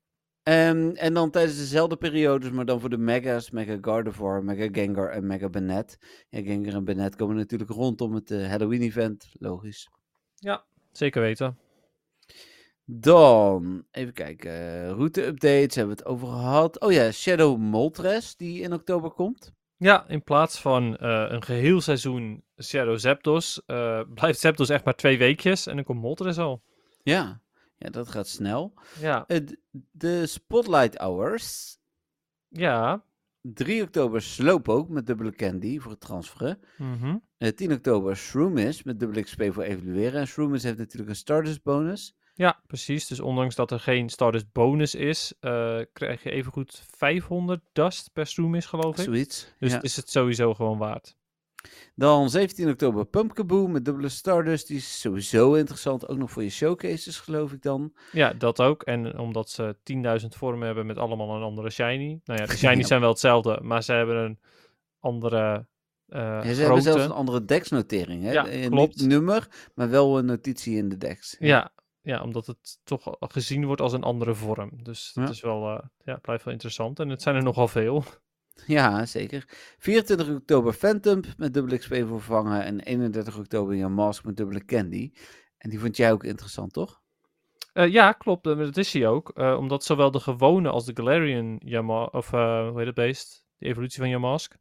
Ehm, 0.43 0.89
en 0.89 1.13
dan 1.13 1.31
tijdens 1.31 1.57
dezelfde 1.57 1.97
periodes, 1.97 2.51
maar 2.51 2.65
dan 2.65 2.79
voor 2.79 2.89
de 2.89 2.97
Mega's. 2.97 3.51
Mega 3.51 3.77
Gardevoir, 3.81 4.43
Mega 4.43 4.67
Gengar 4.71 5.09
en 5.09 5.27
Mega 5.27 5.49
Banette. 5.49 5.97
Ja, 6.29 6.41
Gengar 6.41 6.73
en 6.73 6.85
Banette 6.85 7.17
komen 7.17 7.35
natuurlijk 7.35 7.69
rondom 7.69 8.13
het 8.13 8.29
Halloween-event. 8.29 9.31
Logisch. 9.33 9.89
Zeker 10.91 11.21
weten. 11.21 11.57
Dan, 12.93 13.85
even 13.91 14.13
kijken. 14.13 14.87
route-updates 14.93 15.75
hebben 15.75 15.95
we 15.95 16.01
het 16.01 16.05
over 16.05 16.27
gehad. 16.27 16.79
Oh 16.79 16.91
ja, 16.91 17.11
Shadow 17.11 17.57
Moltres, 17.57 18.35
die 18.35 18.61
in 18.61 18.73
oktober 18.73 19.11
komt. 19.11 19.53
Ja, 19.77 20.07
in 20.07 20.23
plaats 20.23 20.59
van 20.61 20.97
eh, 20.97 21.25
een 21.29 21.43
geheel 21.43 21.81
seizoen 21.81 22.43
Shadow 22.63 22.97
Zapdos, 22.99 23.61
eh, 23.65 24.01
blijft 24.13 24.39
Zapdos 24.39 24.69
echt 24.69 24.85
maar 24.85 24.95
twee 24.95 25.17
weekjes 25.17 25.67
en 25.67 25.75
dan 25.75 25.83
komt 25.85 26.01
Moltres 26.01 26.37
al. 26.37 26.63
Ja, 27.03 27.41
ja 27.77 27.89
dat 27.89 28.09
gaat 28.09 28.27
snel. 28.27 28.73
Ja, 28.99 29.23
Eh, 29.27 29.39
de 29.91 30.25
Spotlight 30.27 30.97
Hours. 30.97 31.77
ja. 32.47 33.03
3 33.41 33.81
oktober 33.83 34.21
Slowpoke 34.21 34.91
met 34.91 35.05
dubbele 35.07 35.31
candy 35.35 35.79
voor 35.79 35.91
het 35.91 35.99
transferen. 35.99 36.59
mhm. 36.77 37.17
Eh, 37.37 37.49
10 37.49 37.71
oktober 37.71 38.15
Shroomis 38.15 38.83
met 38.83 38.99
dubbele 38.99 39.21
XP 39.23 39.43
voor 39.49 39.63
evalueren. 39.63 40.19
En 40.19 40.27
Shroomis 40.27 40.63
heeft 40.63 40.77
natuurlijk 40.77 41.09
een 41.09 41.15
Stardust 41.15 41.63
bonus. 41.63 42.15
Ja, 42.41 42.59
precies. 42.67 43.07
Dus 43.07 43.19
ondanks 43.19 43.55
dat 43.55 43.71
er 43.71 43.79
geen 43.79 44.09
Stardust 44.09 44.51
bonus 44.51 44.95
is, 44.95 45.33
eh, 45.39 45.79
krijg 45.93 46.23
je 46.23 46.31
evengoed 46.31 46.83
500 46.95 47.61
dust 47.73 48.09
per 48.13 48.27
Stroomis, 48.27 48.65
geloof 48.65 48.97
ik. 48.97 49.03
Zoiets. 49.03 49.53
Dus 49.59 49.71
ja. 49.71 49.81
is 49.81 49.95
het 49.95 50.09
sowieso 50.09 50.53
gewoon 50.53 50.77
waard. 50.77 51.15
Dan 51.95 52.29
17 52.29 52.69
oktober 52.69 53.05
Pumpkaboo 53.05 53.67
met 53.67 53.85
dubbele 53.85 54.09
Stardust. 54.09 54.67
Die 54.67 54.77
is 54.77 54.99
sowieso 55.01 55.53
interessant. 55.53 56.07
Ook 56.07 56.17
nog 56.17 56.31
voor 56.31 56.43
je 56.43 56.49
showcases 56.49 57.19
geloof 57.19 57.51
ik 57.51 57.61
dan. 57.61 57.93
Ja, 58.11 58.33
dat 58.33 58.61
ook. 58.61 58.83
En 58.83 59.17
omdat 59.17 59.49
ze 59.49 59.75
10.000 59.83 60.35
vormen 60.35 60.65
hebben 60.65 60.85
met 60.85 60.97
allemaal 60.97 61.35
een 61.35 61.41
andere 61.43 61.69
shiny. 61.69 62.19
Nou 62.25 62.39
ja, 62.39 62.45
de 62.45 62.57
shinies 62.57 62.79
Ja. 62.79 62.85
zijn 62.87 62.99
wel 63.01 63.09
hetzelfde, 63.09 63.59
maar 63.63 63.83
ze 63.83 63.93
hebben 63.93 64.17
een 64.17 64.39
andere 64.99 65.67
eh 66.07 66.19
Ja, 66.43 66.53
ze 66.53 66.61
hebben 66.61 66.81
zelfs 66.81 67.03
een 67.03 67.11
andere 67.11 67.45
dex-notering. 67.45 68.23
Hè? 68.23 68.31
Ja, 68.31 68.47
Eh, 68.47 68.67
klopt. 68.69 68.95
Niet 68.99 69.07
nummer, 69.07 69.47
maar 69.75 69.89
wel 69.89 70.17
een 70.17 70.25
notitie 70.25 70.77
in 70.77 70.89
de 70.89 70.97
dex. 70.97 71.35
Ja, 71.39 71.71
ja, 72.01 72.21
omdat 72.23 72.45
het 72.47 72.79
toch 72.83 73.15
gezien 73.19 73.65
wordt 73.65 73.81
als 73.81 73.93
een 73.93 74.03
andere 74.03 74.35
vorm. 74.35 74.83
Dus 74.83 75.11
dat 75.13 75.23
Ja. 75.25 75.29
is 75.31 75.41
wel, 75.41 75.77
eh, 75.77 75.83
ja, 76.03 76.15
blijft 76.15 76.43
wel 76.43 76.53
interessant. 76.53 76.99
En 76.99 77.09
het 77.09 77.21
zijn 77.21 77.35
er 77.35 77.43
nogal 77.43 77.67
veel. 77.67 78.03
Ja, 78.67 79.05
zeker. 79.05 79.43
24 79.77 80.29
oktober 80.29 80.73
Phantom 80.73 81.19
met 81.37 81.53
dubbele 81.53 81.77
XP 81.77 81.93
vervangen. 81.93 82.63
En 82.63 82.79
31 82.79 83.37
oktober 83.37 83.75
Jan 83.75 83.93
Mask 83.93 84.23
met 84.23 84.37
dubbele 84.37 84.65
Candy. 84.65 85.11
En 85.57 85.69
die 85.69 85.79
vond 85.79 85.97
jij 85.97 86.11
ook 86.11 86.23
interessant, 86.23 86.73
toch? 86.73 87.01
Eh, 87.73 87.87
ja, 87.91 88.11
klopt. 88.11 88.47
eh, 88.47 88.57
Dat 88.57 88.77
is 88.77 88.93
hij 88.93 89.07
ook. 89.07 89.37
omdat 89.57 89.83
zowel 89.83 90.11
de 90.11 90.19
gewone 90.19 90.69
als 90.69 90.85
de 90.85 90.91
Galarian 90.95 91.55
Yama 91.63 92.03
of 92.03 92.29
hoe 92.29 92.73
heet 92.75 92.85
het 92.85 92.95
beest? 92.95 93.45
De 93.57 93.65
evolutie 93.65 93.99
van 93.99 94.09
Yamask. 94.09 94.55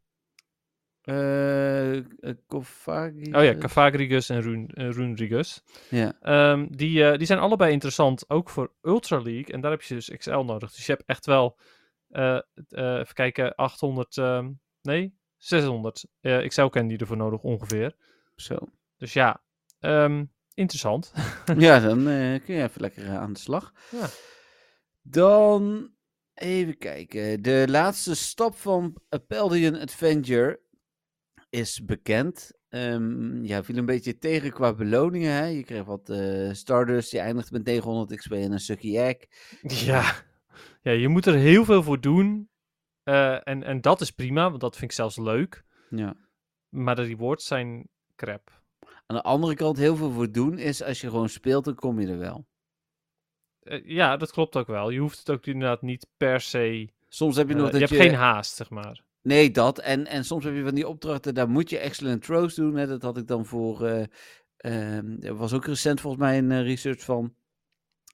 Eh 1.01 1.97
eh, 1.97 2.03
Kofagi. 2.47 3.33
Oh 3.33 3.43
ja, 3.43 3.55
Cavagrigus 3.57 4.29
en 4.29 4.67
eh, 4.67 4.89
Runrigus. 4.89 5.63
Ja, 5.89 6.13
Ehm, 6.21 6.67
die, 6.69 7.17
die 7.17 7.27
zijn 7.27 7.39
allebei 7.39 7.71
interessant, 7.71 8.29
ook 8.29 8.49
voor 8.49 8.71
Ultra 8.81 9.21
League. 9.21 9.53
En 9.53 9.61
daar 9.61 9.71
heb 9.71 9.81
je 9.81 9.93
dus 9.93 10.09
XL 10.17 10.39
nodig. 10.39 10.71
Dus 10.73 10.85
je 10.85 10.91
hebt 10.91 11.03
echt 11.05 11.25
wel, 11.25 11.57
even 12.69 13.13
kijken, 13.13 13.55
800, 13.55 14.17
ehm, 14.17 14.49
nee, 14.81 15.17
600 15.37 16.05
eh 16.21 16.47
XL 16.47 16.65
candy 16.65 16.95
ervoor 16.95 17.17
nodig 17.17 17.41
ongeveer. 17.41 17.95
zo. 18.35 18.57
Dus 18.97 19.13
ja, 19.13 19.41
ehm, 19.79 20.25
interessant. 20.53 21.13
ja, 21.57 21.79
dan 21.79 22.03
kun 22.45 22.55
je 22.55 22.63
even 22.63 22.81
lekker 22.81 23.09
aan 23.17 23.33
de 23.33 23.39
slag. 23.39 23.73
Ja. 23.91 24.07
Dan 25.01 25.91
even 26.33 26.77
kijken. 26.77 27.41
De 27.41 27.65
laatste 27.69 28.15
stap 28.15 28.55
van 28.55 28.95
Apeldian 29.09 29.79
Adventure 29.79 30.59
is 31.51 31.85
bekend. 31.85 32.51
Ehm, 32.69 33.43
ja, 33.43 33.63
viel 33.63 33.77
een 33.77 33.85
beetje 33.85 34.17
tegen 34.17 34.51
qua 34.51 34.73
beloningen. 34.73 35.31
Hè? 35.31 35.45
Je 35.45 35.63
kreeg 35.63 35.83
wat 35.83 36.09
eh, 36.09 36.53
Stardust, 36.53 37.11
je 37.11 37.19
eindigt 37.19 37.51
met 37.51 37.63
900 37.63 38.15
XP 38.19 38.31
en 38.31 38.51
een 38.51 38.59
Sucky 38.59 38.97
Egg. 38.97 39.17
Ja. 39.85 40.13
ja, 40.81 40.91
je 40.91 41.07
moet 41.07 41.25
er 41.25 41.35
heel 41.35 41.65
veel 41.65 41.83
voor 41.83 42.01
doen. 42.01 42.49
Eh, 43.03 43.47
en, 43.47 43.63
en 43.63 43.81
dat 43.81 44.01
is 44.01 44.11
prima, 44.11 44.49
want 44.49 44.61
dat 44.61 44.77
vind 44.77 44.91
ik 44.91 44.97
zelfs 44.97 45.17
leuk. 45.17 45.63
Ja. 45.89 46.15
Maar 46.69 46.95
de 46.95 47.03
rewards 47.03 47.45
zijn 47.45 47.89
crap. 48.15 48.61
Aan 49.05 49.15
de 49.15 49.23
andere 49.23 49.55
kant, 49.55 49.77
heel 49.77 49.95
veel 49.95 50.11
voor 50.11 50.31
doen 50.31 50.57
is 50.57 50.83
als 50.83 51.01
je 51.01 51.09
gewoon 51.09 51.29
speelt, 51.29 51.65
dan 51.65 51.75
kom 51.75 51.99
je 51.99 52.07
er 52.07 52.17
wel. 52.17 52.47
Eh, 53.59 53.85
ja, 53.85 54.17
dat 54.17 54.31
klopt 54.31 54.55
ook 54.55 54.67
wel. 54.67 54.89
Je 54.89 54.99
hoeft 54.99 55.19
het 55.19 55.29
ook 55.29 55.45
inderdaad 55.45 55.81
niet 55.81 56.07
per 56.17 56.41
se... 56.41 56.89
Soms 57.07 57.35
heb 57.35 57.47
je 57.47 57.55
nog 57.55 57.65
je 57.65 57.79
dat 57.79 57.89
hebt 57.89 58.01
geen 58.01 58.13
haast, 58.13 58.55
zeg 58.55 58.69
maar. 58.69 59.03
Nee, 59.21 59.51
dat. 59.51 59.79
En, 59.79 60.07
en 60.07 60.25
soms 60.25 60.43
heb 60.43 60.55
je 60.55 60.63
van 60.63 60.75
die 60.75 60.87
opdrachten, 60.87 61.33
daar 61.33 61.49
moet 61.49 61.69
je 61.69 61.77
excellent 61.77 62.23
throws 62.23 62.55
doen. 62.55 62.75
Hè. 62.75 62.87
Dat 62.87 63.01
had 63.01 63.17
ik 63.17 63.27
dan 63.27 63.45
voor. 63.45 63.85
er 64.57 65.35
was 65.35 65.53
ook 65.53 65.65
recent 65.65 66.01
volgens 66.01 66.21
mij 66.23 66.37
een 66.37 66.51
eh, 66.51 66.61
research 66.61 67.03
van. 67.03 67.33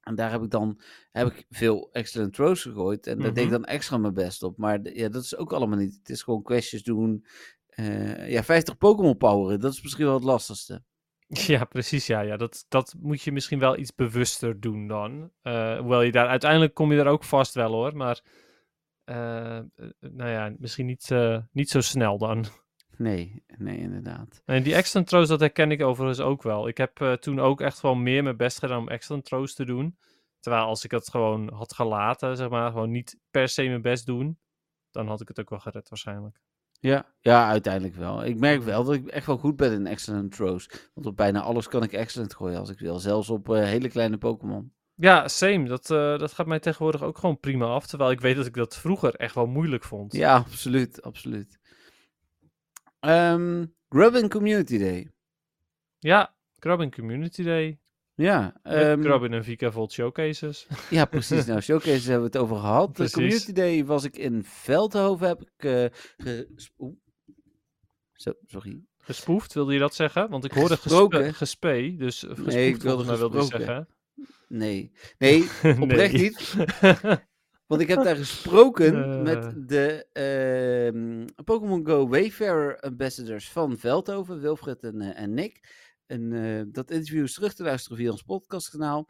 En 0.04 0.16
daar 0.16 0.32
heb 0.32 0.42
ik 0.44 0.50
dan 0.50 0.80
heb 1.12 1.28
ik 1.28 1.46
veel 1.50 1.90
excellent 1.92 2.34
throws 2.34 2.62
gegooid. 2.62 3.08
En 3.08 3.20
daar 3.20 3.34
deed 3.34 3.44
ik 3.44 3.50
Mhm. 3.50 3.62
dan 3.62 3.66
extra 3.66 3.98
mijn 3.98 4.14
best 4.14 4.44
op. 4.44 4.58
Maar 4.58 4.80
ja, 4.94 5.10
dat 5.10 5.24
is 5.24 5.36
ook 5.36 5.54
allemaal 5.54 5.78
niet. 5.78 5.96
Het 5.98 6.10
is 6.10 6.22
gewoon 6.22 6.44
questjes 6.44 6.84
doen. 6.84 7.26
Eh, 7.68 8.30
ja, 8.32 8.44
50 8.44 8.78
Pokémon 8.78 9.18
poweren. 9.18 9.60
Dat 9.60 9.74
is 9.74 9.82
misschien 9.82 10.06
wel 10.06 10.14
het 10.14 10.24
lastigste. 10.24 10.84
Ja, 11.54 11.66
precies. 11.66 12.08
Ja, 12.08 12.20
ja. 12.22 12.38
Dat, 12.38 12.66
dat 12.68 12.96
moet 13.00 13.22
je 13.22 13.32
misschien 13.32 13.60
wel 13.60 13.78
iets 13.78 13.96
bewuster 13.96 14.60
doen 14.60 14.88
dan. 14.88 15.32
Hoewel 15.80 16.02
je 16.02 16.12
daar 16.12 16.28
uiteindelijk 16.28 16.74
kom 16.74 16.92
je 16.92 16.98
daar 16.98 17.08
ook 17.08 17.24
vast 17.24 17.54
wel 17.54 17.72
hoor. 17.72 17.96
Maar 17.96 18.22
nou 20.00 20.30
ja, 20.30 20.54
misschien 20.58 20.86
niet, 20.86 21.12
eh, 21.12 21.38
niet 21.52 21.70
zo 21.70 21.82
snel 21.82 22.18
dan. 22.18 22.46
Nee, 22.98 23.44
nee, 23.58 23.78
inderdaad. 23.78 24.42
En 24.46 24.64
die 24.64 24.76
excellent 24.76 25.08
throws, 25.08 25.28
dat 25.28 25.40
herken 25.40 25.72
ik 25.72 25.82
overigens 25.82 26.20
ook 26.20 26.44
wel. 26.44 26.68
Ik 26.68 26.78
heb 26.78 27.02
eh, 27.02 27.14
toen 27.14 27.40
ook 27.40 27.62
echt 27.62 27.80
gewoon 27.80 28.04
meer 28.04 28.24
mijn 28.24 28.38
best 28.38 28.60
gedaan 28.60 28.80
om 28.80 28.88
excellent 28.88 29.26
throws 29.26 29.54
te 29.54 29.66
doen. 29.66 29.98
Terwijl 30.40 30.66
als 30.66 30.84
ik 30.84 30.92
het 30.92 31.10
gewoon 31.10 31.54
had 31.54 31.74
gelaten, 31.74 32.38
zeg 32.38 32.50
maar, 32.50 32.72
gewoon 32.72 32.92
niet 32.92 33.20
per 33.32 33.48
se 33.48 33.64
mijn 33.64 33.82
best 33.82 34.06
doen, 34.06 34.40
dan 34.92 35.08
had 35.08 35.22
ik 35.22 35.28
het 35.28 35.40
ook 35.40 35.50
wel 35.50 35.60
gered 35.60 35.90
waarschijnlijk. 35.90 36.42
Ja, 36.80 37.06
ja, 37.20 37.48
uiteindelijk 37.48 37.96
wel. 37.96 38.26
Ik 38.26 38.40
merk 38.40 38.62
wel 38.62 38.84
dat 38.84 38.94
ik 38.94 39.08
echt 39.08 39.26
wel 39.26 39.38
goed 39.38 39.56
ben 39.56 39.72
in 39.72 39.88
excellent 39.88 40.32
throws. 40.32 40.70
Want 40.94 41.08
op 41.08 41.18
bijna 41.18 41.42
alles 41.42 41.68
kan 41.68 41.84
ik 41.84 41.94
excellent 41.94 42.36
gooien 42.36 42.60
als 42.60 42.70
ik 42.70 42.80
wil. 42.80 43.00
Zelfs 43.00 43.30
op 43.30 43.50
eh, 43.50 43.64
hele 43.64 43.90
kleine 43.90 44.18
Pokémon. 44.18 44.74
Ja, 45.00 45.28
same. 45.28 45.68
Dat, 45.68 45.92
eh, 45.92 46.18
dat 46.18 46.34
gaat 46.34 46.46
mij 46.48 46.60
tegenwoordig 46.60 47.04
ook 47.04 47.18
gewoon 47.18 47.40
prima 47.40 47.66
af. 47.66 47.88
Terwijl 47.88 48.12
ik 48.12 48.22
weet 48.22 48.36
dat 48.36 48.46
ik 48.46 48.54
dat 48.54 48.76
vroeger 48.78 49.16
echt 49.16 49.36
wel 49.36 49.46
moeilijk 49.48 49.84
vond. 49.84 50.14
Ja, 50.14 50.36
absoluut, 50.36 51.02
absoluut. 51.02 51.60
Ehm 53.00 53.66
Grubbin 53.90 54.30
Community 54.30 54.78
Day. 54.78 55.12
Ja, 56.00 56.36
Grabbing 56.60 56.96
Community 56.96 57.44
Day. 57.44 57.80
Ja, 58.16 58.60
Met 58.64 58.74
ehm, 58.74 59.02
Grabbing 59.02 59.34
en 59.34 59.44
Vika 59.44 59.72
Volt 59.72 59.92
Showcases. 59.92 60.68
ja, 60.90 61.06
precies. 61.06 61.46
Nou, 61.46 61.62
showcases 61.62 62.04
hebben 62.06 62.32
we 62.32 62.38
het 62.38 62.44
over 62.44 62.56
gehad. 62.58 62.88
De 62.88 62.94
Precies. 62.94 63.14
Community 63.14 63.52
Day 63.54 63.86
was 63.86 64.04
ik 64.04 64.18
in 64.18 64.44
Veldhoven. 64.44 65.28
Heb 65.28 65.42
ik 65.42 65.92
ges- 66.18 66.72
oeh. 66.78 66.96
Zo, 68.14 68.34
sorry. 68.46 68.82
Gespoefd, 68.98 69.54
wilde 69.54 69.74
je 69.74 69.80
dat 69.80 69.96
zeggen? 69.96 70.30
Want 70.30 70.46
ik 70.46 70.52
hoorde 70.52 70.78
Gesproken. 70.78 71.34
gespe, 71.34 71.96
dus 71.98 72.20
gespoefd 72.20 72.56
ik 72.56 72.82
wilde 72.82 73.06
wilde 73.06 73.36
je 73.38 73.42
gesproken. 73.44 73.66
zeggen. 73.66 73.88
Nee, 74.48 74.92
nee, 75.18 75.44
oprecht 75.82 76.14
Nee. 76.14 76.22
niet. 76.22 76.54
Want 77.68 77.82
ik 77.82 77.88
heb 77.88 78.04
daar 78.04 78.16
gesproken 78.16 79.04
Eh. 79.04 79.22
met 79.22 79.68
de 79.70 80.06
ehm, 80.14 81.26
Pokémon 81.44 81.86
Go 81.88 82.08
Wayfarer 82.08 82.80
Ambassadors 82.80 83.52
van 83.52 83.78
Veldhoven, 83.78 84.40
Wilfred 84.40 84.84
en, 84.84 85.02
eh, 85.02 85.22
en 85.22 85.34
Nick. 85.34 85.86
En 86.06 86.32
eh, 86.34 86.64
dat 86.68 86.92
interview 86.92 87.24
is 87.24 87.34
terug 87.34 87.54
te 87.54 87.64
luisteren 87.64 87.98
via 87.98 88.12
ons 88.12 88.22
podcastkanaal. 88.22 89.08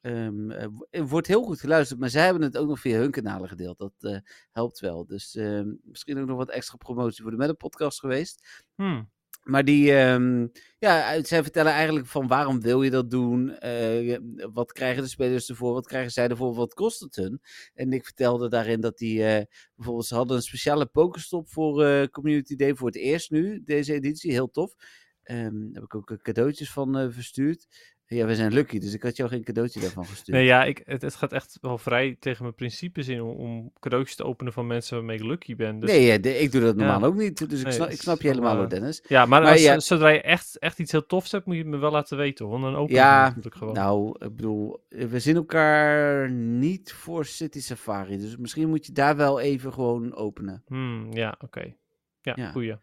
Ehm, 0.00 0.50
eh, 0.50 0.66
w- 0.66 0.82
er 0.90 1.06
wordt 1.06 1.26
heel 1.26 1.42
goed 1.42 1.60
geluisterd, 1.60 2.00
maar 2.00 2.08
zij 2.10 2.24
hebben 2.24 2.42
het 2.42 2.56
ook 2.56 2.68
nog 2.68 2.80
via 2.80 2.98
hun 2.98 3.10
kanalen 3.10 3.48
gedeeld. 3.48 3.78
Dat 3.78 4.22
helpt 4.50 4.80
wel. 4.80 5.06
Dus 5.06 5.34
ehm, 5.36 5.72
misschien 5.82 6.18
ook 6.20 6.26
nog 6.26 6.36
wat 6.36 6.50
extra 6.50 6.76
promotie 6.76 7.22
voor 7.22 7.30
de 7.30 7.36
Meta 7.36 7.52
podcast 7.52 7.98
geweest. 8.00 8.64
Hmm. 8.74 9.10
Maar 9.50 9.64
die, 9.64 9.92
ehm, 9.92 10.46
ja, 10.78 11.24
zij 11.24 11.42
vertellen 11.42 11.72
eigenlijk 11.72 12.06
van 12.06 12.26
waarom 12.26 12.60
wil 12.60 12.82
je 12.82 12.90
dat 12.90 13.10
doen? 13.10 13.50
Eh, 13.58 14.18
wat 14.52 14.72
krijgen 14.72 15.02
de 15.02 15.08
spelers 15.08 15.48
ervoor? 15.48 15.72
Wat 15.72 15.86
krijgen 15.86 16.10
zij 16.12 16.28
ervoor? 16.28 16.54
Wat 16.54 16.74
kost 16.74 17.00
het 17.00 17.16
hun? 17.16 17.40
En 17.74 17.92
ik 17.92 18.04
vertelde 18.04 18.48
daarin 18.48 18.80
dat 18.80 18.98
die, 18.98 19.24
eh, 19.24 19.44
bijvoorbeeld, 19.74 20.06
ze 20.06 20.14
hadden 20.14 20.36
een 20.36 20.42
speciale 20.42 20.86
pokerstop 20.86 21.48
voor 21.48 21.84
eh, 21.84 22.06
Community 22.06 22.56
Day 22.56 22.74
voor 22.74 22.86
het 22.86 22.96
eerst 22.96 23.30
nu, 23.30 23.62
deze 23.64 23.92
editie. 23.92 24.32
Heel 24.32 24.50
tof. 24.50 24.74
Ehm, 25.22 25.58
daar 25.58 25.72
heb 25.72 25.82
ik 25.82 25.94
ook 25.94 26.18
cadeautjes 26.22 26.70
van 26.70 27.12
verstuurd. 27.12 27.66
Ja, 28.14 28.26
we 28.26 28.34
zijn 28.34 28.52
lucky, 28.52 28.78
dus 28.78 28.94
ik 28.94 29.02
had 29.02 29.16
jou 29.16 29.28
geen 29.28 29.44
cadeautje 29.44 29.80
daarvan 29.80 30.06
gestuurd. 30.06 30.36
Nee, 30.36 30.46
ja, 30.46 30.64
ik, 30.64 30.82
het, 30.84 31.02
het 31.02 31.14
gaat 31.14 31.32
echt 31.32 31.58
wel 31.60 31.78
vrij 31.78 32.16
tegen 32.20 32.42
mijn 32.42 32.54
principes 32.54 33.08
in 33.08 33.22
om, 33.22 33.36
om 33.36 33.72
cadeautjes 33.80 34.16
te 34.16 34.24
openen 34.24 34.52
van 34.52 34.66
mensen 34.66 34.96
waarmee 34.96 35.16
ik 35.16 35.24
lucky 35.24 35.56
ben. 35.56 35.80
Dus... 35.80 35.90
Nee, 35.90 36.04
ja, 36.04 36.14
ik 36.14 36.52
doe 36.52 36.60
dat 36.60 36.76
normaal 36.76 37.04
ook 37.04 37.14
niet, 37.14 37.50
dus 37.50 37.62
ik, 37.62 37.72
snap, 37.72 37.90
ik 37.90 38.00
snap 38.00 38.20
je 38.20 38.28
helemaal 38.28 38.56
hoor, 38.56 38.68
Dennis. 38.68 39.04
Ja, 39.08 39.26
maar, 39.26 39.42
maar 39.42 39.52
als, 39.52 39.62
ja, 39.62 39.80
zodra 39.80 40.08
je 40.08 40.20
echt, 40.20 40.58
echt 40.58 40.78
iets 40.78 40.92
heel 40.92 41.06
tofs 41.06 41.32
hebt, 41.32 41.46
moet 41.46 41.54
je 41.54 41.62
het 41.62 41.70
me 41.70 41.76
wel 41.76 41.90
laten 41.90 42.16
weten, 42.16 42.48
want 42.48 42.62
dan 42.62 42.76
open 42.76 42.94
ja, 42.94 43.26
natuurlijk 43.26 43.56
gewoon. 43.56 43.74
nou, 43.74 44.16
ik 44.18 44.36
bedoel, 44.36 44.84
we 44.88 45.20
zien 45.20 45.36
elkaar 45.36 46.30
niet 46.30 46.92
voor 46.92 47.24
City 47.24 47.60
Safari, 47.60 48.18
dus 48.18 48.36
misschien 48.36 48.68
moet 48.68 48.86
je 48.86 48.92
daar 48.92 49.16
wel 49.16 49.40
even 49.40 49.72
gewoon 49.72 50.14
openen. 50.14 50.62
Hmm, 50.66 51.12
ja, 51.12 51.34
oké. 51.38 51.74
Ja, 52.20 52.32
ja, 52.36 52.50
goeie. 52.50 52.76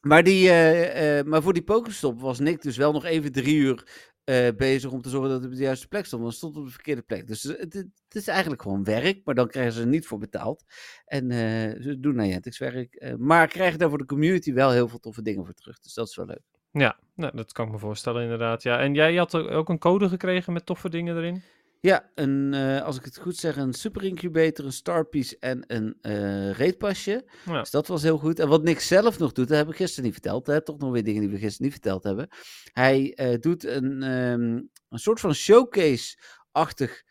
Maar, 0.00 0.22
die, 0.22 0.48
uh, 0.48 1.18
uh, 1.18 1.24
maar 1.24 1.42
voor 1.42 1.52
die 1.52 1.62
pokerstop 1.62 2.20
was 2.20 2.38
Nick 2.38 2.62
dus 2.62 2.76
wel 2.76 2.92
nog 2.92 3.04
even 3.04 3.32
drie 3.32 3.56
uur 3.56 4.12
uh, 4.24 4.48
bezig 4.56 4.90
om 4.90 5.02
te 5.02 5.08
zorgen 5.08 5.30
dat 5.30 5.42
het 5.42 5.50
op 5.50 5.56
de 5.56 5.62
juiste 5.62 5.88
plek 5.88 6.06
stond. 6.06 6.22
Want 6.22 6.34
het 6.34 6.42
stond 6.42 6.56
op 6.56 6.64
de 6.64 6.72
verkeerde 6.72 7.02
plek. 7.02 7.26
Dus 7.26 7.42
het, 7.42 7.86
is 8.08 8.28
eigenlijk 8.28 8.62
gewoon 8.62 8.84
werk, 8.84 9.20
maar 9.24 9.34
dan 9.34 9.48
krijgen 9.48 9.72
ze 9.72 9.80
er 9.80 9.86
niet 9.86 10.06
voor 10.06 10.18
betaald. 10.18 10.64
En 11.04 11.30
uh, 11.30 11.38
ze 11.82 11.96
doen 12.00 12.16
Niantic's 12.16 12.58
werk. 12.58 12.96
Uh, 12.98 13.14
maar 13.14 13.48
krijgen 13.48 13.78
daar 13.78 13.88
voor 13.88 13.98
de 13.98 14.04
community 14.04 14.52
wel 14.52 14.70
heel 14.70 14.88
veel 14.88 15.00
toffe 15.00 15.22
dingen 15.22 15.44
voor 15.44 15.54
terug. 15.54 15.80
Dus 15.80 15.94
dat 15.94 16.08
is 16.08 16.16
wel 16.16 16.26
leuk. 16.26 16.42
Ja, 16.70 16.98
nou, 17.14 17.36
dat 17.36 17.52
kan 17.52 17.66
ik 17.66 17.72
me 17.72 17.78
voorstellen 17.78 18.22
inderdaad. 18.22 18.62
Ja. 18.62 18.80
En 18.80 18.94
jij 18.94 19.14
had 19.14 19.34
ook 19.34 19.68
een 19.68 19.78
code 19.78 20.08
gekregen 20.08 20.52
met 20.52 20.66
toffe 20.66 20.88
dingen 20.88 21.16
erin? 21.16 21.42
Ja, 21.84 22.10
een, 22.14 22.52
uh, 22.52 22.82
als 22.82 22.96
ik 22.96 23.04
het 23.04 23.18
goed 23.18 23.36
zeg, 23.36 23.56
een 23.56 23.72
super 23.72 24.04
incubator, 24.04 24.64
een 24.64 24.72
starpiece 24.72 25.36
en 25.38 25.64
een 25.66 25.96
uh, 26.02 26.50
reetpasje. 26.52 27.24
Ja. 27.44 27.60
Dus 27.60 27.70
dat 27.70 27.86
was 27.86 28.02
heel 28.02 28.18
goed. 28.18 28.38
En 28.38 28.48
wat 28.48 28.62
Nick 28.62 28.80
zelf 28.80 29.18
nog 29.18 29.32
doet, 29.32 29.48
dat 29.48 29.56
heb 29.56 29.68
ik 29.68 29.76
gisteren 29.76 30.04
niet 30.04 30.12
verteld. 30.12 30.46
Hè? 30.46 30.62
Toch 30.62 30.78
nog 30.78 30.92
weer 30.92 31.04
dingen 31.04 31.20
die 31.20 31.30
we 31.30 31.38
gisteren 31.38 31.62
niet 31.62 31.72
verteld 31.72 32.04
hebben. 32.04 32.28
Hij 32.72 33.18
uh, 33.20 33.38
doet 33.38 33.64
een, 33.64 34.02
um, 34.02 34.70
een 34.88 34.98
soort 34.98 35.20
van 35.20 35.34
showcase-achtig 35.34 37.02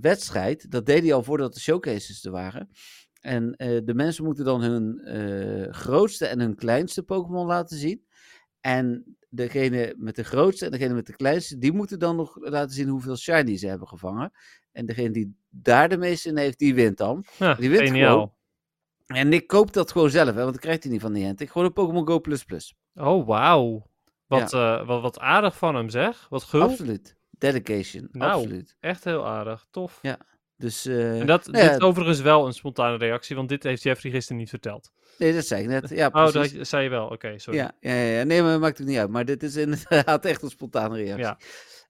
wedstrijd. 0.00 0.70
Dat 0.70 0.86
deed 0.86 1.02
hij 1.02 1.12
al 1.12 1.22
voordat 1.22 1.54
de 1.54 1.60
showcases 1.60 2.24
er 2.24 2.30
waren. 2.30 2.68
En 3.20 3.52
de 3.84 3.94
mensen 3.94 4.24
moeten 4.24 4.44
dan 4.44 4.62
hun 4.62 4.98
grootste 5.74 6.26
en 6.26 6.40
hun 6.40 6.54
kleinste 6.54 7.02
Pokémon 7.02 7.46
laten 7.46 7.76
zien. 7.76 8.04
En 8.60 9.16
degene 9.34 9.94
met 9.96 10.16
de 10.16 10.24
grootste 10.24 10.64
en 10.64 10.70
degene 10.70 10.94
met 10.94 11.06
de 11.06 11.16
kleinste, 11.16 11.58
die 11.58 11.72
moeten 11.72 11.98
dan 11.98 12.16
nog 12.16 12.36
laten 12.40 12.74
zien 12.74 12.88
hoeveel 12.88 13.16
shiny 13.16 13.56
ze 13.56 13.66
hebben 13.66 13.88
gevangen. 13.88 14.32
En 14.72 14.86
degene 14.86 15.10
die 15.10 15.36
daar 15.48 15.88
de 15.88 15.96
meeste 15.96 16.28
in 16.28 16.36
heeft, 16.36 16.58
die 16.58 16.74
wint 16.74 16.96
dan. 16.96 17.24
Ja, 17.38 17.54
die 17.54 17.70
wint 17.70 17.88
geniaal. 17.88 18.12
gewoon. 18.12 18.32
En 19.06 19.32
ik 19.32 19.46
koop 19.46 19.72
dat 19.72 19.92
gewoon 19.92 20.10
zelf, 20.10 20.34
hè, 20.34 20.40
want 20.40 20.52
dat 20.52 20.60
krijgt 20.60 20.82
hij 20.82 20.92
niet 20.92 21.00
van 21.00 21.12
Niantic. 21.12 21.50
Gewoon 21.50 21.66
een 21.66 21.72
Pokémon 21.72 22.06
Go++. 22.06 22.20
Oh, 22.94 23.26
wauw. 23.26 23.86
Wat, 24.26 24.50
ja. 24.50 24.80
uh, 24.80 24.86
wat, 24.86 25.02
wat 25.02 25.18
aardig 25.18 25.56
van 25.56 25.74
hem, 25.74 25.88
zeg. 25.88 26.26
Wat 26.28 26.42
gul. 26.42 26.62
Absoluut. 26.62 27.16
Dedication. 27.30 28.08
Nou, 28.12 28.32
absoluut. 28.32 28.76
echt 28.80 29.04
heel 29.04 29.26
aardig. 29.26 29.66
Tof. 29.70 29.98
Ja. 30.02 30.18
Dus, 30.64 30.86
uh, 30.86 31.20
en 31.20 31.26
dat, 31.26 31.46
nou 31.46 31.64
dit 31.64 31.74
is 31.74 31.80
overigens 31.80 32.20
wel 32.20 32.46
een 32.46 32.52
spontane 32.52 32.96
reactie, 32.96 33.36
want 33.36 33.48
dit 33.48 33.62
heeft 33.62 33.82
Jeffrey 33.82 34.12
gisteren 34.12 34.36
niet 34.38 34.48
verteld. 34.48 34.92
Nee, 35.18 35.34
dat 35.34 35.46
zei 35.46 35.62
ik 35.62 35.68
net. 35.68 35.88
Ja, 35.88 36.06
oh, 36.12 36.32
dat 36.32 36.50
zei 36.60 36.82
je 36.82 36.88
wel. 36.88 37.06
Oké, 37.06 37.38
sorry. 37.38 37.58
Ja, 37.58 37.72
ja, 37.80 37.94
ja, 37.94 38.22
nee, 38.22 38.42
maar 38.42 38.50
dat 38.50 38.60
maakt 38.60 38.78
het 38.78 38.86
niet 38.86 38.98
uit. 38.98 39.10
Maar 39.10 39.24
dit 39.24 39.42
is 39.42 39.56
inderdaad 39.56 40.24
echt 40.32 40.42
een 40.42 40.50
spontane 40.50 40.96
reactie. 40.96 41.24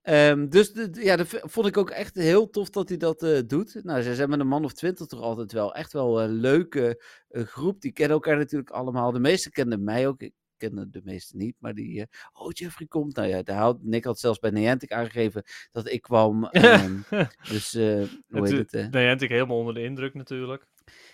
Ja. 0.03 0.31
Um, 0.31 0.49
dus 0.49 0.73
ja, 0.93 1.17
dat 1.17 1.27
vond 1.31 1.67
ik 1.67 1.77
ook 1.77 1.91
echt 1.91 2.15
heel 2.15 2.51
tof 2.51 2.71
dat 2.71 2.89
hij 2.89 2.99
dat 2.99 3.23
uh, 3.23 3.39
doet. 3.47 3.81
Nou, 3.83 4.03
ze 4.03 4.15
zijn 4.15 4.31
met 4.31 4.41
een 4.41 4.47
man 4.47 4.65
of 4.65 4.73
twintig 4.73 5.07
toch 5.07 5.21
altijd 5.21 5.53
wel 5.53 5.75
echt 5.75 5.93
wel 5.93 6.23
een 6.23 6.33
leuke 6.33 7.03
uh, 7.31 7.43
groep. 7.43 7.81
Die 7.81 7.93
kennen 7.93 8.15
elkaar 8.15 8.37
natuurlijk 8.37 8.71
allemaal. 8.71 9.13
De 9.13 9.19
meesten 9.19 9.53
kenden 9.53 9.85
mij 9.85 10.09
ook. 10.09 10.21
Ik 10.21 10.33
kende 10.57 10.91
de 10.91 11.01
meeste 11.05 11.37
niet, 11.37 11.57
maar 11.59 11.75
die... 11.75 11.99
Uh, 11.99 12.05
oh, 12.33 12.51
Jeffrey 12.51 12.87
komt. 12.87 13.17
Nou 13.17 13.29
ja, 13.29 13.43
daar 13.43 13.59
had, 13.59 13.83
Nick 13.83 14.05
had 14.05 14.19
zelfs 14.19 14.39
bij 14.39 14.51
Niantic 14.51 14.93
aangegeven 14.93 15.43
dat 15.73 15.89
ik 15.89 16.03
kwam. 16.03 16.45
Um, 16.65 17.05
dus, 17.49 17.73
hoe 17.73 18.49
heet 18.49 18.73
het? 18.73 18.93
Niantic 18.93 19.29
helemaal 19.29 19.59
onder 19.59 19.75
de 19.75 19.83
indruk 19.83 20.15
natuurlijk. 20.15 20.67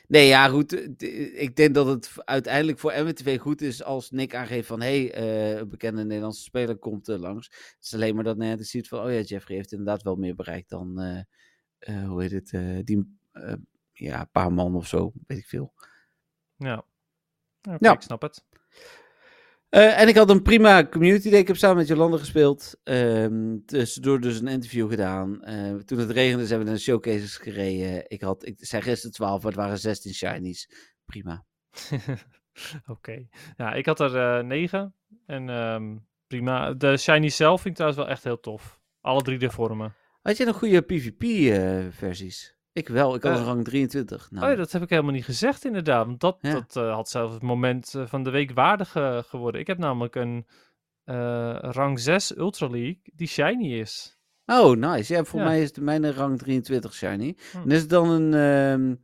Nee, 0.07 0.27
ja, 0.27 0.49
goed. 0.49 0.73
Ik 1.41 1.57
denk 1.57 1.75
dat 1.75 1.87
het 1.87 2.13
uiteindelijk 2.25 2.79
voor 2.79 2.93
MWTV 2.93 3.39
goed 3.39 3.61
is 3.61 3.83
als 3.83 4.11
Nick 4.11 4.35
aangeeft 4.35 4.67
van... 4.67 4.81
hé, 4.81 5.09
hey, 5.09 5.23
uh, 5.23 5.59
een 5.59 5.69
bekende 5.69 6.05
Nederlandse 6.05 6.43
speler 6.43 6.77
komt 6.77 7.09
uh, 7.09 7.19
langs. 7.19 7.47
Het 7.47 7.77
is 7.81 7.95
alleen 7.95 8.15
maar 8.15 8.25
dat 8.25 8.37
Niantic 8.37 8.67
ziet 8.67 8.89
van... 8.89 9.05
oh 9.05 9.13
ja, 9.13 9.21
Jeffrey 9.21 9.57
heeft 9.57 9.73
inderdaad 9.73 10.03
wel 10.03 10.17
meer 10.17 10.35
bereikt 10.35 10.69
dan... 10.69 11.01
Uh, 11.01 12.09
hoe 12.09 12.23
heet 12.23 12.51
het? 12.51 12.87
die 12.87 13.19
ja, 14.01 14.25
paar 14.25 14.53
man 14.53 14.75
of 14.75 14.87
zo, 14.87 15.13
weet 15.27 15.39
ik 15.39 15.47
veel. 15.47 15.73
Ja, 16.57 16.85
okay, 17.63 17.79
ja. 17.81 17.93
ik 17.93 18.01
snap 18.01 18.23
het. 18.23 18.45
Uh, 19.71 20.01
en 20.01 20.09
ik 20.09 20.17
had 20.17 20.31
een 20.31 20.43
prima 20.43 20.87
community 20.87 21.31
day. 21.31 21.39
Ik 21.39 21.47
heb 21.47 21.57
samen 21.57 21.77
met 21.77 21.87
Jolanda 21.87 22.17
gespeeld. 22.17 22.81
Um, 22.85 23.65
tussendoor 23.67 24.21
dus 24.21 24.41
een 24.41 24.49
interview 24.49 24.91
gedaan. 24.91 25.41
Uh, 25.45 25.75
toen 25.75 25.99
het 25.99 26.11
regende 26.11 26.47
zijn 26.47 26.59
we 26.59 26.65
naar 26.65 26.75
de 26.75 26.81
showcases 26.81 27.37
gereden. 27.37 28.05
Ik, 28.09 28.21
had, 28.21 28.47
ik 28.47 28.57
zei 28.59 28.83
gisteren 28.83 29.13
12, 29.13 29.43
maar 29.43 29.53
het 29.53 29.61
waren 29.61 29.79
16 29.79 30.15
shinies. 30.15 30.71
Prima. 31.05 31.45
Oké. 31.91 32.91
Okay. 32.91 33.29
Ja, 33.57 33.73
ik 33.73 33.87
had 33.87 34.01
er 34.01 34.39
uh, 34.39 34.45
9. 34.45 34.95
En 35.27 35.49
um, 35.49 36.07
prima. 36.27 36.73
De 36.73 36.97
shinies 36.97 37.37
zelf 37.37 37.61
vind 37.61 37.69
ik 37.69 37.75
trouwens 37.75 38.03
wel 38.03 38.11
echt 38.11 38.25
heel 38.25 38.41
tof. 38.41 38.81
Alle 39.01 39.23
drie 39.23 39.39
de 39.39 39.51
vormen. 39.51 39.95
Had 40.23 40.37
je 40.37 40.45
nog 40.45 40.59
goede 40.59 40.81
PvP-versies? 40.83 42.60
Ik 42.81 42.89
wel, 42.89 43.15
ik 43.15 43.23
had 43.23 43.39
uh, 43.39 43.45
rang 43.45 43.65
23. 43.65 44.31
Nou. 44.31 44.45
Oh 44.45 44.51
ja, 44.51 44.57
dat 44.57 44.73
heb 44.73 44.83
ik 44.83 44.91
helemaal 44.91 45.13
niet 45.13 45.25
gezegd 45.25 45.65
inderdaad. 45.65 46.07
Want 46.07 46.21
dat, 46.21 46.39
ja. 46.41 46.53
dat 46.53 46.77
uh, 46.77 46.95
had 46.95 47.09
zelfs 47.09 47.35
het 47.35 47.43
moment 47.43 47.95
uh, 47.97 48.07
van 48.07 48.23
de 48.23 48.31
week 48.31 48.51
waardig 48.51 48.91
geworden. 49.29 49.61
Ik 49.61 49.67
heb 49.67 49.79
namelijk 49.79 50.15
een 50.15 50.47
rang 51.61 52.01
6 52.01 52.37
Ultra 52.37 52.69
League 52.69 53.01
die 53.03 53.29
shiny 53.29 53.79
is. 53.79 54.19
Oh, 54.47 54.77
nice. 54.77 55.13
Ja, 55.13 55.25
voor 55.25 55.39
ja. 55.39 55.45
mij 55.45 55.63
is 55.63 55.73
de, 55.73 55.81
mijn 55.81 56.13
rang 56.13 56.39
23 56.39 56.95
shiny. 56.95 57.37
Hm. 57.53 57.59
En 57.59 57.71
is 57.71 57.81
het 57.81 57.91
dan 57.91 58.11
een... 58.11 58.35
Um, 58.35 59.01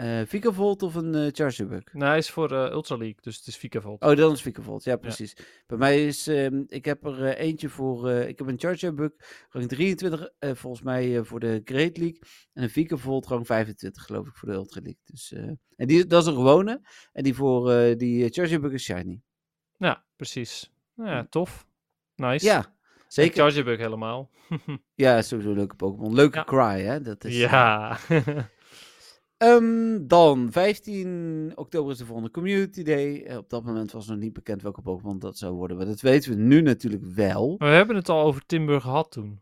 uh, 0.00 0.20
Vikavolt 0.26 0.82
of 0.82 0.94
een 0.94 1.14
uh, 1.14 1.28
Chargerbug? 1.32 1.92
Nee, 1.92 2.08
hij 2.08 2.18
is 2.18 2.30
voor 2.30 2.52
uh, 2.52 2.70
Ultra 2.70 2.96
League, 2.96 3.16
dus 3.20 3.36
het 3.36 3.46
is 3.46 3.56
Vikavolt. 3.56 4.02
Oh, 4.02 4.16
dan 4.16 4.32
is 4.32 4.42
Vikavolt, 4.42 4.84
ja 4.84 4.96
precies. 4.96 5.34
Ja. 5.36 5.44
Bij 5.66 5.78
mij 5.78 6.06
is, 6.06 6.28
uh, 6.28 6.46
ik 6.66 6.84
heb 6.84 7.04
er 7.04 7.36
eentje 7.36 7.68
voor, 7.68 8.10
ik 8.10 8.38
heb 8.38 8.46
een 8.46 8.58
Chargerbug, 8.58 9.12
rang 9.50 9.68
23, 9.68 10.30
volgens 10.38 10.82
mij 10.82 11.24
voor 11.24 11.40
de 11.40 11.60
Great 11.64 11.96
League. 11.96 12.18
En 12.52 12.62
een 12.62 12.70
Vikavolt, 12.70 13.26
rang 13.26 13.46
25 13.46 14.02
geloof 14.02 14.26
ik, 14.26 14.36
voor 14.36 14.48
de 14.48 14.54
Ultra 14.54 14.80
League. 14.80 15.02
Dus, 15.04 15.32
en 15.76 15.86
die, 15.86 16.06
dat 16.06 16.22
is 16.22 16.28
een 16.28 16.34
gewone, 16.34 16.80
en 17.12 17.22
die 17.22 17.34
voor 17.34 17.96
die 17.96 18.28
Chargerbug 18.30 18.72
is 18.72 18.82
shiny. 18.82 19.20
Ja, 19.76 20.04
precies. 20.16 20.72
Nou 20.94 21.10
ja, 21.10 21.26
tof. 21.30 21.66
Nice. 22.14 22.44
Ja, 22.44 22.74
zeker. 23.08 23.42
Chargerbug 23.42 23.78
helemaal. 23.78 24.30
ja, 24.94 25.22
sowieso 25.22 25.50
een 25.50 25.56
leuke 25.56 25.76
Pokémon. 25.76 26.14
Leuke 26.14 26.38
ja. 26.38 26.44
Cry, 26.44 26.82
hè? 26.82 27.00
Dat 27.00 27.24
is, 27.24 27.36
ja. 27.36 27.98
Um, 29.38 30.06
dan, 30.06 30.52
15 30.52 31.52
oktober 31.54 31.92
is 31.92 31.98
de 31.98 32.04
volgende 32.04 32.30
Community 32.30 32.82
Day. 32.82 33.26
Uh, 33.26 33.36
op 33.36 33.50
dat 33.50 33.64
moment 33.64 33.92
was 33.92 34.06
nog 34.06 34.18
niet 34.18 34.32
bekend 34.32 34.62
welke 34.62 34.82
Pokémon 34.82 35.18
dat 35.18 35.38
zou 35.38 35.54
worden. 35.54 35.76
Maar 35.76 35.86
dat 35.86 36.00
weten 36.00 36.30
we 36.30 36.36
nu 36.36 36.60
natuurlijk 36.60 37.04
wel. 37.04 37.54
We 37.58 37.64
hebben 37.64 37.96
het 37.96 38.08
al 38.08 38.24
over 38.24 38.46
Timber 38.46 38.80
gehad 38.80 39.10
toen. 39.10 39.40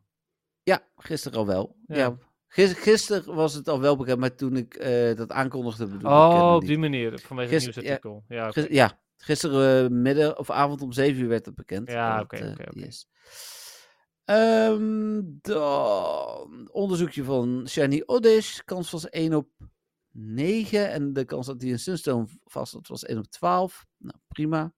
Ja, 0.62 0.82
gisteren 0.96 1.38
al 1.38 1.46
wel. 1.46 1.76
Ja. 1.86 1.96
ja. 1.96 2.16
Gisteren, 2.48 2.82
gisteren 2.82 3.34
was 3.34 3.54
het 3.54 3.68
al 3.68 3.80
wel 3.80 3.96
bekend, 3.96 4.18
maar 4.18 4.34
toen 4.34 4.56
ik 4.56 4.84
uh, 4.84 5.16
dat 5.16 5.32
aankondigde... 5.32 5.86
Bedoel, 5.86 6.10
oh, 6.10 6.52
op 6.54 6.66
die 6.66 6.78
manier, 6.78 7.18
vanwege 7.18 7.48
Gister, 7.48 7.74
het 7.74 7.82
nieuwsartikel. 7.82 8.24
Ja, 8.28 8.36
ja, 8.36 8.48
okay. 8.48 8.66
ja 8.68 9.00
gisteren 9.16 9.84
uh, 9.84 9.98
midden 9.98 10.38
of 10.38 10.50
avond 10.50 10.82
om 10.82 10.92
7 10.92 11.22
uur 11.22 11.28
werd 11.28 11.46
het 11.46 11.54
bekend. 11.54 11.90
Ja, 11.90 12.20
oké, 12.20 12.36
oké, 12.36 12.70
oké. 12.70 12.88
Um, 14.24 15.38
dan 15.42 16.68
onderzoekje 16.72 17.24
van 17.24 17.66
Shiny 17.68 18.02
Oddish. 18.06 18.58
Kans 18.64 18.90
was 18.90 19.08
1 19.08 19.34
op 19.34 19.48
9. 20.18 20.90
En 20.90 21.12
de 21.12 21.24
kans 21.24 21.46
dat 21.46 21.60
hij 21.60 21.70
een 21.70 21.78
Sunstone 21.78 22.26
vast 22.44 22.72
had 22.72 22.88
was 22.88 23.04
1 23.04 23.18
op 23.18 23.26
12. 23.26 23.86
Nou, 23.96 24.18
prima. 24.28 24.72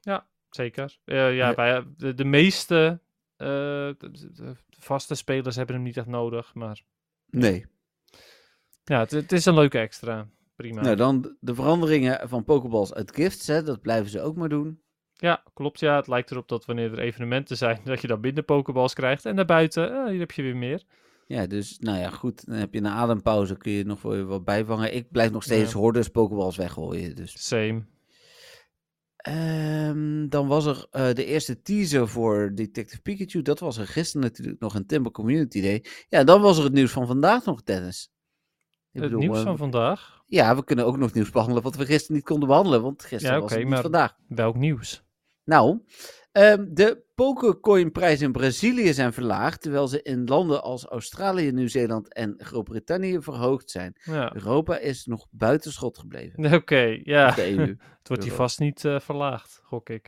Ja, 0.00 0.28
zeker. 0.50 0.98
Uh, 1.04 1.36
ja, 1.36 1.54
bij, 1.54 1.84
de, 1.96 2.14
de 2.14 2.24
meeste 2.24 3.00
uh, 3.36 3.46
de, 3.98 4.10
de 4.32 4.54
vaste 4.68 5.14
spelers 5.14 5.56
hebben 5.56 5.74
hem 5.74 5.84
niet 5.84 5.96
echt 5.96 6.06
nodig, 6.06 6.54
maar... 6.54 6.82
Nee. 7.26 7.66
Ja, 8.84 8.98
het, 8.98 9.10
het 9.10 9.32
is 9.32 9.44
een 9.44 9.54
leuke 9.54 9.78
extra. 9.78 10.28
Prima. 10.56 10.80
Nou, 10.80 10.96
dan 10.96 11.36
de 11.40 11.54
veranderingen 11.54 12.28
van 12.28 12.44
Pokeballs 12.44 12.94
uit 12.94 13.14
gifts, 13.14 13.46
hè, 13.46 13.62
dat 13.62 13.80
blijven 13.80 14.10
ze 14.10 14.20
ook 14.20 14.36
maar 14.36 14.48
doen. 14.48 14.82
Ja, 15.14 15.42
klopt. 15.54 15.80
Ja, 15.80 15.96
het 15.96 16.06
lijkt 16.06 16.30
erop 16.30 16.48
dat 16.48 16.64
wanneer 16.64 16.92
er 16.92 16.98
evenementen 16.98 17.56
zijn, 17.56 17.80
dat 17.84 18.00
je 18.00 18.06
dan 18.06 18.20
minder 18.20 18.42
Pokeballs 18.44 18.94
krijgt. 18.94 19.24
En 19.24 19.36
daarbuiten, 19.36 19.92
uh, 19.92 20.06
hier 20.06 20.18
heb 20.18 20.30
je 20.30 20.42
weer 20.42 20.56
meer. 20.56 20.82
Ja, 21.30 21.46
dus 21.46 21.78
nou 21.78 21.98
ja, 21.98 22.10
goed. 22.10 22.46
Dan 22.46 22.54
heb 22.54 22.72
je 22.72 22.78
een 22.78 22.86
adempauze, 22.86 23.56
kun 23.56 23.72
je 23.72 23.84
nog 23.84 24.02
weer 24.02 24.26
wat 24.26 24.44
bijvangen. 24.44 24.94
Ik 24.94 25.10
blijf 25.10 25.30
nog 25.30 25.42
steeds 25.42 25.72
ja. 25.72 25.78
hordes 25.78 26.08
Pokeballs 26.08 26.56
weggooien. 26.56 27.16
Dus. 27.16 27.46
Same. 27.48 27.84
Ehm, 29.16 30.28
dan 30.28 30.46
was 30.46 30.66
er 30.66 30.86
eh, 30.90 31.14
de 31.14 31.24
eerste 31.24 31.62
teaser 31.62 32.08
voor 32.08 32.50
Detective 32.54 33.02
Pikachu. 33.02 33.42
Dat 33.42 33.58
was 33.58 33.76
er 33.76 33.86
gisteren 33.86 34.26
natuurlijk 34.26 34.60
nog 34.60 34.74
een 34.74 34.86
Timber 34.86 35.12
Community 35.12 35.60
Day. 35.60 35.84
Ja, 36.08 36.24
dan 36.24 36.40
was 36.40 36.58
er 36.58 36.64
het 36.64 36.72
nieuws 36.72 36.92
van 36.92 37.06
vandaag 37.06 37.44
nog, 37.44 37.62
Dennis. 37.62 38.12
Ik 38.92 39.00
het 39.00 39.02
bedoel, 39.02 39.20
nieuws 39.20 39.38
eh, 39.38 39.44
van 39.44 39.56
vandaag? 39.56 40.22
Ja, 40.26 40.56
we 40.56 40.64
kunnen 40.64 40.86
ook 40.86 40.96
nog 40.96 41.12
nieuws 41.12 41.30
behandelen 41.30 41.62
wat 41.62 41.76
we 41.76 41.86
gisteren 41.86 42.16
niet 42.16 42.24
konden 42.24 42.48
behandelen. 42.48 42.82
Want 42.82 43.02
gisteren 43.02 43.36
Ja, 43.36 43.42
was 43.42 43.54
het 43.54 43.64
niet 43.64 43.74
vandaag. 43.74 44.16
Welk 44.28 44.56
nieuws? 44.56 45.02
Nou, 45.44 45.80
ehm, 46.32 46.64
de 46.68 47.04
Pokercoin-prijzen 47.20 48.26
in 48.26 48.32
Brazilië 48.32 48.92
zijn 48.92 49.12
verlaagd, 49.12 49.62
terwijl 49.62 49.88
ze 49.88 50.02
in 50.02 50.24
landen 50.24 50.62
als 50.62 50.84
Australië, 50.84 51.52
Nieuw-Zeeland 51.52 52.12
en 52.14 52.34
Groot-Brittannië 52.38 53.18
verhoogd 53.20 53.70
zijn. 53.70 53.96
Ja. 54.02 54.34
Europa 54.34 54.78
is 54.78 55.06
nog 55.06 55.26
buitenschot 55.30 55.98
gebleven. 55.98 56.52
Oké, 56.54 57.00
ja. 57.02 57.30
De 57.30 57.50
EU. 57.50 57.66
Het 57.98 58.08
wordt 58.08 58.22
hier 58.24 58.32
vast 58.32 58.58
niet 58.58 58.84
eh, 58.84 59.00
verlaagd, 59.00 59.60
gok 59.64 59.88
ik. 59.88 60.06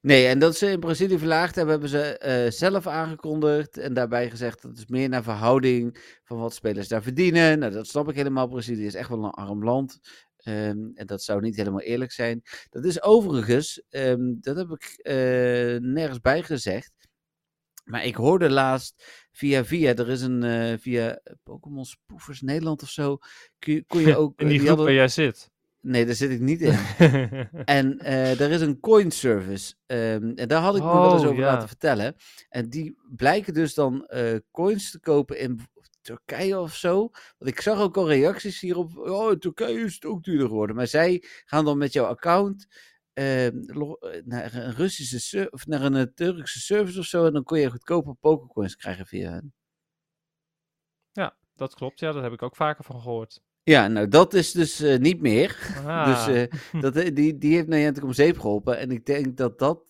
Nee, 0.00 0.26
en 0.26 0.38
dat 0.38 0.56
ze 0.56 0.70
in 0.70 0.80
Brazilië 0.80 1.18
verlaagd 1.18 1.54
hebben, 1.54 1.72
hebben 1.72 1.90
ze 1.90 2.18
eh, 2.18 2.50
zelf 2.50 2.86
aangekondigd. 2.86 3.78
En 3.78 3.94
daarbij 3.94 4.30
gezegd 4.30 4.62
dat 4.62 4.70
het 4.70 4.80
is 4.80 4.86
meer 4.86 5.08
naar 5.08 5.22
verhouding 5.22 6.16
van 6.24 6.38
wat 6.38 6.54
spelers 6.54 6.88
daar 6.88 7.02
verdienen. 7.02 7.58
Nou, 7.58 7.72
dat 7.72 7.86
snap 7.86 8.08
ik 8.08 8.16
helemaal. 8.16 8.48
Brazilië 8.48 8.86
is 8.86 8.94
echt 8.94 9.08
wel 9.08 9.24
een 9.24 9.30
arm 9.30 9.64
land. 9.64 10.00
Ehm, 10.42 10.78
en 10.94 11.06
dat 11.06 11.22
zou 11.22 11.40
niet 11.40 11.56
helemaal 11.56 11.80
eerlijk 11.80 12.12
zijn. 12.12 12.42
Dat 12.70 12.84
is 12.84 13.02
overigens, 13.02 13.82
ehm, 13.88 14.34
dat 14.40 14.56
heb 14.56 14.70
ik 14.70 14.84
eh, 15.02 15.14
nergens 15.80 16.20
bij 16.20 16.42
gezegd. 16.42 16.92
Maar 17.84 18.04
ik 18.04 18.14
hoorde 18.14 18.50
laatst 18.50 19.26
via 19.32 19.64
via, 19.64 19.94
er 19.94 20.08
is 20.08 20.20
een 20.22 20.42
eh, 20.42 20.78
via 20.78 21.20
Pokémon 21.42 21.84
Spoofers 21.84 22.40
Nederland 22.40 22.82
of 22.82 22.88
zo. 22.88 23.18
Kun 23.58 23.74
je, 23.74 23.84
kon 23.86 24.00
je 24.00 24.16
ook. 24.22 24.40
In 24.40 24.46
die 24.46 24.48
die 24.48 24.56
groep 24.56 24.68
hadden- 24.68 24.84
waar 24.86 24.94
jij 24.94 25.08
zit. 25.08 25.50
Nee, 25.80 26.06
daar 26.06 26.14
zit 26.14 26.30
ik 26.30 26.40
niet 26.40 26.60
in. 26.60 26.78
En 27.64 27.98
eh 27.98 28.40
er 28.40 28.50
is 28.50 28.60
een 28.60 28.80
coin 28.80 29.10
service. 29.10 29.74
ehm, 29.86 30.32
en 30.34 30.48
daar 30.48 30.62
had 30.62 30.76
ik 30.76 30.82
me 30.82 30.88
wel 30.88 31.12
eens 31.12 31.22
Oh, 31.22 31.28
over 31.28 31.40
ja. 31.42 31.52
laten 31.52 31.68
vertellen. 31.68 32.14
En 32.48 32.68
die 32.68 32.96
blijken 33.16 33.54
dus 33.54 33.74
dan 33.74 34.06
eh, 34.06 34.36
coins 34.50 34.90
te 34.90 35.00
kopen 35.00 35.38
in 35.38 35.60
Turkije 36.02 36.58
of 36.58 36.74
zo. 36.74 36.98
Want 37.38 37.50
ik 37.50 37.60
zag 37.60 37.80
ook 37.80 37.96
al 37.96 38.08
reacties 38.08 38.60
hierop. 38.60 38.96
Oh, 38.96 39.32
Turkije 39.32 39.80
is 39.80 39.94
het 39.94 40.04
ook 40.04 40.22
duurder 40.24 40.46
geworden. 40.48 40.76
Maar 40.76 40.86
zij 40.86 41.24
gaan 41.44 41.64
dan 41.64 41.78
met 41.78 41.92
jouw 41.92 42.04
account 42.06 42.66
ehm, 43.12 43.58
eh, 43.58 44.22
naar 44.24 44.54
een 44.54 44.74
Russische 44.74 45.48
of 45.50 45.66
naar 45.66 45.82
een 45.82 45.94
eh, 45.96 46.02
Turkse 46.14 46.60
service 46.60 46.98
of 46.98 47.04
zo. 47.04 47.26
En 47.26 47.32
dan 47.32 47.42
kon 47.44 47.58
je 47.58 47.70
goedkope 47.70 48.14
pokercoins 48.14 48.76
krijgen 48.76 49.06
via 49.06 49.30
hen. 49.30 49.54
ja, 51.12 51.36
dat 51.54 51.74
klopt. 51.74 52.00
Ja, 52.00 52.12
daar 52.12 52.22
heb 52.22 52.32
ik 52.32 52.42
ook 52.42 52.56
vaker 52.56 52.84
van 52.84 53.00
gehoord. 53.00 53.40
Ja, 53.62 53.88
nou 53.88 54.08
dat 54.08 54.34
is 54.34 54.52
dus 54.52 54.80
eh, 54.80 54.98
niet 54.98 55.20
meer. 55.20 55.56
Ah, 55.86 56.26
Dus 56.26 56.48
dat, 56.82 56.94
die, 57.16 57.38
die 57.38 57.54
heeft 57.54 57.68
Niantic 57.68 58.04
om 58.04 58.12
zeep 58.12 58.38
geholpen. 58.38 58.78
En 58.78 58.90
ik 58.90 59.06
denk 59.06 59.36
dat, 59.36 59.58
dat, 59.58 59.80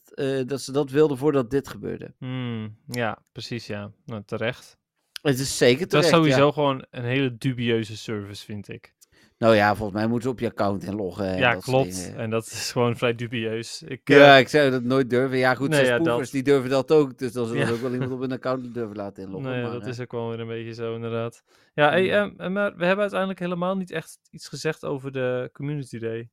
dat 0.46 0.60
ze 0.60 0.72
dat 0.72 0.90
wilden 0.90 1.16
voordat 1.18 1.50
dit 1.50 1.68
gebeurde. 1.68 2.14
hmm, 2.18 2.78
ja, 2.86 3.24
precies, 3.32 3.66
ja. 3.66 3.92
Nou, 4.04 4.22
terecht. 4.24 4.80
Het 5.22 5.38
is 5.38 5.56
zeker 5.56 5.80
Dat 5.80 5.88
terecht, 5.88 6.08
is 6.08 6.14
sowieso 6.14 6.46
ja. 6.46 6.52
gewoon 6.52 6.84
een 6.90 7.04
hele 7.04 7.36
dubieuze 7.36 7.96
service, 7.96 8.44
vind 8.44 8.68
ik. 8.68 8.94
Nou 9.38 9.54
ja, 9.54 9.74
volgens 9.74 9.98
mij 9.98 10.06
moeten 10.06 10.22
ze 10.22 10.34
op 10.34 10.40
je 10.40 10.46
account 10.50 10.82
inloggen. 10.84 11.26
en 11.26 11.38
ja, 11.38 11.52
dat 11.52 11.62
klopt. 11.62 12.12
En 12.16 12.30
dat 12.30 12.46
is 12.46 12.72
gewoon 12.72 12.96
vrij 12.96 13.14
dubieus. 13.14 13.82
Ik, 13.82 14.00
eh, 14.08 14.16
Ja, 14.16 14.36
ik 14.36 14.48
zou 14.48 14.70
dat 14.70 14.82
nooit 14.82 15.10
durven. 15.10 15.38
Ja, 15.38 15.54
goed, 15.54 15.68
Nee, 15.68 15.84
ja, 15.84 15.98
dat. 15.98 16.30
die 16.30 16.42
durven 16.42 16.70
dat 16.70 16.90
ook. 16.92 17.18
Dus 17.18 17.32
dan 17.32 17.46
zullen 17.46 17.66
Ja. 17.66 17.72
ook 17.72 17.80
wel 17.80 17.92
iemand 17.92 18.10
op 18.12 18.20
hun 18.20 18.32
account 18.32 18.74
durven 18.74 18.96
laten 18.96 19.22
inloggen. 19.22 19.50
nee, 19.50 19.62
maar, 19.62 19.72
dat 19.72 19.82
eh, 19.82 19.88
is 19.88 20.00
ook 20.00 20.12
wel 20.12 20.28
weer 20.28 20.40
een 20.40 20.46
beetje 20.46 20.74
zo, 20.74 20.94
inderdaad. 20.94 21.42
Ja, 21.74 21.90
hey, 21.90 22.12
ehm, 22.12 22.52
maar 22.52 22.76
we 22.76 22.84
hebben 22.84 23.00
uiteindelijk 23.00 23.40
helemaal 23.40 23.76
niet 23.76 23.90
echt 23.90 24.18
iets 24.30 24.48
gezegd 24.48 24.84
over 24.84 25.12
de 25.12 25.48
Community 25.52 25.98
Day. 25.98 26.30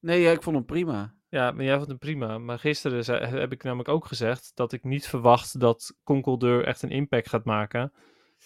Nee, 0.00 0.20
ja, 0.20 0.30
ik 0.30 0.42
vond 0.42 0.56
hem 0.56 0.64
prima. 0.64 1.14
Ja, 1.28 1.50
maar 1.50 1.64
jij 1.64 1.76
vond 1.76 1.88
het 1.88 1.98
prima. 1.98 2.38
Maar 2.38 2.58
gisteren 2.58 3.04
zei- 3.04 3.26
heb 3.26 3.52
ik 3.52 3.62
namelijk 3.62 3.88
ook 3.88 4.06
gezegd 4.06 4.50
dat 4.54 4.72
ik 4.72 4.84
niet 4.84 5.06
verwacht 5.06 5.60
dat 5.60 5.94
Conkeldeur 6.04 6.64
echt 6.64 6.82
een 6.82 6.90
impact 6.90 7.28
gaat 7.28 7.44
maken. 7.44 7.92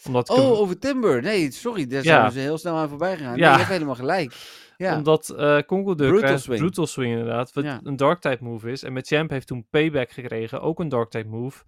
Omdat 0.06 0.28
hem- 0.28 0.38
Oh, 0.38 0.58
over 0.58 0.78
Timber. 0.78 1.22
Nee, 1.22 1.50
sorry, 1.50 1.86
daar 1.86 2.02
Ja. 2.04 2.20
zijn 2.20 2.32
ze 2.32 2.38
heel 2.38 2.58
snel 2.58 2.76
aan 2.76 2.88
voorbij 2.88 3.16
gegaan. 3.16 3.30
Nee, 3.32 3.40
Ja. 3.40 3.50
je 3.50 3.56
hebt 3.58 3.68
helemaal 3.70 3.94
gelijk. 3.94 4.34
Ja, 4.76 4.96
Omdat 4.96 5.28
eh 5.30 5.58
Conkeldeur 5.66 6.06
Brutal 6.08 6.26
krijgt 6.26 6.42
Swing. 6.42 6.58
Brutal 6.60 6.86
Swing 6.86 7.10
inderdaad, 7.12 7.52
wat 7.52 7.64
Ja. 7.64 7.80
een 7.82 7.96
Dark 7.96 8.20
Type 8.20 8.44
move 8.44 8.70
is. 8.70 8.82
En 8.82 8.92
met 8.92 9.06
Champ 9.06 9.30
heeft 9.30 9.46
toen 9.46 9.66
Payback 9.70 10.10
gekregen, 10.10 10.60
ook 10.60 10.80
een 10.80 10.88
Dark 10.88 11.10
Type 11.10 11.28
move. 11.28 11.64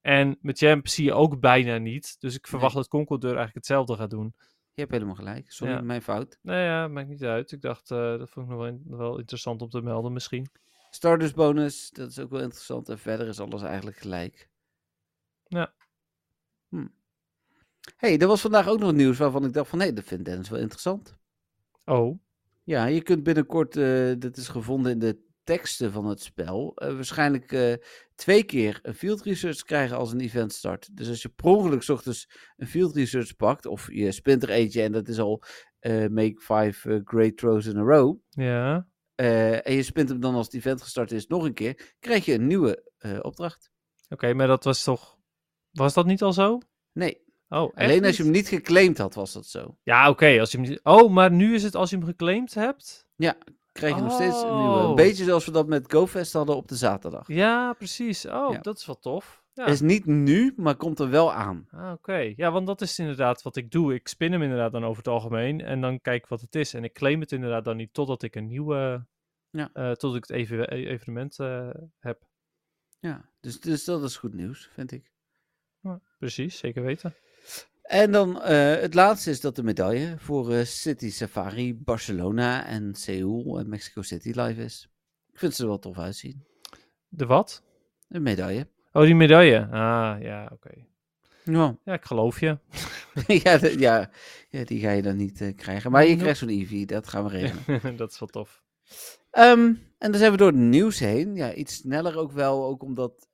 En 0.00 0.38
met 0.40 0.58
Champ 0.58 0.88
zie 0.88 1.04
je 1.04 1.12
ook 1.12 1.40
bijna 1.40 1.78
niet. 1.78 2.16
Dus 2.20 2.34
ik 2.34 2.46
verwacht 2.46 2.74
dat 2.74 2.88
Conkeldeur 2.88 3.30
eigenlijk 3.36 3.56
hetzelfde 3.56 3.96
gaat 3.96 4.10
doen. 4.10 4.34
Je 4.74 4.80
hebt 4.80 4.90
helemaal 4.92 5.14
gelijk. 5.14 5.50
Sorry, 5.52 5.72
Ja. 5.74 5.80
mijn 5.80 6.02
fout. 6.02 6.38
Nou 6.42 6.58
ja, 6.58 6.88
maakt 6.88 7.08
niet 7.08 7.22
uit. 7.24 7.52
Ik 7.52 7.60
dacht, 7.60 7.90
eh, 7.90 8.18
dat 8.18 8.30
vond 8.30 8.46
ik 8.46 8.52
nog 8.52 8.60
wel, 8.60 8.68
in- 8.68 8.82
wel 8.86 9.18
interessant 9.18 9.62
om 9.62 9.68
te 9.68 9.80
melden 9.82 10.12
misschien. 10.12 10.50
Stardust 10.90 11.34
bonus, 11.34 11.90
dat 11.90 12.10
is 12.10 12.18
ook 12.18 12.30
wel 12.30 12.40
interessant. 12.40 12.88
En 12.88 12.98
verder 12.98 13.26
is 13.28 13.40
alles 13.40 13.62
eigenlijk 13.62 13.96
gelijk. 13.96 14.48
Ja. 15.46 15.72
Hm. 16.68 16.86
hey, 17.96 18.18
er 18.18 18.26
was 18.26 18.40
vandaag 18.40 18.68
ook 18.68 18.78
nog 18.78 18.92
nieuws 18.92 19.18
waarvan 19.18 19.44
ik 19.44 19.52
dacht 19.52 19.68
van... 19.68 19.78
nee, 19.78 19.92
dat 19.92 20.04
vindt 20.04 20.24
Dennis 20.24 20.48
wel 20.48 20.58
interessant. 20.60 21.16
Oh, 21.84 22.18
Ja, 22.64 22.84
je 22.86 23.02
kunt 23.02 23.22
binnenkort, 23.22 23.76
eh 23.76 24.12
dat 24.18 24.36
is 24.36 24.48
gevonden 24.48 24.92
in 24.92 24.98
de 24.98 25.30
teksten 25.44 25.92
van 25.92 26.06
het 26.06 26.22
spel, 26.22 26.72
eh, 26.74 26.94
waarschijnlijk 26.94 27.52
eh, 27.52 27.74
twee 28.14 28.42
keer 28.44 28.78
een 28.82 28.94
field 28.94 29.22
research 29.22 29.62
krijgen 29.62 29.96
als 29.96 30.12
een 30.12 30.20
event 30.20 30.52
start. 30.52 30.96
Dus 30.96 31.08
als 31.08 31.22
je 31.22 31.28
per 31.28 31.44
ongeluk 31.44 31.88
ochtends 31.88 32.28
een 32.56 32.66
field 32.66 32.96
research 32.96 33.36
pakt, 33.36 33.66
of 33.66 33.92
je 33.92 34.12
spint 34.12 34.42
er 34.42 34.50
eentje 34.50 34.82
en 34.82 34.92
dat 34.92 35.08
is 35.08 35.18
al 35.18 35.42
eh, 35.78 36.06
make 36.06 36.40
five 36.40 37.00
great 37.04 37.36
throws 37.36 37.66
in 37.66 37.76
a 37.76 37.82
row, 37.82 38.16
ja. 38.28 38.86
en 39.14 39.74
je 39.74 39.82
spint 39.82 40.08
hem 40.08 40.20
dan 40.20 40.34
als 40.34 40.46
het 40.46 40.54
event 40.54 40.82
gestart 40.82 41.12
is 41.12 41.26
nog 41.26 41.44
een 41.44 41.54
keer, 41.54 41.94
krijg 42.00 42.24
je 42.24 42.34
een 42.34 42.46
nieuwe 42.46 42.90
opdracht. 43.22 43.70
Oké, 44.08 44.34
maar 44.34 44.46
dat 44.46 44.64
was 44.64 44.82
toch... 44.82 45.20
Was 45.70 45.94
dat 45.94 46.06
niet 46.06 46.22
al 46.22 46.32
zo? 46.32 46.58
Nee, 46.92 47.22
Oh, 47.52 47.74
alleen 47.74 48.04
als 48.04 48.16
je 48.16 48.22
hem 48.22 48.32
niet 48.32 48.48
geclaimd 48.48 48.98
had, 48.98 49.14
was 49.14 49.32
dat 49.32 49.46
zo. 49.46 49.76
Ja, 49.82 50.08
oké. 50.08 50.40
als 50.40 50.50
je 50.52 50.58
hem 50.58 50.68
niet... 50.68 50.80
Oh, 50.82 51.10
maar 51.10 51.30
nu 51.30 51.54
is 51.54 51.62
het 51.62 51.74
als 51.74 51.90
je 51.90 51.96
hem 51.96 52.04
geclaimd 52.04 52.54
hebt? 52.54 53.06
Krijg 53.72 53.94
je 53.96 54.02
nog 54.02 54.12
steeds 54.12 54.42
een 54.42 54.56
nieuwe. 54.56 54.78
Oh. 54.82 54.88
Een 54.88 54.94
beetje 54.94 55.24
zoals 55.24 55.44
we 55.44 55.50
dat 55.52 55.66
met 55.66 55.92
GoFest 55.92 56.32
hadden 56.32 56.56
op 56.56 56.68
de 56.68 56.76
zaterdag. 56.76 57.26
Ja, 57.28 57.72
precies. 57.72 58.26
Oh, 58.26 58.52
Ja. 58.52 58.58
dat 58.58 58.78
is 58.78 58.86
wel 58.86 58.98
tof. 58.98 59.40
Ja. 59.54 59.66
Is 59.66 59.80
niet 59.80 60.06
nu, 60.06 60.52
maar 60.56 60.76
komt 60.76 60.98
er 60.98 61.10
wel 61.10 61.32
aan. 61.32 61.68
Ah, 61.70 61.92
oké. 61.92 62.32
Ja, 62.36 62.50
want 62.50 62.66
dat 62.66 62.80
is 62.80 62.98
inderdaad 62.98 63.42
wat 63.42 63.56
ik 63.56 63.70
doe. 63.70 63.94
Ik 63.94 64.08
spin 64.08 64.32
hem 64.32 64.42
inderdaad 64.42 64.72
dan 64.72 64.84
over 64.84 64.96
het 64.96 65.08
algemeen 65.12 65.60
en 65.60 65.80
dan 65.80 66.00
kijk 66.00 66.22
ik 66.22 66.28
wat 66.28 66.40
het 66.40 66.54
is. 66.54 66.74
En 66.74 66.84
ik 66.84 66.92
claim 66.92 67.20
het 67.20 67.32
inderdaad 67.32 67.64
dan 67.64 67.76
niet 67.76 67.94
totdat 67.94 68.22
ik 68.22 68.34
een 68.34 68.46
nieuwe, 68.46 69.06
Ja. 69.50 69.70
eh, 69.72 69.90
tot 69.92 70.14
ik 70.14 70.20
het 70.26 70.36
even, 70.36 70.68
evenement 70.70 71.38
eh, 71.38 71.70
heb. 71.98 72.22
Ja, 73.00 73.28
dus, 73.40 73.60
dus 73.60 73.84
dat 73.84 74.02
is 74.02 74.16
goed 74.16 74.34
nieuws, 74.34 74.68
vind 74.72 74.92
ik. 74.92 75.10
Precies, 76.18 76.58
zeker 76.58 76.82
weten. 76.82 77.14
En 77.92 78.12
dan 78.12 78.42
eh, 78.42 78.74
het 78.80 78.94
laatste 78.94 79.30
is 79.30 79.40
dat 79.40 79.56
de 79.56 79.62
medaille 79.62 80.14
voor 80.18 80.52
eh, 80.52 80.64
City 80.64 81.10
Safari, 81.10 81.74
Barcelona 81.74 82.66
en 82.66 82.94
Seoul 82.94 83.58
en 83.58 83.68
Mexico 83.68 84.02
City 84.02 84.30
live 84.34 84.62
is. 84.64 84.88
Ik 85.32 85.38
vind 85.38 85.54
ze 85.54 85.62
er 85.62 85.68
wel 85.68 85.78
tof 85.78 85.98
uitzien. 85.98 86.44
De 87.08 87.26
wat? 87.26 87.62
Een 88.08 88.22
medaille. 88.22 88.66
Oh, 88.92 89.02
die 89.02 89.14
medaille. 89.14 89.60
Ah, 89.70 90.16
ja, 90.20 90.48
oké. 90.52 90.70
Ja, 91.44 91.76
Ja, 91.84 91.92
ik 91.92 92.04
geloof 92.04 92.40
je. 92.40 92.58
ja, 93.44 93.58
de- 93.58 93.78
ja, 93.78 94.10
ja, 94.48 94.64
die 94.64 94.80
ga 94.80 94.90
je 94.90 95.02
dan 95.02 95.16
niet 95.16 95.40
eh, 95.40 95.56
krijgen. 95.56 95.90
Maar 95.90 96.06
je 96.06 96.16
krijgt 96.16 96.38
zo'n 96.38 96.48
EV, 96.48 96.84
dat 96.84 97.08
gaan 97.08 97.24
we 97.24 97.30
regelen. 97.30 97.96
dat 97.96 98.10
is 98.12 98.18
wel 98.18 98.28
tof. 98.28 98.62
Ehm, 99.30 99.66
en 99.98 100.10
dan 100.10 100.14
zijn 100.16 100.30
we 100.30 100.36
door 100.36 100.46
het 100.50 100.56
nieuws 100.56 100.98
heen. 100.98 101.34
Ja, 101.34 101.54
iets 101.54 101.74
sneller 101.74 102.18
ook 102.18 102.32
wel. 102.32 102.64
Ook 102.64 102.82
omdat 102.82 103.28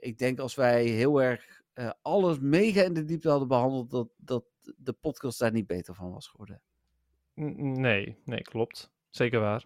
ik 0.00 0.18
denk 0.18 0.38
als 0.38 0.54
wij 0.54 0.84
heel 0.84 1.22
erg 1.22 1.59
eh, 1.80 1.90
alles 2.02 2.38
mega 2.38 2.82
in 2.82 2.94
de 2.94 3.04
diepte 3.04 3.28
hadden 3.28 3.48
behandeld, 3.48 3.90
dat, 3.90 4.08
dat 4.16 4.44
de 4.76 4.92
podcast 4.92 5.38
daar 5.38 5.52
niet 5.52 5.66
beter 5.66 5.94
van 5.94 6.10
was 6.10 6.28
geworden. 6.28 6.60
Nee, 7.34 8.16
nee, 8.24 8.42
klopt. 8.42 8.90
Zeker 9.10 9.40
waar. 9.40 9.64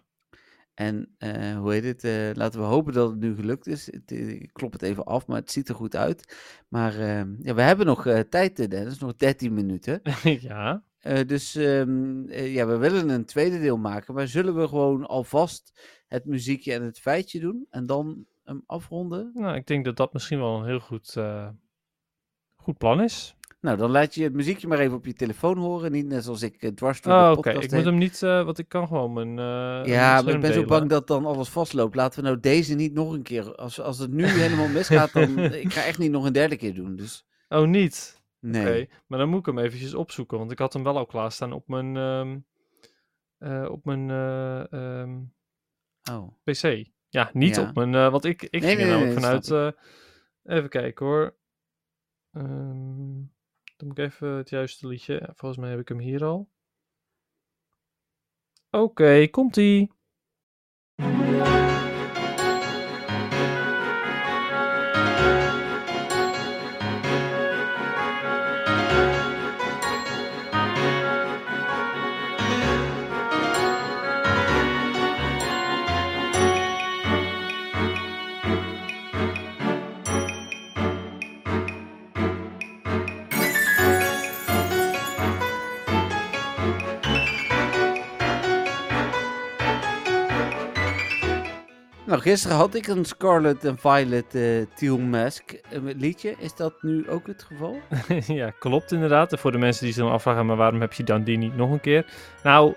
En 0.73 1.15
eh, 1.17 1.57
hoe 1.57 1.73
heet 1.73 1.83
het? 1.83 2.03
eh, 2.03 2.29
laten 2.33 2.59
we 2.59 2.65
hopen 2.65 2.93
dat 2.93 3.09
het 3.09 3.19
nu 3.19 3.35
gelukt 3.35 3.67
is. 3.67 3.91
Het, 3.91 4.11
ik 4.11 4.49
klop 4.53 4.71
het 4.71 4.81
even 4.81 5.03
af, 5.03 5.27
maar 5.27 5.39
het 5.39 5.51
ziet 5.51 5.69
er 5.69 5.75
goed 5.75 5.95
uit. 5.95 6.35
Maar 6.67 6.99
ehm, 6.99 7.35
ja, 7.41 7.53
we 7.53 7.61
hebben 7.61 7.85
nog 7.85 8.03
tijd, 8.29 8.69
Dennis. 8.69 8.99
Nog 8.99 9.15
13 9.15 9.53
minuten. 9.53 10.01
ja. 10.23 10.83
Dus 11.25 11.55
ehm, 11.55 12.27
eh, 12.27 12.53
ja, 12.53 12.67
we 12.67 12.77
willen 12.77 13.09
een 13.09 13.25
tweede 13.25 13.59
deel 13.59 13.77
maken. 13.77 14.13
Maar 14.13 14.27
zullen 14.27 14.55
we 14.55 14.67
gewoon 14.67 15.05
alvast 15.05 15.79
het 16.07 16.25
muziekje 16.25 16.73
en 16.73 16.83
het 16.83 16.99
feitje 16.99 17.39
doen? 17.39 17.67
En 17.69 17.85
dan 17.85 18.25
hem 18.43 18.63
afronden? 18.65 19.31
Nou, 19.33 19.55
ik 19.55 19.67
denk 19.67 19.85
dat 19.85 19.97
dat 19.97 20.13
misschien 20.13 20.39
wel 20.39 20.59
een 20.59 20.65
heel 20.65 20.79
goed, 20.79 21.15
goed 22.65 22.77
plan 22.77 23.01
is. 23.01 23.35
Nou, 23.61 23.77
dan 23.77 23.91
laat 23.91 24.15
je 24.15 24.23
het 24.23 24.33
muziekje 24.33 24.67
maar 24.67 24.79
even 24.79 24.95
op 24.97 25.05
je 25.05 25.13
telefoon 25.13 25.57
horen. 25.57 25.91
Niet 25.91 26.05
net 26.05 26.23
zoals 26.23 26.41
ik 26.41 26.61
eh, 26.61 26.69
dwars 26.69 27.01
door 27.01 27.13
Oh, 27.13 27.19
de 27.19 27.25
oké. 27.29 27.35
podcast 27.35 27.63
Ik 27.63 27.69
heen. 27.71 27.79
moet 27.79 27.89
hem 27.89 27.97
niet, 27.97 28.23
eh, 28.23 28.43
want 28.45 28.57
ik 28.59 28.69
kan 28.69 28.87
gewoon 28.87 29.13
mijn. 29.13 29.29
eh, 29.29 29.85
Ja, 29.93 30.11
mijn 30.13 30.25
maar 30.25 30.33
ik 30.33 30.41
ben 30.41 30.53
zo 30.53 30.65
bang 30.65 30.89
dat 30.89 31.07
dan 31.07 31.25
alles 31.25 31.49
vastloopt. 31.49 31.95
Laten 31.95 32.19
we 32.21 32.25
nou 32.27 32.39
deze 32.39 32.75
niet 32.75 32.93
nog 32.93 33.13
een 33.13 33.21
keer. 33.23 33.55
Als, 33.55 33.81
als 33.81 33.97
het 33.99 34.11
nu 34.11 34.25
helemaal 34.45 34.67
misgaat, 34.67 35.13
dan. 35.13 35.39
Ik 35.39 35.73
ga 35.73 35.83
echt 35.83 35.97
niet 35.99 36.11
nog 36.11 36.25
een 36.25 36.33
derde 36.33 36.55
keer 36.55 36.73
doen. 36.73 36.95
Dus 36.95 37.25
Oh, 37.49 37.67
niet. 37.67 38.21
nee. 38.39 38.83
Oké, 38.83 38.93
maar 39.07 39.19
dan 39.19 39.29
moet 39.29 39.39
ik 39.39 39.45
hem 39.45 39.57
eventjes 39.59 39.93
opzoeken, 39.93 40.37
want 40.37 40.51
ik 40.51 40.59
had 40.59 40.73
hem 40.73 40.83
wel 40.83 40.97
al 40.97 41.05
klaarstaan 41.05 41.53
op 41.53 41.67
mijn. 41.67 41.97
ehm, 41.97 42.37
eh, 43.37 43.69
op 43.71 43.85
mijn. 43.85 44.09
eh, 44.09 44.71
ehm, 44.73 45.15
Oh. 46.11 46.27
PC. 46.43 46.85
Ja, 47.09 47.29
niet 47.33 47.55
Ja. 47.55 47.61
op 47.61 47.75
mijn... 47.75 48.11
want 48.11 48.25
ik, 48.25 48.43
ik 48.43 48.61
Nee, 48.61 48.69
ging 48.75 48.81
er 48.81 48.87
namelijk 48.87 49.19
nee, 49.19 49.23
vanuit... 49.41 49.75
even 50.43 50.69
kijken 50.69 51.05
hoor. 51.05 51.35
Ehm, 52.35 53.23
dan 53.77 53.87
moet 53.87 53.97
ik 53.97 54.05
even 54.05 54.29
het 54.29 54.49
juiste 54.49 54.87
liedje... 54.87 55.29
Volgens 55.35 55.61
mij 55.61 55.69
heb 55.69 55.79
ik 55.79 55.87
hem 55.87 55.99
hier 55.99 56.23
al. 56.23 56.49
Oké, 58.69 59.27
komt-ie. 59.27 59.91
Gisteren 92.25 92.57
had 92.57 92.75
ik 92.75 92.87
een 92.87 93.05
Scarlet 93.05 93.65
and 93.65 93.79
Violet 93.79 94.35
eh 94.35 94.65
Teal 94.75 94.97
Mask 94.97 95.51
eh, 95.51 95.79
liedje. 95.83 96.35
Is 96.39 96.55
dat 96.55 96.73
nu 96.81 97.09
ook 97.09 97.27
het 97.27 97.43
geval? 97.43 97.79
ja, 98.41 98.49
klopt 98.59 98.91
inderdaad. 98.91 99.31
En 99.31 99.37
voor 99.37 99.51
de 99.51 99.57
mensen 99.57 99.83
die 99.85 99.93
zich 99.93 100.03
dan 100.03 100.11
afvragen, 100.11 100.45
maar 100.45 100.55
waarom 100.55 100.81
heb 100.81 100.93
je 100.93 101.03
dan 101.03 101.23
die 101.23 101.37
niet 101.37 101.55
nog 101.55 101.71
een 101.71 101.79
keer? 101.81 102.05
Nou, 102.43 102.73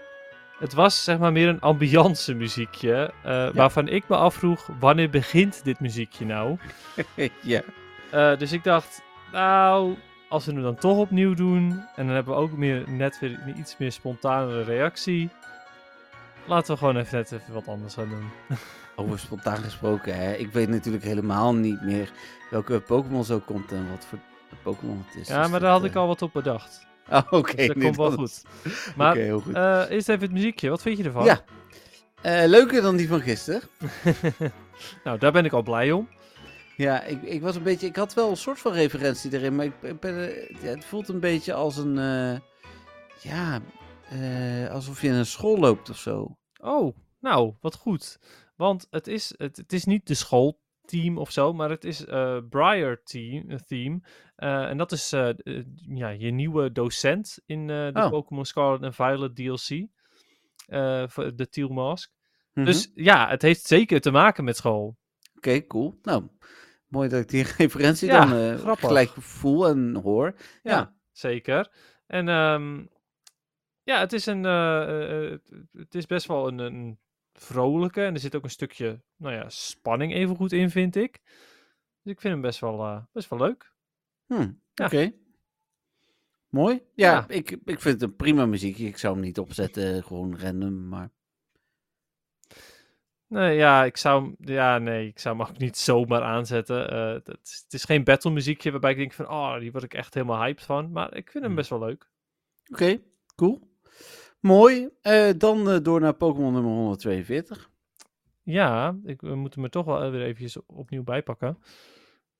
het 0.58 0.72
was 0.74 1.04
zeg 1.04 1.18
maar 1.18 1.32
meer 1.32 1.48
een 1.48 1.60
ambiance 1.60 2.34
muziekje. 2.34 3.10
eh, 3.24 3.48
Waarvan 3.54 3.88
ik 3.88 4.08
me 4.08 4.16
afvroeg, 4.16 4.68
wanneer 4.78 5.10
begint 5.10 5.64
dit 5.64 5.80
muziekje 5.80 6.24
nou? 6.26 6.56
ja. 7.42 7.62
Dus 8.36 8.52
ik 8.52 8.64
dacht, 8.64 9.02
nou, 9.32 9.94
als 10.28 10.46
we 10.46 10.52
hem 10.52 10.62
dan 10.62 10.74
toch 10.74 10.98
opnieuw 10.98 11.34
doen. 11.34 11.70
En 11.96 12.06
dan 12.06 12.14
hebben 12.14 12.34
we 12.34 12.40
ook 12.40 12.52
meer, 12.52 12.84
net 12.86 13.18
weer 13.20 13.38
een 13.46 13.58
iets 13.58 13.76
meer 13.78 13.92
spontanere 13.92 14.62
reactie. 14.62 15.30
Laten 16.48 16.72
we 16.72 16.78
gewoon 16.78 16.96
even 16.96 17.16
net 17.18 17.32
even 17.32 17.54
wat 17.54 17.68
anders 17.68 17.94
gaan 17.94 18.08
doen. 18.08 18.28
Over 18.96 19.18
spontaan 19.18 19.56
gesproken, 19.58 20.16
hè. 20.16 20.32
Ik 20.34 20.52
weet 20.52 20.68
natuurlijk 20.68 21.04
helemaal 21.04 21.54
niet 21.54 21.82
meer 21.82 22.10
welke 22.50 22.80
Pokémon 22.80 23.24
zo 23.24 23.38
komt 23.38 23.72
en 23.72 23.90
wat 23.90 24.04
voor 24.08 24.18
Pokémon 24.62 25.04
het 25.06 25.20
is. 25.22 25.28
Ja, 25.28 25.40
Dus 25.42 25.50
maar 25.50 25.60
daar 25.60 25.70
had 25.70 25.82
eh, 25.82 25.88
ik 25.88 25.94
al 25.96 26.06
wat 26.06 26.22
op 26.22 26.32
bedacht. 26.32 26.86
Oh, 27.10 27.22
oké. 27.38 27.56
Dus 27.56 27.66
dat 27.66 27.76
nee, 27.76 27.84
komt 27.84 27.96
wel 27.96 28.10
goed. 28.10 28.42
Maar 28.96 29.10
Oké, 29.12 29.20
heel 29.20 29.40
goed. 29.40 29.54
eh, 29.54 29.84
eerst 29.88 30.08
even 30.08 30.22
het 30.22 30.32
muziekje. 30.32 30.70
Wat 30.70 30.82
vind 30.82 30.98
je 30.98 31.04
ervan? 31.04 31.24
ja. 31.24 31.40
Eh, 32.22 32.42
leuker 32.46 32.82
dan 32.82 32.96
die 32.96 33.08
van 33.08 33.20
gisteren. 33.20 33.60
nou, 35.04 35.18
daar 35.18 35.32
ben 35.32 35.44
ik 35.44 35.52
al 35.52 35.62
blij 35.62 35.92
om. 35.92 36.08
Ja, 36.76 37.02
ik, 37.02 37.22
ik 37.22 37.42
was 37.42 37.56
een 37.56 37.62
beetje. 37.62 37.86
Ik 37.86 37.96
had 37.96 38.14
wel 38.14 38.30
een 38.30 38.36
soort 38.36 38.58
van 38.58 38.72
referentie 38.72 39.32
erin, 39.32 39.56
maar 39.56 39.64
ik, 39.64 39.72
ik 39.80 40.00
ben, 40.00 40.28
eh, 40.28 40.48
ja, 40.62 40.68
het 40.68 40.84
voelt 40.84 41.08
een 41.08 41.20
beetje 41.20 41.54
als 41.54 41.76
een. 41.76 41.98
eh, 41.98 42.38
ja, 43.32 43.58
eh, 44.10 44.70
alsof 44.70 45.00
je 45.00 45.08
in 45.08 45.14
een 45.14 45.26
school 45.26 45.58
loopt 45.58 45.90
of 45.90 45.98
zo. 45.98 46.36
Oh, 46.60 46.96
nou, 47.20 47.54
wat 47.60 47.74
goed. 47.74 48.18
Want 48.56 48.86
het 48.90 49.06
is, 49.06 49.34
het, 49.36 49.56
het 49.56 49.72
is 49.72 49.84
niet 49.84 50.06
de 50.06 50.14
schoolteam 50.14 51.18
of 51.18 51.30
zo, 51.30 51.52
maar 51.52 51.70
het 51.70 51.84
is 51.84 52.04
eh 52.04 52.38
Briar 52.50 53.02
team, 53.02 53.50
eh, 53.50 53.58
theme. 53.58 54.00
Eh, 54.36 54.68
en 54.68 54.76
dat 54.76 54.92
is 54.92 55.10
ja, 55.74 56.08
je 56.08 56.30
nieuwe 56.30 56.72
docent 56.72 57.38
in 57.46 57.66
de 57.66 57.90
Oh. 57.94 58.08
Pokémon 58.10 58.44
Scarlet 58.44 58.82
en 58.82 58.94
Violet 58.94 59.36
DLC. 59.36 59.86
voor 61.10 61.36
de 61.36 61.48
Teal 61.50 61.68
Mask. 61.68 62.10
Mhm. 62.52 62.66
Dus 62.66 62.90
ja, 62.94 63.28
het 63.28 63.42
heeft 63.42 63.66
zeker 63.66 64.00
te 64.00 64.10
maken 64.10 64.44
met 64.44 64.56
school. 64.56 64.96
Oké, 65.36 65.66
cool. 65.66 65.98
Nou, 66.02 66.28
mooi 66.88 67.08
dat 67.08 67.20
ik 67.20 67.28
die 67.28 67.42
referentie 67.58 68.08
Ja, 68.08 68.26
dan 68.26 68.76
gelijk 68.76 69.10
voel 69.10 69.68
en 69.68 69.94
hoor. 70.02 70.34
Ja, 70.62 70.70
Ja. 70.72 70.94
zeker. 71.12 71.72
En 72.06 72.28
ehm, 72.28 72.84
ja, 73.88 74.00
het 74.00 74.12
is, 74.12 74.26
een, 74.26 74.44
eh, 74.44 74.82
eh, 74.82 75.32
eh, 75.32 75.38
het 75.72 75.94
is 75.94 76.06
best 76.06 76.26
wel 76.26 76.48
een, 76.48 76.58
een 76.58 76.98
vrolijke. 77.32 78.04
En 78.04 78.14
er 78.14 78.20
zit 78.20 78.34
ook 78.36 78.44
een 78.44 78.50
stukje 78.50 79.02
nou 79.16 79.34
ja, 79.34 79.48
spanning 79.48 80.12
even 80.12 80.36
goed 80.36 80.52
in, 80.52 80.70
vind 80.70 80.96
ik. 80.96 81.20
Dus 82.02 82.12
ik 82.12 82.20
vind 82.20 82.32
hem 82.32 82.40
best 82.42 82.60
wel, 82.60 83.06
best 83.12 83.28
wel 83.30 83.38
leuk. 83.38 83.72
Hm, 84.26 84.50
Ja. 84.74 84.84
Oké. 84.84 85.12
Mooi. 86.48 86.82
Ja, 86.94 87.12
Ja. 87.12 87.28
Ik, 87.28 87.50
ik 87.50 87.80
vind 87.80 88.00
het 88.00 88.02
een 88.02 88.16
prima 88.16 88.46
muziekje. 88.46 88.86
Ik 88.86 88.98
zou 88.98 89.14
hem 89.14 89.22
niet 89.22 89.38
opzetten, 89.38 90.02
gewoon 90.04 90.38
random, 90.38 90.88
maar... 90.88 91.10
Nee, 93.26 93.56
ja, 93.56 93.84
ik 93.84 93.96
zou, 93.96 94.22
hem- 94.22 94.36
ja, 94.38 94.78
nee, 94.78 95.06
ik 95.06 95.18
zou 95.18 95.36
hem 95.38 95.46
ook 95.46 95.58
niet 95.58 95.76
zomaar 95.76 96.22
aanzetten. 96.22 96.94
Het, 97.12 97.26
het 97.26 97.40
is- 97.46 97.60
het 97.64 97.72
is 97.72 97.84
geen 97.84 98.04
battle 98.04 98.30
muziekje 98.30 98.70
waarbij 98.70 98.90
ik 98.90 98.96
denk 98.96 99.12
van, 99.12 99.28
oh, 99.28 99.58
die 99.58 99.72
word 99.72 99.84
ik 99.84 99.94
echt 99.94 100.14
helemaal 100.14 100.42
hyped 100.42 100.64
van. 100.64 100.92
Maar 100.92 101.14
ik 101.16 101.30
vind 101.30 101.42
hem 101.44 101.52
Hm. 101.52 101.58
best 101.58 101.70
wel 101.70 101.78
leuk. 101.78 102.10
Oké, 102.72 103.00
cool. 103.34 103.67
Mooi. 104.40 104.88
Eh, 105.00 105.30
dan 105.36 105.70
eh, 105.70 105.78
door 105.82 106.00
naar 106.00 106.14
Pokémon 106.14 106.52
nummer 106.52 106.72
142. 106.72 107.70
Ja, 108.42 108.98
ik, 109.04 109.20
we 109.20 109.34
moeten 109.34 109.60
me 109.60 109.68
toch 109.68 109.84
wel 109.84 110.10
weer 110.10 110.22
eventjes 110.22 110.66
opnieuw 110.66 111.02
bijpakken. 111.02 111.58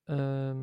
Ehm, 0.05 0.57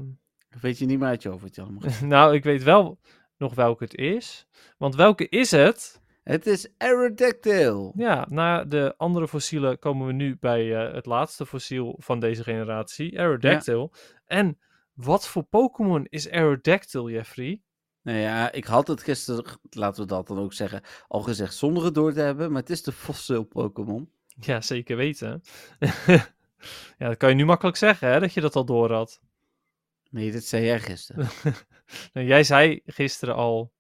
Weet 0.62 0.78
je 0.78 0.86
niet 0.86 1.00
meer 1.00 1.08
uit 1.08 1.22
je 1.22 1.30
hoofd 1.30 1.60
nou, 2.02 2.34
ik 2.34 2.44
weet 2.44 2.64
wel 2.64 3.00
nog 3.38 3.56
welke 3.56 3.84
het 3.84 3.96
is. 3.96 4.48
Want 4.78 4.96
welke 4.96 5.30
is 5.30 5.52
het? 5.52 6.02
Het 6.24 6.48
is 6.48 6.70
Aerodactyl. 6.78 7.94
Ja, 7.96 8.26
na 8.30 8.64
de 8.64 8.94
andere 8.98 9.28
fossielen 9.28 9.80
komen 9.80 10.08
we 10.08 10.14
nu 10.14 10.38
bij 10.40 10.76
eh, 10.76 10.94
het 10.94 11.06
laatste 11.06 11.46
fossiel 11.46 11.96
van 12.00 12.20
deze 12.20 12.44
generatie, 12.44 13.20
Aerodactyl. 13.20 13.92
En 14.26 14.60
wat 14.94 15.28
voor 15.28 15.44
Pokémon 15.44 16.06
is 16.10 16.30
Aerodactyl, 16.30 17.10
Jeffrey? 17.10 17.62
Nou 18.06 18.18
ja, 18.18 18.52
ik 18.52 18.66
had 18.66 18.88
het 18.88 19.04
gisteren, 19.04 19.46
laten 19.70 20.02
we 20.02 20.08
dat 20.08 20.28
dan 20.28 20.40
ook 20.40 20.54
zeggen, 20.54 20.82
al 21.08 21.22
gezegd 21.22 21.54
zonder 21.54 21.84
het 21.86 21.94
door 21.94 22.14
te 22.14 22.20
hebben, 22.20 22.52
maar 22.52 22.62
het 22.62 22.70
is 22.70 22.84
de 22.84 22.92
fossil 22.92 23.44
Pokémon. 23.44 24.10
Ja, 24.40 24.62
zeker 24.62 24.98
weten. 24.98 25.42
ja, 26.98 27.08
dat 27.08 27.18
kan 27.18 27.30
je 27.30 27.36
nu 27.36 27.46
makkelijk 27.46 27.78
zeggen, 27.78 28.10
hè, 28.10 28.20
dat 28.20 28.34
je 28.34 28.42
dat 28.42 28.56
al 28.56 28.66
door 28.66 28.92
had. 28.92 29.22
Nee, 30.10 30.32
dat 30.32 30.44
zei 30.44 30.66
jij 30.66 30.80
gisteren. 30.80 31.28
Nou, 32.14 32.28
jij 32.28 32.44
zei 32.44 32.82
gisteren 32.86 33.36
al 33.36 33.72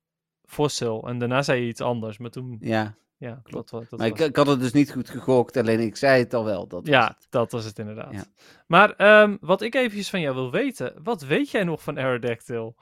fossil 0.43 1.07
en 1.07 1.19
daarna 1.19 1.41
zei 1.41 1.61
je 1.61 1.67
iets 1.67 1.81
anders, 1.81 2.17
maar 2.17 2.29
toen, 2.29 2.57
ja, 2.59 2.95
ja, 3.17 3.39
klopt. 3.43 3.69
Dat, 3.69 3.89
dat 3.89 3.99
maar 3.99 4.07
ik, 4.07 4.17
was- 4.17 4.27
ik 4.27 4.35
had 4.35 4.47
het 4.47 4.59
dus 4.59 4.71
niet 4.73 4.91
goed 4.91 5.09
gegokt, 5.09 5.57
alleen 5.57 5.79
ik 5.79 5.95
zei 5.95 6.19
het 6.23 6.33
al 6.33 6.43
wel. 6.45 6.67
Dat 6.67 6.87
Ja, 6.87 7.07
het. 7.07 7.27
dat 7.29 7.51
was 7.51 7.65
het 7.65 7.79
inderdaad. 7.79 8.13
Ja. 8.13 8.25
Maar 8.67 8.91
ehm, 8.91 9.37
wat 9.39 9.61
ik 9.61 9.75
eventjes 9.75 10.09
van 10.09 10.21
jou 10.21 10.35
wil 10.35 10.51
weten, 10.51 10.93
wat 11.03 11.21
weet 11.21 11.49
jij 11.49 11.63
nog 11.63 11.81
van 11.83 11.97
Aerodactyl? 11.97 12.75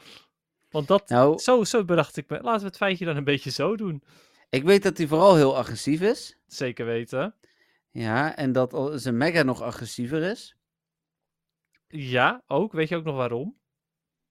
Want 0.73 0.87
dat, 0.87 1.09
Nou, 1.09 1.37
zo, 1.39 1.63
zo 1.63 1.85
bedacht 1.85 2.17
ik 2.17 2.29
me, 2.29 2.41
laten 2.41 2.59
we 2.61 2.65
het 2.67 2.77
feitje 2.77 3.05
dan 3.05 3.15
een 3.15 3.23
beetje 3.23 3.51
zo 3.51 3.75
doen. 3.75 4.03
ik 4.49 4.63
weet 4.63 4.83
dat 4.83 4.97
hij 4.97 5.07
vooral 5.07 5.35
heel 5.35 5.57
agressief 5.57 6.01
is. 6.01 6.37
Zeker 6.47 6.85
weten. 6.85 7.35
Ja, 7.89 8.35
en 8.35 8.51
dat 8.51 8.91
zijn 8.95 9.17
mega 9.17 9.43
nog 9.43 9.61
agressiever 9.61 10.21
is. 10.21 10.55
Ja, 11.87 12.43
ook. 12.47 12.71
Weet 12.73 12.89
je 12.89 12.95
ook 12.95 13.03
nog 13.03 13.15
waarom? 13.15 13.57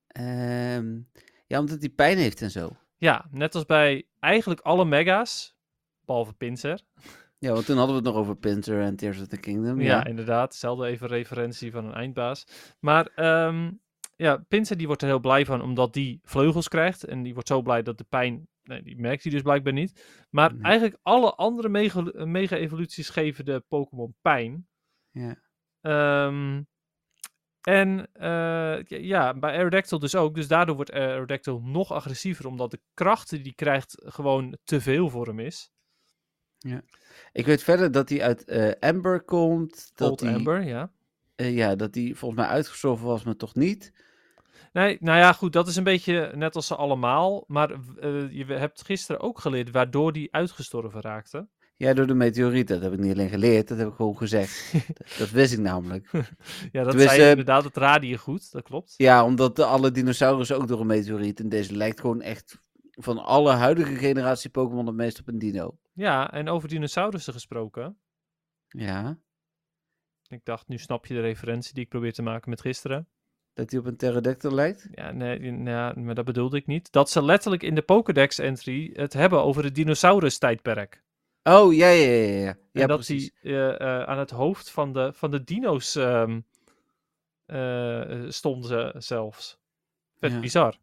Ehm, 0.07 1.01
ja, 1.47 1.59
omdat 1.59 1.80
hij 1.80 1.88
pijn 1.88 2.18
heeft 2.18 2.43
en 2.43 2.51
zo. 2.51 2.76
Ja, 2.97 3.26
net 3.30 3.55
als 3.55 3.64
bij 3.64 4.07
eigenlijk 4.18 4.61
alle 4.61 4.84
mega's, 4.84 5.57
behalve 6.05 6.32
Pinsir. 6.32 6.80
Ja, 7.38 7.53
want 7.53 7.66
toen 7.66 7.76
hadden 7.76 7.97
we 7.97 8.03
het 8.03 8.11
nog 8.11 8.20
over 8.22 8.36
Pinter 8.36 8.80
en 8.80 8.97
Tears 8.97 9.20
of 9.20 9.26
the 9.26 9.36
Kingdom. 9.36 9.80
Ja, 9.80 9.86
Ja, 9.86 10.05
inderdaad. 10.05 10.49
Hetzelfde 10.49 10.86
even 10.86 11.09
referentie 11.09 11.70
van 11.72 11.84
een 11.84 11.95
eindbaas. 11.95 12.47
Maar 12.80 13.07
ehm, 13.07 13.70
ja, 14.16 14.36
Pinsir 14.48 14.76
die 14.76 14.86
wordt 14.86 15.02
er 15.02 15.08
heel 15.08 15.20
blij 15.20 15.44
van 15.46 15.62
omdat 15.62 15.92
die 15.92 16.20
vleugels 16.24 16.68
krijgt. 16.68 17.04
En 17.04 17.22
die 17.22 17.32
wordt 17.32 17.48
zo 17.48 17.62
blij 17.62 17.82
dat 17.82 17.98
de 17.98 18.04
pijn, 18.08 18.48
nee, 18.62 18.82
die 18.82 18.96
merkt 19.00 19.22
hij 19.22 19.32
dus 19.32 19.42
blijkbaar 19.42 19.72
niet. 19.72 20.26
Maar 20.30 20.52
Nee. 20.54 20.62
eigenlijk 20.62 20.98
alle 21.02 21.34
andere 21.34 21.68
mega- 21.68 22.24
mega-evoluties 22.24 23.08
geven 23.08 23.44
de 23.44 23.64
Pokémon 23.68 24.14
pijn. 24.20 24.66
ja. 25.10 25.36
Ehm, 25.80 26.62
en 27.60 28.08
eh, 28.12 28.82
ja, 28.82 28.96
ja, 28.98 29.34
bij 29.34 29.52
Aerodactyl 29.56 29.98
dus 29.98 30.14
ook. 30.14 30.34
Dus 30.34 30.48
daardoor 30.48 30.74
wordt 30.74 30.92
Aerodactyl 30.92 31.60
nog 31.60 31.92
agressiever, 31.92 32.46
omdat 32.46 32.70
de 32.70 32.80
kracht 32.94 33.30
die 33.30 33.40
hij 33.42 33.52
krijgt 33.54 34.02
gewoon 34.04 34.56
te 34.64 34.80
veel 34.80 35.08
voor 35.10 35.26
hem 35.26 35.38
is. 35.38 35.70
Ik 37.32 37.46
weet 37.46 37.62
verder 37.62 37.90
dat 37.92 38.08
hij 38.08 38.22
uit 38.22 38.44
eh, 38.44 38.72
Amber 38.90 39.22
komt. 39.22 39.90
Dat 39.94 40.10
Old 40.10 40.22
Amber, 40.22 40.62
ja. 40.62 40.92
Eh, 41.35 41.57
ja, 41.57 41.74
dat 41.74 41.95
hij 41.95 42.12
volgens 42.14 42.41
mij 42.41 42.51
uitgestorven 42.51 43.07
was, 43.07 43.24
maar 43.24 43.37
toch 43.37 43.55
niet. 43.55 43.93
Nee, 44.72 44.97
nou 45.01 45.18
ja, 45.18 45.33
goed, 45.33 45.53
dat 45.53 45.68
is 45.68 45.76
een 45.76 45.85
beetje 45.85 46.33
net 46.35 46.57
als 46.57 46.66
ze 46.66 46.76
allemaal. 46.76 47.45
Maar 47.47 47.70
eh, 47.70 48.30
je 48.30 48.45
hebt 48.45 48.85
gisteren 48.85 49.20
ook 49.20 49.39
geleerd 49.39 49.70
waardoor 49.70 50.12
die 50.12 50.33
uitgestorven 50.35 51.01
raakte. 51.01 51.49
Ja, 51.76 51.95
door 51.95 52.07
de 52.07 52.14
meteoriet. 52.14 52.68
Dat 52.68 52.83
heb 52.83 52.93
ik 52.93 52.99
niet 52.99 53.12
alleen 53.12 53.28
geleerd, 53.28 53.68
dat 53.68 53.78
heb 53.78 53.89
ik 53.89 53.95
gewoon 53.95 54.16
gezegd. 54.16 54.72
dat, 54.72 55.14
dat 55.18 55.30
wist 55.30 55.53
ik 55.53 55.59
namelijk. 55.59 56.11
Ja, 56.72 56.85
dat 56.85 57.01
zei 57.01 57.22
je 57.22 57.28
inderdaad, 57.28 57.64
het 57.64 57.76
raadde 57.76 58.09
je 58.09 58.18
goed, 58.18 58.53
dat 58.53 58.62
klopt. 58.62 58.95
Ja, 58.97 59.24
omdat 59.24 59.59
alle 59.59 59.91
dinosaurussen 59.91 60.57
ook 60.57 60.68
door 60.68 60.80
een 60.80 60.87
meteoriet. 60.87 61.41
En 61.41 61.49
deze 61.49 61.76
lijkt 61.76 62.01
gewoon 62.01 62.20
echt 62.20 62.61
van 62.91 63.24
alle 63.24 63.53
huidige 63.53 63.95
generatie 63.95 64.51
Pokémon 64.51 64.87
het 64.87 64.95
meest 64.95 65.20
op 65.20 65.28
een 65.28 65.39
dino. 65.39 65.78
Ja, 65.93 66.33
en 66.33 66.49
over 66.49 66.68
dinosaurussen 66.68 67.33
gesproken. 67.33 67.97
Ja, 68.68 69.18
Ik 70.33 70.45
dacht, 70.45 70.68
nu 70.68 70.78
snap 70.78 71.07
je 71.07 71.14
de 71.14 71.20
referentie 71.20 71.74
die 71.74 71.83
ik 71.83 71.89
probeer 71.89 72.12
te 72.12 72.22
maken 72.22 72.51
met 72.51 72.61
gisteren. 72.61 73.09
dat 73.55 73.70
hij 73.70 73.80
op 73.80 73.87
een 73.87 73.97
pterodactyl 73.97 74.55
lijkt. 74.55 74.89
Ja, 74.91 75.11
nee, 75.11 75.39
nee, 75.39 75.74
ja, 75.74 75.93
maar 75.97 76.14
dat 76.14 76.24
bedoelde 76.24 76.57
ik 76.57 76.66
niet. 76.66 76.93
Dat 76.93 77.11
ze 77.11 77.22
letterlijk 77.24 77.62
in 77.62 77.74
de 77.74 77.83
Pokédex-entry 77.83 78.91
het 78.95 79.12
hebben 79.12 79.43
over 79.43 79.64
het 79.64 79.74
dinosaurus-tijdperk. 79.74 81.03
Oh, 81.43 81.74
ja, 81.74 81.89
ja, 81.89 82.11
ja, 82.11 82.39
ja. 82.39 82.57
Ja, 82.72 82.83
en 82.83 82.89
dat 82.89 83.07
hij 83.07 83.30
eh, 83.43 83.80
eh, 83.80 84.03
aan 84.03 84.18
het 84.18 84.30
hoofd 84.30 84.70
van 84.70 84.93
de, 84.93 85.12
van 85.12 85.30
de 85.30 85.45
dino's 85.45 85.95
ehm, 85.97 86.41
eh, 87.47 88.24
stond 88.28 88.66
ze 88.66 88.95
zelfs. 88.99 89.59
Vet 90.18 90.33
Ja. 90.33 90.41
bizar. 90.41 90.78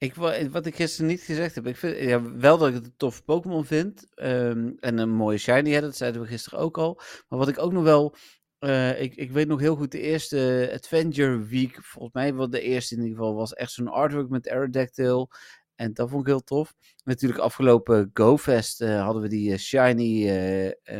Ik, 0.00 0.14
wa- 0.14 0.48
wat 0.48 0.66
ik 0.66 0.74
gisteren 0.74 1.10
niet 1.10 1.20
gezegd 1.20 1.54
heb, 1.54 1.66
ik 1.66 1.76
vind 1.76 1.98
ja, 1.98 2.32
wel 2.32 2.58
dat 2.58 2.68
ik 2.68 2.74
het 2.74 2.84
een 2.84 2.94
tof 2.96 3.24
Pokémon 3.24 3.64
vind. 3.64 4.06
ehm, 4.14 4.70
en 4.78 4.98
een 4.98 5.10
mooie 5.10 5.38
shiny, 5.38 5.70
hè, 5.70 5.80
dat 5.80 5.96
zeiden 5.96 6.20
we 6.20 6.26
gisteren 6.26 6.58
ook 6.58 6.78
al. 6.78 7.00
Maar 7.28 7.38
wat 7.38 7.48
ik 7.48 7.58
ook 7.58 7.72
nog 7.72 7.82
wel, 7.82 8.14
eh, 8.58 9.02
ik, 9.02 9.14
ik 9.14 9.30
weet 9.30 9.48
nog 9.48 9.60
heel 9.60 9.76
goed, 9.76 9.92
de 9.92 10.00
eerste 10.00 10.70
Adventure 10.74 11.38
Week, 11.44 11.84
volgens 11.84 12.14
mij 12.14 12.34
wel 12.34 12.50
de 12.50 12.60
eerste 12.60 12.94
in 12.94 13.00
ieder 13.02 13.16
geval, 13.16 13.34
was 13.34 13.52
echt 13.54 13.72
zo'n 13.72 13.88
artwork 13.88 14.28
met 14.28 14.48
Aerodactyl. 14.48 15.30
En 15.74 15.92
dat 15.94 16.08
vond 16.10 16.20
ik 16.20 16.26
heel 16.26 16.42
tof. 16.44 16.74
Natuurlijk 17.04 17.40
afgelopen 17.40 18.10
GoFest 18.14 18.80
eh, 18.80 19.02
hadden 19.04 19.22
we 19.22 19.28
die 19.28 19.52
eh, 19.52 19.58
shiny 19.58 20.24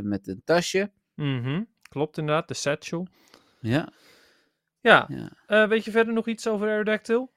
met 0.03 0.29
een 0.29 0.43
tasje. 0.45 0.93
Mhm, 1.15 1.63
Klopt 1.89 2.19
inderdaad, 2.19 2.49
de 2.49 2.55
satchel. 2.55 3.07
Ja, 3.61 3.93
Ja, 4.81 5.09
ja. 5.47 5.69
weet 5.69 5.85
je 5.85 5.91
verder 5.91 6.15
nog 6.15 6.27
iets 6.29 6.47
over 6.49 6.69
Aerodactyl? 6.69 7.33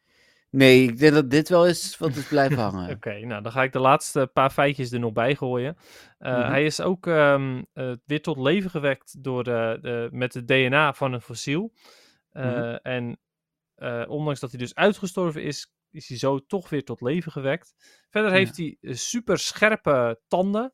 Nee, 0.56 0.84
ik 0.84 0.98
denk 0.98 1.14
dat 1.14 1.30
dit 1.30 1.50
wel 1.50 1.68
is 1.68 1.98
wat 1.98 2.16
is 2.16 2.28
blijven 2.28 2.58
hangen. 2.70 2.90
Oké, 2.90 3.20
nou 3.26 3.42
dan 3.44 3.52
ga 3.52 3.64
ik 3.64 3.72
de 3.72 3.80
laatste 3.80 4.30
paar 4.34 4.50
feitjes 4.50 4.92
er 4.92 5.00
nog 5.00 5.14
bij 5.14 5.36
gooien. 5.36 5.78
Eh, 6.18 6.38
Mhm. 6.38 6.50
Hij 6.52 6.66
is 6.66 6.82
ook 6.82 7.08
ehm, 7.08 7.64
eh, 7.74 7.92
weer 8.06 8.22
tot 8.22 8.38
leven 8.38 8.70
gewekt 8.70 9.24
door 9.24 9.44
de, 9.44 9.78
de, 9.82 10.08
met 10.12 10.34
het 10.34 10.48
DNA 10.48 10.94
van 10.94 11.14
een 11.14 11.22
fossiel. 11.22 11.74
Eh, 12.30 12.46
Mhm. 12.46 12.76
En 12.82 13.18
ondanks 14.08 14.40
dat 14.40 14.50
hij 14.50 14.60
dus 14.60 14.76
uitgestorven 14.76 15.44
is, 15.44 15.74
is 15.92 16.08
hij 16.08 16.18
zo 16.18 16.40
toch 16.46 16.70
weer 16.70 16.84
tot 16.84 17.02
leven 17.02 17.32
gewekt. 17.32 17.74
Verder 18.10 18.32
Ja. 18.32 18.38
heeft 18.38 18.58
hij 18.58 18.78
super 18.82 19.38
scherpe 19.40 20.20
tanden. 20.28 20.74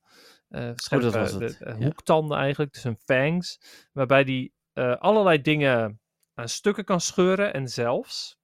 scherpe 0.76 1.08
Oh, 1.08 1.14
was 1.14 1.32
het, 1.32 1.40
de- 1.40 1.56
ja. 1.66 1.76
hoektanden 1.86 2.38
eigenlijk, 2.38 2.74
dus 2.74 2.84
een 2.84 3.00
fangs. 3.06 3.60
Waarbij 3.94 4.22
hij 4.22 4.52
allerlei 4.98 5.42
dingen 5.42 6.02
aan 6.34 6.50
stukken 6.50 6.84
kan 6.84 7.02
scheuren 7.02 7.54
en 7.54 7.68
zelfs 7.68 8.39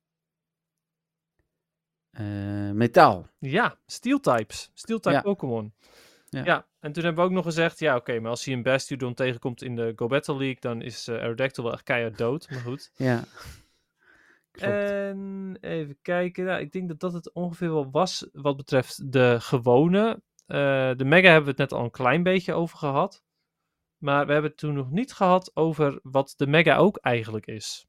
Eh, 2.15 2.25
metaal. 2.71 3.27
Ja, 3.39 3.77
Steel 3.85 4.19
types. 4.19 4.71
Steel 4.73 4.99
type 4.99 5.15
Ja. 5.15 5.21
Pokémon. 5.21 5.73
Ja. 6.29 6.43
Ja. 6.43 6.67
en 6.79 6.91
toen 6.91 7.03
hebben 7.03 7.23
we 7.23 7.29
ook 7.29 7.35
nog 7.35 7.45
gezegd, 7.45 7.79
ja 7.79 7.95
oké, 7.95 8.19
maar 8.19 8.29
als 8.29 8.45
hij 8.45 8.53
een 8.53 8.63
Bastiodon 8.63 9.13
tegenkomt 9.13 9.61
in 9.61 9.75
de 9.75 9.93
Go 9.95 10.07
Battle 10.07 10.37
League, 10.37 10.59
dan 10.59 10.81
is 10.81 11.07
eh 11.07 11.15
Aerodactyl 11.15 11.63
wel 11.63 11.73
echt 11.73 11.83
keihard 11.83 12.17
dood. 12.17 12.49
Maar 12.49 12.59
goed. 12.59 12.91
Ja. 12.97 13.23
Klopt. 14.51 14.73
En 14.73 15.57
even 15.61 15.97
kijken, 16.01 16.45
nou, 16.45 16.61
ik 16.61 16.71
denk 16.71 16.87
dat 16.87 16.99
dat 16.99 17.13
het 17.13 17.33
ongeveer 17.33 17.73
wel 17.73 17.91
was 17.91 18.27
wat 18.33 18.57
betreft 18.57 19.11
de 19.11 19.37
gewone. 19.39 20.21
Eh, 20.45 20.91
de 20.95 21.05
Mega 21.05 21.27
hebben 21.27 21.43
we 21.55 21.61
het 21.61 21.69
net 21.69 21.79
al 21.79 21.83
een 21.83 21.91
klein 21.91 22.23
beetje 22.23 22.53
over 22.53 22.77
gehad. 22.77 23.23
Maar 23.97 24.25
we 24.25 24.31
hebben 24.31 24.49
het 24.51 24.59
toen 24.59 24.73
nog 24.73 24.91
niet 24.91 25.13
gehad 25.13 25.51
over 25.53 25.99
wat 26.03 26.33
de 26.37 26.47
Mega 26.47 26.77
ook 26.77 26.97
eigenlijk 26.97 27.45
is. 27.45 27.87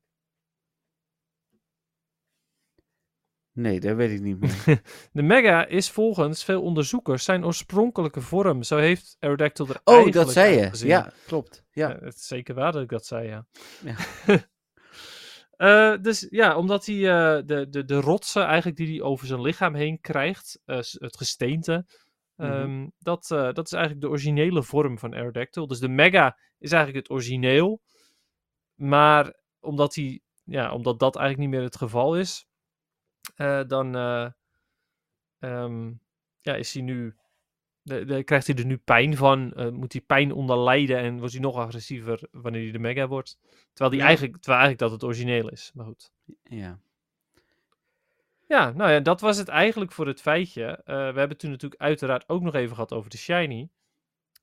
Nee, 3.56 3.80
dat 3.80 3.96
weet 3.96 4.10
ik 4.10 4.20
niet 4.20 4.40
meer. 4.40 4.80
De 5.12 5.22
Mega 5.22 5.66
is 5.66 5.90
volgens 5.90 6.44
veel 6.44 6.62
onderzoekers 6.62 7.24
zijn 7.24 7.44
oorspronkelijke 7.44 8.20
vorm. 8.20 8.62
Zo 8.62 8.76
heeft 8.76 9.16
Aerodactyl 9.18 9.68
er 9.68 9.80
Oh, 9.84 10.12
dat 10.12 10.32
zei 10.32 10.54
je. 10.54 10.86
Ja, 10.86 11.12
klopt. 11.26 11.64
Ja. 11.70 11.88
Ja, 11.88 11.98
het 12.00 12.14
is 12.14 12.26
zeker 12.26 12.54
waar 12.54 12.72
dat 12.72 12.82
ik 12.82 12.88
dat 12.88 13.06
zei, 13.06 13.28
ja. 13.28 13.46
Ja. 13.84 13.96
Eh, 15.56 15.94
dus 16.00 16.26
ja, 16.30 16.56
omdat 16.56 16.86
hij 16.86 16.94
eh, 16.96 17.42
de, 17.46 17.68
de, 17.68 17.84
de 17.84 18.00
rotsen 18.00 18.44
eigenlijk 18.44 18.76
die 18.76 18.88
hij 18.88 19.02
over 19.02 19.26
zijn 19.26 19.40
lichaam 19.40 19.74
heen 19.74 20.00
krijgt, 20.00 20.60
eh, 20.64 20.76
het 20.76 21.16
gesteente, 21.16 21.86
Mhm. 22.36 22.50
ehm, 22.50 22.86
dat, 22.98 23.26
dat 23.28 23.66
is 23.66 23.72
eigenlijk 23.72 24.02
de 24.02 24.08
originele 24.08 24.62
vorm 24.62 24.98
van 24.98 25.14
Aerodactyl. 25.14 25.66
Dus 25.66 25.78
de 25.78 25.88
Mega 25.88 26.38
is 26.58 26.72
eigenlijk 26.72 27.06
het 27.06 27.16
origineel, 27.16 27.80
maar 28.74 29.34
omdat, 29.60 29.94
hij, 29.94 30.20
ja, 30.44 30.72
omdat 30.72 30.98
dat 30.98 31.16
eigenlijk 31.16 31.48
niet 31.48 31.58
meer 31.58 31.68
het 31.68 31.76
geval 31.76 32.16
is, 32.18 32.46
eh, 33.36 33.60
dan 33.66 33.94
eh, 33.96 34.26
ehm, 35.38 35.92
ja, 36.40 36.54
is 36.54 36.72
hij 36.74 36.82
nu 36.82 37.14
de, 37.82 38.04
de- 38.04 38.22
krijgt 38.24 38.46
hij 38.46 38.56
er 38.56 38.66
nu 38.66 38.76
pijn 38.78 39.16
van? 39.16 39.52
eh, 39.52 39.68
moet 39.68 39.92
hij 39.92 40.02
pijn 40.02 40.32
onder 40.32 40.58
lijden 40.58 40.98
en 40.98 41.18
wordt 41.18 41.32
hij 41.32 41.42
nog 41.42 41.56
agressiever 41.56 42.28
wanneer 42.30 42.62
hij 42.62 42.72
de 42.72 42.78
mega 42.78 43.06
wordt? 43.08 43.38
Terwijl, 43.68 43.90
die 43.90 44.00
Ja. 44.00 44.06
eigenlijk, 44.06 44.36
terwijl 44.36 44.62
eigenlijk 44.62 44.78
dat 44.78 44.90
het 45.00 45.10
origineel 45.10 45.48
is. 45.50 45.70
Maar 45.74 45.86
goed. 45.86 46.12
ja. 46.42 46.78
Ja, 48.48 48.70
nou 48.72 48.90
ja, 48.90 49.00
dat 49.00 49.20
was 49.20 49.36
het 49.38 49.48
eigenlijk 49.48 49.92
voor 49.92 50.06
het 50.06 50.20
feitje. 50.20 50.80
We 50.84 50.92
hebben 50.92 51.36
toen 51.36 51.50
natuurlijk 51.50 51.80
uiteraard 51.82 52.28
ook 52.28 52.42
nog 52.42 52.54
even 52.54 52.74
gehad 52.74 52.92
over 52.92 53.10
de 53.10 53.16
shiny. 53.16 53.68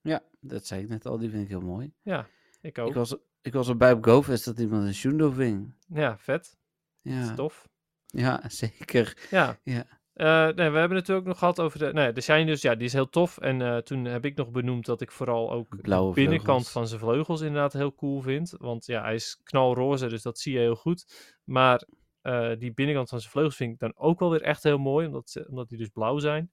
Ja, 0.02 0.24
dat 0.40 0.66
zei 0.66 0.82
ik 0.82 0.90
net 0.90 1.06
al. 1.06 1.18
Die 1.18 1.30
vind 1.30 1.44
ik 1.44 1.50
heel 1.50 1.62
mooi. 1.62 1.94
Ja, 2.02 2.28
ik 2.62 2.78
ook. 2.78 2.88
Ik 2.88 2.94
was, 2.94 3.16
ik 3.42 3.54
was 3.54 3.68
erbij 3.70 3.92
op 3.92 4.04
GoFest 4.06 4.46
dat 4.46 4.60
iemand 4.60 4.84
een 4.84 4.94
Shundo 4.94 5.32
ving. 5.32 5.74
Ja, 5.88 6.18
vet. 6.18 6.58
Dat 7.02 7.14
is 7.14 7.28
Ja, 7.28 7.34
tof. 7.34 7.68
Ja 8.14 8.42
zeker. 8.48 9.28
Ja. 9.30 9.60
Ja. 9.64 10.02
Eh, 10.14 10.48
nee, 10.56 10.70
we 10.70 10.78
hebben 10.78 10.98
het 10.98 11.10
ook 11.10 11.26
nog 11.26 11.38
gehad 11.38 11.60
over 11.60 11.80
de... 11.80 11.94
Nee, 11.94 12.12
de 12.12 12.22
shiny 12.22 12.46
dus, 12.46 12.62
ja, 12.62 12.76
die 12.76 12.86
is 12.86 12.94
heel 12.94 13.10
tof. 13.10 13.38
En 13.38 13.62
eh, 13.62 13.78
toen 13.78 14.06
heb 14.06 14.26
ik 14.26 14.36
nog 14.36 14.52
benoemd 14.52 14.86
dat 14.86 15.02
ik 15.02 15.12
vooral 15.12 15.52
ook 15.52 15.82
Blauwe 15.82 16.08
de 16.08 16.14
binnenkant 16.14 16.46
vleugels. 16.46 16.72
van 16.72 16.88
zijn 16.88 17.00
vleugels 17.00 17.42
inderdaad 17.42 17.74
heel 17.74 17.96
cool 17.96 18.22
vind. 18.22 18.54
Want 18.58 18.86
ja, 18.86 19.02
hij 19.02 19.14
is 19.14 19.40
knalroze, 19.44 20.08
dus 20.08 20.22
dat 20.22 20.40
zie 20.40 20.54
je 20.54 20.60
heel 20.60 20.76
goed. 20.76 21.36
Maar 21.44 21.88
eh, 22.22 22.52
die 22.58 22.74
binnenkant 22.74 23.10
van 23.10 23.20
zijn 23.20 23.32
vleugels 23.32 23.56
vind 23.56 23.74
ik 23.74 23.80
dan 23.80 23.94
ook 23.96 24.20
wel 24.20 24.30
weer 24.30 24.42
echt 24.42 24.64
heel 24.64 24.78
mooi, 24.78 25.08
omdat, 25.08 25.46
omdat 25.48 25.70
die 25.70 25.78
dus 25.78 25.90
blauw 25.90 26.20
zijn. 26.20 26.52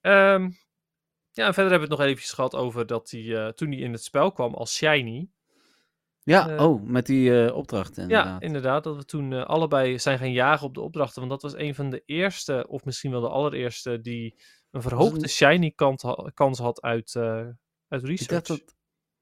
Ehm, 0.00 0.50
ja, 1.30 1.46
en 1.46 1.54
verder 1.54 1.70
hebben 1.70 1.88
we 1.88 1.94
het 1.94 1.98
nog 1.98 2.00
eventjes 2.00 2.32
gehad 2.32 2.54
over 2.54 2.86
dat 2.86 3.10
hij, 3.10 3.52
toen 3.52 3.70
hij 3.70 3.80
in 3.80 3.92
het 3.92 4.04
spel 4.04 4.32
kwam 4.32 4.54
als 4.54 4.74
shiny... 4.76 5.28
Ja, 6.22 6.48
Eh, 6.48 6.68
oh, 6.68 6.82
met 6.82 7.06
die 7.06 7.44
eh, 7.46 7.56
opdrachten 7.56 8.08
Ja, 8.08 8.16
inderdaad. 8.18 8.42
inderdaad. 8.42 8.84
Dat 8.84 8.96
we 8.96 9.04
toen 9.04 9.32
eh, 9.32 9.44
allebei 9.46 9.98
zijn 9.98 10.18
gaan 10.18 10.32
jagen 10.32 10.66
op 10.66 10.74
de 10.74 10.80
opdrachten. 10.80 11.18
Want 11.28 11.30
dat 11.40 11.42
was 11.52 11.60
een 11.60 11.74
van 11.74 11.90
de 11.90 12.02
eerste, 12.06 12.66
of 12.68 12.84
misschien 12.84 13.10
wel 13.10 13.20
de 13.20 13.28
allereerste, 13.28 14.00
die 14.00 14.34
een 14.70 14.82
verhoogde 14.82 15.22
een- 15.22 15.28
shiny 15.28 15.70
kant 15.70 16.02
ha- 16.02 16.30
kans 16.34 16.58
had 16.58 16.82
uit, 16.82 17.16
uit 17.16 18.02
ik 18.02 18.06
research. 18.08 18.26
dacht 18.46 18.46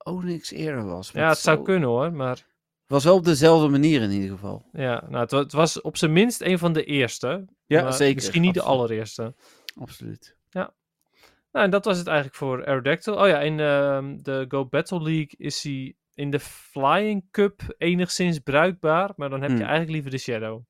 dat 0.05 0.25
niks 0.25 0.51
eerder 0.51 0.85
was. 0.87 1.11
ja, 1.11 1.29
het 1.29 1.39
zou 1.39 1.57
zo- 1.57 1.63
kunnen 1.63 1.89
hoor. 1.89 2.13
Maar 2.13 2.47
was 2.87 3.05
wel 3.05 3.15
op 3.17 3.25
dezelfde 3.25 3.69
manier 3.69 4.03
in 4.03 4.11
ieder 4.11 4.31
geval. 4.31 4.69
ja, 4.73 5.05
nou, 5.09 5.23
het, 5.23 5.31
wa- 5.31 5.39
het 5.39 5.53
was 5.53 5.81
op 5.81 5.97
zijn 5.97 6.13
minst 6.13 6.41
een 6.41 6.59
van 6.59 6.73
de 6.73 6.85
eerste. 6.85 7.45
Ja, 7.67 7.91
zeker, 7.91 8.15
Misschien 8.15 8.43
niet 8.43 8.55
de 8.55 8.63
allereerste. 8.63 9.35
Absoluut. 9.81 10.37
Nou, 11.53 11.65
en 11.65 11.71
dat 11.71 11.85
was 11.85 11.99
het 11.99 12.07
eigenlijk 12.07 12.37
voor 12.37 12.67
Aerodactyl. 12.67 13.15
Oh 13.15 13.27
ja, 13.27 13.41
in 13.41 13.61
ehm, 13.61 14.17
de 14.23 14.45
Go 14.49 14.67
Battle 14.67 15.03
League 15.03 15.31
is 15.37 15.63
hij 15.63 15.97
in 16.19 16.31
de 16.31 16.41
Flying 16.41 17.31
Cup 17.31 17.75
enigszins 17.79 18.39
bruikbaar. 18.39 19.13
Maar 19.17 19.31
dan 19.31 19.41
heb 19.41 19.51
je 19.51 19.57
Hmm. 19.57 19.65
eigenlijk 19.65 19.93
liever 19.93 20.11
de 20.11 20.19
Shadow. 20.19 20.63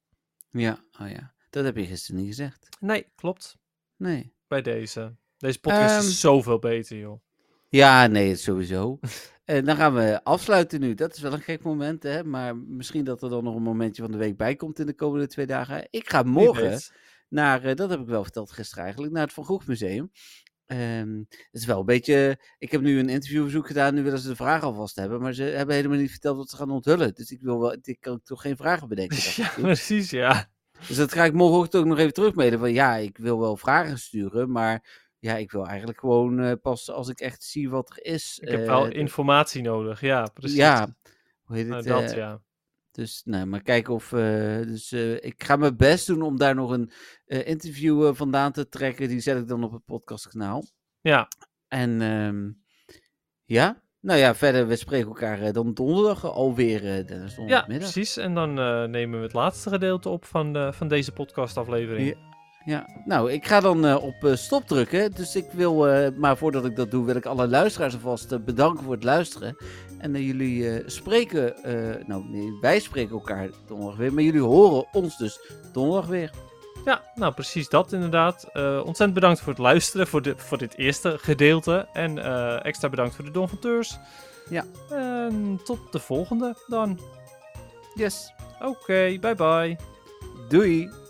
Ja, 0.50 0.84
oh 1.00 1.10
ja. 1.10 1.34
Dat 1.50 1.64
heb 1.64 1.76
je 1.76 1.86
gisteren 1.86 2.20
niet 2.20 2.28
gezegd. 2.28 2.68
Nee, 2.80 3.06
klopt. 3.14 3.56
Nee. 3.96 4.32
Bij 4.48 4.62
deze. 4.62 5.16
Deze 5.36 5.60
podcast 5.60 5.98
Ehm, 5.98 6.06
is 6.08 6.20
zoveel 6.20 6.58
beter, 6.58 6.98
joh. 6.98 7.20
Ja, 7.68 8.06
nee, 8.06 8.36
sowieso. 8.36 8.98
En 9.44 9.64
dan 9.64 9.76
gaan 9.76 9.94
we 9.94 10.24
afsluiten 10.24 10.80
nu. 10.80 10.94
Dat 10.94 11.16
is 11.16 11.22
wel 11.22 11.32
een 11.32 11.40
gek 11.40 11.62
moment, 11.62 12.02
hè. 12.02 12.24
Maar 12.24 12.56
misschien 12.56 13.04
dat 13.04 13.22
er 13.22 13.30
dan 13.30 13.44
nog 13.44 13.54
een 13.54 13.62
momentje 13.62 14.02
van 14.02 14.10
de 14.12 14.18
week 14.18 14.36
bij 14.36 14.56
komt 14.56 14.78
in 14.78 14.86
de 14.86 14.94
komende 14.94 15.26
twee 15.26 15.46
dagen. 15.46 15.86
Ik 15.90 16.10
ga 16.10 16.22
morgen 16.22 16.80
naar, 17.28 17.64
eh, 17.64 17.74
dat 17.74 17.90
heb 17.90 18.00
ik 18.00 18.06
wel 18.06 18.22
verteld 18.22 18.50
gisteren 18.50 18.84
eigenlijk, 18.84 19.12
naar 19.12 19.22
het 19.22 19.32
Van 19.32 19.44
Gogh 19.44 19.66
Museum. 19.66 20.10
Ehm, 20.68 21.18
het 21.28 21.48
is 21.50 21.66
wel 21.66 21.78
een 21.80 21.86
beetje, 21.86 22.38
ik 22.58 22.70
heb 22.70 22.80
nu 22.80 22.98
een 22.98 23.08
interviewverzoek 23.08 23.66
gedaan, 23.66 23.94
nu 23.94 24.02
willen 24.02 24.18
ze 24.18 24.28
de 24.28 24.36
vraag 24.36 24.62
alvast 24.62 24.96
hebben, 24.96 25.20
maar 25.20 25.32
ze 25.32 25.42
hebben 25.42 25.74
helemaal 25.74 25.98
niet 25.98 26.10
verteld 26.10 26.36
wat 26.36 26.50
ze 26.50 26.56
gaan 26.56 26.70
onthullen. 26.70 27.14
Dus 27.14 27.30
ik 27.30 27.40
wil 27.40 27.60
wel, 27.60 27.76
ik 27.82 27.96
kan 28.00 28.20
toch 28.22 28.40
geen 28.42 28.56
vragen 28.56 28.88
bedenken. 28.94 29.16
Ja, 29.36 29.50
precies, 29.54 30.10
ja. 30.10 30.48
Dus 30.88 30.96
dat 30.96 31.12
ga 31.12 31.24
ik 31.24 31.32
morgenochtend 31.32 31.82
ook 31.82 31.88
nog 31.88 31.98
even 31.98 32.12
terugmailen. 32.12 32.58
Van 32.58 32.72
ja, 32.72 32.94
ik 32.96 33.16
wil 33.18 33.38
wel 33.40 33.56
vragen 33.56 33.98
sturen, 33.98 34.50
maar 34.50 35.06
ja, 35.18 35.36
ik 35.36 35.50
wil 35.50 35.66
eigenlijk 35.66 35.98
gewoon 36.00 36.40
eh, 36.40 36.52
pas 36.62 36.90
als 36.90 37.08
ik 37.08 37.20
echt 37.20 37.42
zie 37.42 37.70
wat 37.70 37.90
er 37.90 38.04
is. 38.04 38.38
Ik 38.42 38.50
heb 38.50 38.60
eh, 38.60 38.66
wel 38.66 38.84
de- 38.84 38.92
informatie 38.92 39.62
nodig, 39.62 40.00
ja, 40.00 40.26
precies. 40.34 40.56
Ja, 40.56 40.96
hoe 41.44 41.56
heet 41.56 41.66
Nou, 41.66 41.78
het? 41.78 41.86
dat, 41.88 42.10
eh, 42.10 42.16
ja. 42.16 42.40
Dus, 42.98 43.22
nou, 43.24 43.46
maar 43.46 43.62
kijken 43.62 43.94
of. 43.94 44.12
eh, 44.12 44.56
dus 44.56 44.92
eh, 44.92 45.14
ik 45.14 45.44
ga 45.44 45.56
mijn 45.56 45.76
best 45.76 46.06
doen 46.06 46.22
om 46.22 46.38
daar 46.38 46.54
nog 46.54 46.70
een 46.70 46.90
eh, 47.26 47.46
interview 47.46 48.14
vandaan 48.14 48.52
te 48.52 48.68
trekken. 48.68 49.08
Die 49.08 49.20
zet 49.20 49.38
ik 49.38 49.48
dan 49.48 49.64
op 49.64 49.72
het 49.72 49.84
podcastkanaal. 49.84 50.64
Ja, 51.00 51.28
En 51.68 52.02
ehm, 52.02 52.50
ja, 53.44 53.82
nou 54.00 54.18
ja, 54.18 54.34
verder, 54.34 54.66
we 54.66 54.76
spreken 54.76 55.08
elkaar 55.08 55.52
dan 55.52 55.74
donderdag 55.74 56.24
alweer. 56.24 56.80
Dennis, 56.80 57.30
ja, 57.30 57.36
donderdagmiddag. 57.36 57.92
precies. 57.92 58.16
En 58.16 58.34
dan 58.34 58.54
nemen 58.90 59.18
we 59.18 59.24
het 59.24 59.34
laatste 59.34 59.68
gedeelte 59.70 60.08
op 60.08 60.24
van, 60.24 60.52
de, 60.52 60.72
van 60.72 60.88
deze 60.88 61.12
podcastaflevering. 61.12 62.08
Ja. 62.08 62.27
Ja, 62.64 62.86
nou, 63.04 63.32
ik 63.32 63.46
ga 63.46 63.60
dan 63.60 63.86
eh, 63.86 64.02
op 64.02 64.24
eh, 64.24 64.34
stop 64.34 64.66
drukken. 64.66 65.12
Dus 65.12 65.36
ik 65.36 65.46
wil, 65.52 65.88
eh, 65.88 66.10
maar 66.16 66.36
voordat 66.36 66.64
ik 66.64 66.76
dat 66.76 66.90
doe, 66.90 67.04
wil 67.04 67.16
ik 67.16 67.26
alle 67.26 67.48
luisteraars 67.48 67.94
alvast 67.94 68.44
bedanken 68.44 68.84
voor 68.84 68.94
het 68.94 69.04
luisteren. 69.04 69.56
En 69.98 70.22
jullie 70.24 70.82
spreken, 70.86 71.54
nou 72.06 72.24
nee, 72.24 72.58
wij 72.60 72.80
spreken 72.80 73.14
elkaar 73.14 73.48
donderdag 73.66 73.96
weer, 73.96 74.12
maar 74.12 74.22
jullie 74.22 74.40
horen 74.40 74.86
ons 74.92 75.16
dus 75.16 75.40
donderdag 75.72 76.06
weer. 76.06 76.30
Ja, 76.84 77.02
nou 77.14 77.34
precies 77.34 77.68
dat 77.68 77.92
inderdaad. 77.92 78.44
Ontzettend 78.54 79.14
bedankt 79.14 79.40
voor 79.40 79.52
het 79.52 79.62
luisteren, 79.62 80.06
voor, 80.06 80.22
de, 80.22 80.34
voor 80.36 80.58
dit 80.58 80.76
eerste 80.76 81.18
gedeelte. 81.18 81.88
En 81.92 82.18
extra 82.62 82.88
bedankt 82.88 83.14
voor 83.14 83.24
de 83.24 83.30
donateurs. 83.30 83.98
Ja. 84.50 84.64
En 84.90 85.60
tot 85.64 85.92
de 85.92 85.98
volgende 85.98 86.56
dan. 86.66 86.98
Yes, 87.94 88.32
Oké, 88.60 89.18
bye 89.20 89.34
bye. 89.34 89.76
doei! 90.48 91.07